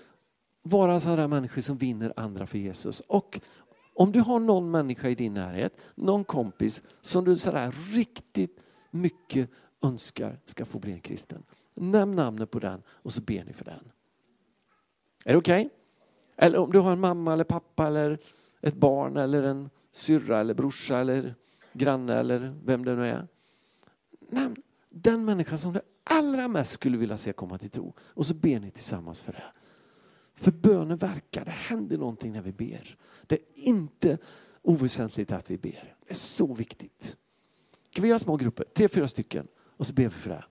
vara 0.63 1.01
sådana 1.01 1.29
människor 1.29 1.63
som 1.63 1.77
vinner 1.77 2.13
andra 2.17 2.47
för 2.47 2.59
Jesus. 2.59 3.01
Och 3.01 3.41
om 3.95 4.13
du 4.13 4.21
har 4.21 4.41
någon 4.41 4.71
människa 4.71 5.09
i 5.09 5.15
din 5.15 5.35
närhet, 5.35 5.81
någon 5.95 6.25
kompis 6.25 6.83
som 7.01 7.25
du 7.25 7.37
sådär 7.37 7.75
riktigt 7.95 8.61
mycket 8.91 9.51
önskar 9.83 10.41
ska 10.45 10.65
få 10.65 10.79
bli 10.79 10.93
en 10.93 11.01
kristen. 11.01 11.43
Nämn 11.75 12.15
namnet 12.15 12.51
på 12.51 12.59
den 12.59 12.83
och 12.89 13.13
så 13.13 13.21
ber 13.21 13.45
ni 13.45 13.53
för 13.53 13.65
den. 13.65 13.93
Är 15.27 15.33
det 15.33 15.39
okej? 15.39 15.67
Okay? 15.67 15.77
Eller 16.37 16.59
om 16.59 16.73
du 16.73 16.79
har 16.79 16.93
en 16.93 17.01
mamma 17.01 17.33
eller 17.33 17.45
pappa 17.45 17.87
eller 17.87 18.19
ett 18.61 18.75
barn 18.75 19.17
eller 19.17 19.43
en 19.43 19.71
syrra 19.93 20.41
eller 20.41 20.55
brorsa 20.55 20.99
eller 20.99 21.35
granne 21.73 22.15
eller 22.15 22.57
vem 22.65 22.85
det 22.85 22.95
nu 22.95 23.07
är. 23.07 23.29
Nämn 24.31 24.57
den 24.91 25.25
människa 25.25 25.57
som 25.57 25.73
du 25.73 25.81
allra 26.05 26.49
mest 26.49 26.73
skulle 26.73 26.99
vilja 26.99 27.17
se 27.17 27.33
komma 27.33 27.59
till 27.59 27.71
tro. 27.71 27.95
Och 28.01 28.27
så 28.27 28.35
ber 28.35 28.61
ni 28.61 28.71
tillsammans 28.71 29.23
för 29.23 29.33
det. 29.33 29.45
För 30.35 30.53
bönen 30.53 30.97
verkar, 30.97 31.45
det 31.45 31.51
händer 31.51 31.99
någonting 31.99 32.33
när 32.33 32.43
vi 32.43 32.53
ber. 32.53 32.97
Det 33.27 33.35
är 33.35 33.43
inte 33.55 34.19
oväsentligt 34.63 35.33
att 35.33 35.51
vi 35.51 35.59
ber. 35.59 35.95
Det 36.07 36.11
är 36.11 36.15
så 36.15 36.55
viktigt. 36.55 37.17
Kan 37.91 38.03
vi 38.03 38.09
göra 38.09 38.19
små 38.19 38.37
grupper, 38.37 38.65
tre, 38.75 38.89
fyra 38.89 39.09
stycken 39.09 39.47
och 39.77 39.87
så 39.87 39.93
ber 39.93 40.05
vi 40.05 40.11
för 40.11 40.31
det. 40.31 40.45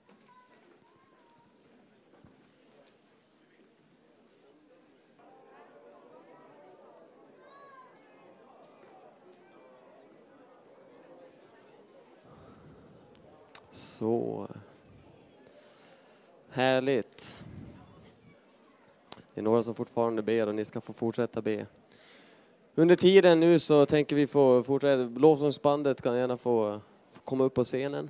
Så 13.97 14.47
härligt. 16.49 17.45
Det 19.33 19.41
är 19.41 19.43
några 19.43 19.63
som 19.63 19.75
fortfarande 19.75 20.21
ber 20.21 20.47
och 20.47 20.55
ni 20.55 20.65
ska 20.65 20.81
få 20.81 20.93
fortsätta 20.93 21.41
be. 21.41 21.65
Under 22.75 22.95
tiden 22.95 23.39
nu 23.39 23.59
så 23.59 23.85
tänker 23.85 24.15
vi 24.15 24.27
få 24.27 24.63
fortsätta. 24.63 25.19
Lovsångsbandet 25.19 26.01
kan 26.01 26.17
gärna 26.17 26.37
få, 26.37 26.79
få 27.11 27.21
komma 27.21 27.43
upp 27.43 27.53
på 27.53 27.63
scenen. 27.63 28.09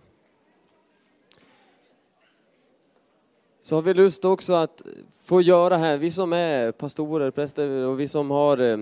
Så 3.61 3.75
har 3.75 3.81
vi 3.81 3.93
lust 3.93 4.25
också 4.25 4.53
att 4.53 4.81
få 5.21 5.41
göra 5.41 5.77
här, 5.77 5.97
vi 5.97 6.11
som 6.11 6.33
är 6.33 6.71
pastorer, 6.71 7.31
präster 7.31 7.69
och 7.69 7.99
vi 7.99 8.07
som 8.07 8.31
har 8.31 8.57
eh, 8.57 8.77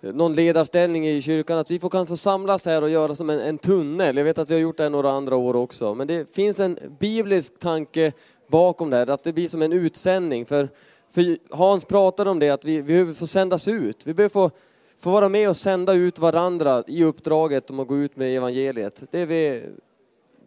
någon 0.00 0.34
ledarställning 0.34 1.08
i 1.08 1.22
kyrkan, 1.22 1.58
att 1.58 1.70
vi 1.70 1.78
får, 1.78 1.90
kan 1.90 2.06
få 2.06 2.16
samlas 2.16 2.66
här 2.66 2.82
och 2.82 2.90
göra 2.90 3.14
som 3.14 3.30
en, 3.30 3.40
en 3.40 3.58
tunnel. 3.58 4.16
Jag 4.16 4.24
vet 4.24 4.38
att 4.38 4.50
vi 4.50 4.54
har 4.54 4.60
gjort 4.60 4.76
det 4.76 4.88
några 4.88 5.10
andra 5.10 5.36
år 5.36 5.56
också, 5.56 5.94
men 5.94 6.06
det 6.06 6.34
finns 6.34 6.60
en 6.60 6.78
biblisk 7.00 7.58
tanke 7.58 8.12
bakom 8.48 8.90
det 8.90 8.96
här, 8.96 9.06
att 9.06 9.22
det 9.22 9.32
blir 9.32 9.48
som 9.48 9.62
en 9.62 9.72
utsändning. 9.72 10.46
För, 10.46 10.68
för 11.10 11.38
Hans 11.56 11.84
pratade 11.84 12.30
om 12.30 12.38
det, 12.38 12.50
att 12.50 12.64
vi, 12.64 12.76
vi 12.76 12.82
behöver 12.82 13.14
få 13.14 13.26
sändas 13.26 13.68
ut. 13.68 14.06
Vi 14.06 14.14
behöver 14.14 14.32
få, 14.32 14.50
få 14.98 15.10
vara 15.10 15.28
med 15.28 15.48
och 15.48 15.56
sända 15.56 15.92
ut 15.92 16.18
varandra 16.18 16.84
i 16.86 17.04
uppdraget 17.04 17.70
om 17.70 17.80
att 17.80 17.88
gå 17.88 17.98
ut 17.98 18.16
med 18.16 18.36
evangeliet. 18.36 19.02
Det 19.10 19.20
är 19.20 19.26
vi 19.26 19.62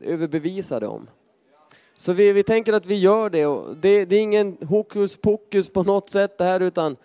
överbevisade 0.01 0.87
om. 0.87 1.07
Så 1.97 2.13
vi, 2.13 2.33
vi 2.33 2.43
tänker 2.43 2.73
att 2.73 2.85
vi 2.85 2.99
gör 2.99 3.29
det. 3.29 3.45
Och 3.45 3.77
det, 3.77 4.05
det 4.05 4.15
är 4.15 4.21
ingen 4.21 4.57
hokus 4.69 5.17
pokus 5.17 5.69
på 5.69 5.83
något 5.83 6.09
sätt 6.09 6.37
det 6.37 6.43
här, 6.43 6.59
utan 6.59 6.97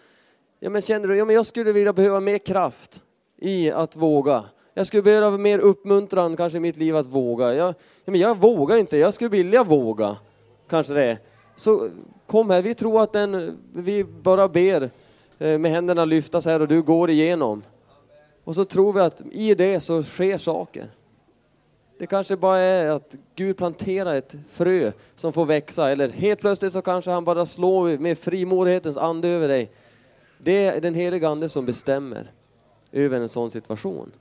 ja, 0.60 0.70
men 0.70 0.82
känner 0.82 1.08
du, 1.08 1.16
ja, 1.16 1.24
men 1.24 1.34
jag 1.34 1.46
skulle 1.46 1.72
vilja 1.72 1.92
behöva 1.92 2.20
mer 2.20 2.38
kraft 2.38 3.02
i 3.36 3.70
att 3.70 3.96
våga. 3.96 4.44
Jag 4.74 4.86
skulle 4.86 5.02
behöva 5.02 5.30
mer 5.30 5.58
uppmuntran 5.58 6.36
kanske 6.36 6.56
i 6.56 6.60
mitt 6.60 6.76
liv 6.76 6.96
att 6.96 7.06
våga. 7.06 7.54
Jag, 7.54 7.68
ja, 8.04 8.10
men 8.10 8.20
jag 8.20 8.38
vågar 8.38 8.76
inte, 8.76 8.96
jag 8.96 9.14
skulle 9.14 9.30
vilja 9.30 9.64
våga. 9.64 10.16
Kanske 10.68 10.94
det. 10.94 11.18
Så 11.56 11.88
kom 12.26 12.50
här, 12.50 12.62
vi 12.62 12.74
tror 12.74 13.02
att 13.02 13.12
den, 13.12 13.58
vi 13.72 14.04
bara 14.04 14.48
ber 14.48 14.90
eh, 15.38 15.58
med 15.58 15.70
händerna 15.70 16.04
lyftas 16.04 16.46
här 16.46 16.62
och 16.62 16.68
du 16.68 16.82
går 16.82 17.10
igenom. 17.10 17.62
Och 18.44 18.54
så 18.54 18.64
tror 18.64 18.92
vi 18.92 19.00
att 19.00 19.22
i 19.30 19.54
det 19.54 19.80
så 19.80 20.02
sker 20.02 20.38
saker. 20.38 20.90
Det 21.98 22.06
kanske 22.06 22.36
bara 22.36 22.58
är 22.58 22.90
att 22.90 23.16
Gud 23.34 23.56
planterar 23.56 24.14
ett 24.14 24.36
frö 24.50 24.92
som 25.16 25.32
får 25.32 25.46
växa 25.46 25.90
eller 25.90 26.08
helt 26.08 26.40
plötsligt 26.40 26.72
så 26.72 26.82
kanske 26.82 27.10
han 27.10 27.24
bara 27.24 27.46
slår 27.46 27.98
med 27.98 28.18
frimodighetens 28.18 28.96
ande 28.96 29.28
över 29.28 29.48
dig. 29.48 29.70
Det 30.38 30.66
är 30.66 30.80
den 30.80 30.94
heliga 30.94 31.28
ande 31.28 31.48
som 31.48 31.66
bestämmer 31.66 32.32
över 32.92 33.20
en 33.20 33.28
sån 33.28 33.50
situation. 33.50 34.12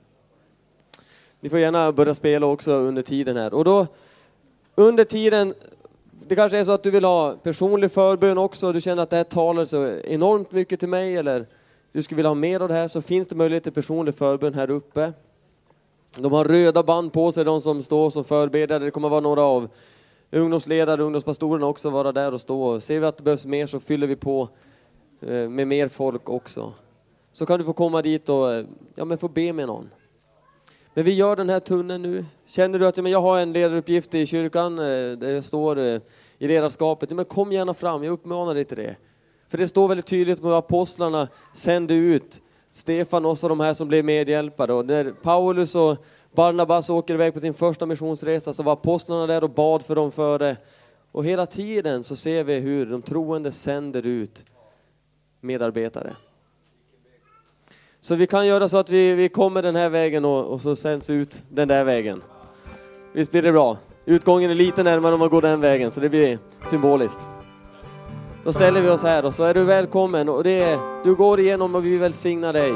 Ni 1.40 1.48
får 1.48 1.58
gärna 1.58 1.92
börja 1.92 2.14
spela 2.14 2.46
också 2.46 2.72
under 2.72 3.02
tiden 3.02 3.36
här. 3.36 3.54
Och 3.54 3.64
då, 3.64 3.86
under 4.74 5.04
tiden, 5.04 5.54
det 6.28 6.36
kanske 6.36 6.58
är 6.58 6.64
så 6.64 6.72
att 6.72 6.82
du 6.82 6.90
vill 6.90 7.04
ha 7.04 7.34
personlig 7.42 7.92
förbön 7.92 8.38
också, 8.38 8.72
du 8.72 8.80
känner 8.80 9.02
att 9.02 9.10
det 9.10 9.16
här 9.16 9.24
talar 9.24 9.64
så 9.64 9.86
enormt 10.04 10.52
mycket 10.52 10.80
till 10.80 10.88
mig 10.88 11.16
eller 11.16 11.46
du 11.92 12.02
skulle 12.02 12.16
vilja 12.16 12.30
ha 12.30 12.34
mer 12.34 12.60
av 12.60 12.68
det 12.68 12.74
här, 12.74 12.88
så 12.88 13.02
finns 13.02 13.28
det 13.28 13.34
möjlighet 13.34 13.64
till 13.64 13.72
personlig 13.72 14.14
förbön 14.14 14.54
här 14.54 14.70
uppe. 14.70 15.12
De 16.16 16.32
har 16.32 16.44
röda 16.44 16.82
band 16.82 17.12
på 17.12 17.32
sig, 17.32 17.44
de 17.44 17.60
som 17.60 17.82
står 17.82 18.10
som 18.10 18.24
förbedjare. 18.24 18.84
Det 18.84 18.90
kommer 18.90 19.08
vara 19.08 19.20
några 19.20 19.42
av 19.42 19.68
ungdomsledare, 20.30 21.02
ungdomspastorerna 21.02 21.66
också 21.66 21.90
vara 21.90 22.12
där 22.12 22.34
och 22.34 22.40
stå. 22.40 22.80
Ser 22.80 23.00
vi 23.00 23.06
att 23.06 23.16
det 23.16 23.22
behövs 23.22 23.46
mer 23.46 23.66
så 23.66 23.80
fyller 23.80 24.06
vi 24.06 24.16
på 24.16 24.48
Eh, 25.20 25.48
med 25.48 25.66
mer 25.66 25.88
folk 25.88 26.28
också. 26.28 26.72
Så 27.32 27.46
kan 27.46 27.58
du 27.58 27.64
få 27.64 27.72
komma 27.72 28.02
dit 28.02 28.28
och 28.28 28.52
eh, 28.52 28.64
ja, 28.94 29.04
men 29.04 29.18
få 29.18 29.28
be 29.28 29.52
med 29.52 29.66
någon. 29.66 29.90
Men 30.94 31.04
vi 31.04 31.14
gör 31.14 31.36
den 31.36 31.48
här 31.48 31.60
tunneln 31.60 32.02
nu. 32.02 32.24
Känner 32.46 32.78
du 32.78 32.86
att 32.86 32.96
jag 32.96 33.22
har 33.22 33.38
en 33.38 33.52
ledaruppgift 33.52 34.14
i 34.14 34.26
kyrkan, 34.26 34.78
eh, 34.78 34.84
där 35.18 35.30
jag 35.30 35.44
står 35.44 35.78
i 35.78 36.00
ledarskapet, 36.38 37.10
men 37.10 37.24
kom 37.24 37.52
gärna 37.52 37.74
fram, 37.74 38.04
jag 38.04 38.12
uppmanar 38.12 38.54
dig 38.54 38.64
till 38.64 38.76
det. 38.76 38.96
För 39.48 39.58
det 39.58 39.68
står 39.68 39.88
väldigt 39.88 40.06
tydligt 40.06 40.42
med 40.42 40.52
apostlarna 40.52 41.28
sände 41.54 41.94
ut 41.94 42.42
Stefanos 42.70 43.42
och 43.42 43.48
de 43.48 43.60
här 43.60 43.74
som 43.74 43.88
blev 43.88 44.04
medhjälpare. 44.04 44.72
Och 44.72 44.86
när 44.86 45.10
Paulus 45.10 45.74
och 45.74 45.96
Barnabas 46.32 46.90
åker 46.90 47.14
iväg 47.14 47.34
på 47.34 47.40
sin 47.40 47.54
första 47.54 47.86
missionsresa 47.86 48.52
så 48.52 48.62
var 48.62 48.72
apostlarna 48.72 49.26
där 49.26 49.44
och 49.44 49.50
bad 49.50 49.82
för 49.82 49.94
dem 49.94 50.12
före. 50.12 50.56
Och 51.12 51.24
hela 51.24 51.46
tiden 51.46 52.04
så 52.04 52.16
ser 52.16 52.44
vi 52.44 52.58
hur 52.58 52.86
de 52.86 53.02
troende 53.02 53.52
sänder 53.52 54.06
ut 54.06 54.44
medarbetare. 55.40 56.16
Så 58.00 58.14
vi 58.14 58.26
kan 58.26 58.46
göra 58.46 58.68
så 58.68 58.76
att 58.76 58.90
vi, 58.90 59.14
vi 59.14 59.28
kommer 59.28 59.62
den 59.62 59.76
här 59.76 59.88
vägen 59.88 60.24
och, 60.24 60.52
och 60.52 60.60
så 60.60 60.76
sänds 60.76 61.10
vi 61.10 61.14
ut 61.14 61.42
den 61.48 61.68
där 61.68 61.84
vägen. 61.84 62.22
Visst 63.12 63.30
blir 63.30 63.42
det 63.42 63.52
bra? 63.52 63.78
Utgången 64.04 64.50
är 64.50 64.54
lite 64.54 64.82
närmare 64.82 65.12
om 65.12 65.20
man 65.20 65.28
går 65.28 65.42
den 65.42 65.60
vägen, 65.60 65.90
så 65.90 66.00
det 66.00 66.08
blir 66.08 66.38
symboliskt. 66.70 67.28
Då 68.44 68.52
ställer 68.52 68.80
vi 68.80 68.88
oss 68.88 69.02
här 69.02 69.24
och 69.24 69.34
så 69.34 69.44
är 69.44 69.54
du 69.54 69.64
välkommen 69.64 70.28
och 70.28 70.44
det 70.44 70.60
är, 70.60 71.04
du 71.04 71.14
går 71.14 71.40
igenom 71.40 71.74
och 71.74 71.84
vi 71.84 71.96
välsignar 71.96 72.52
dig. 72.52 72.72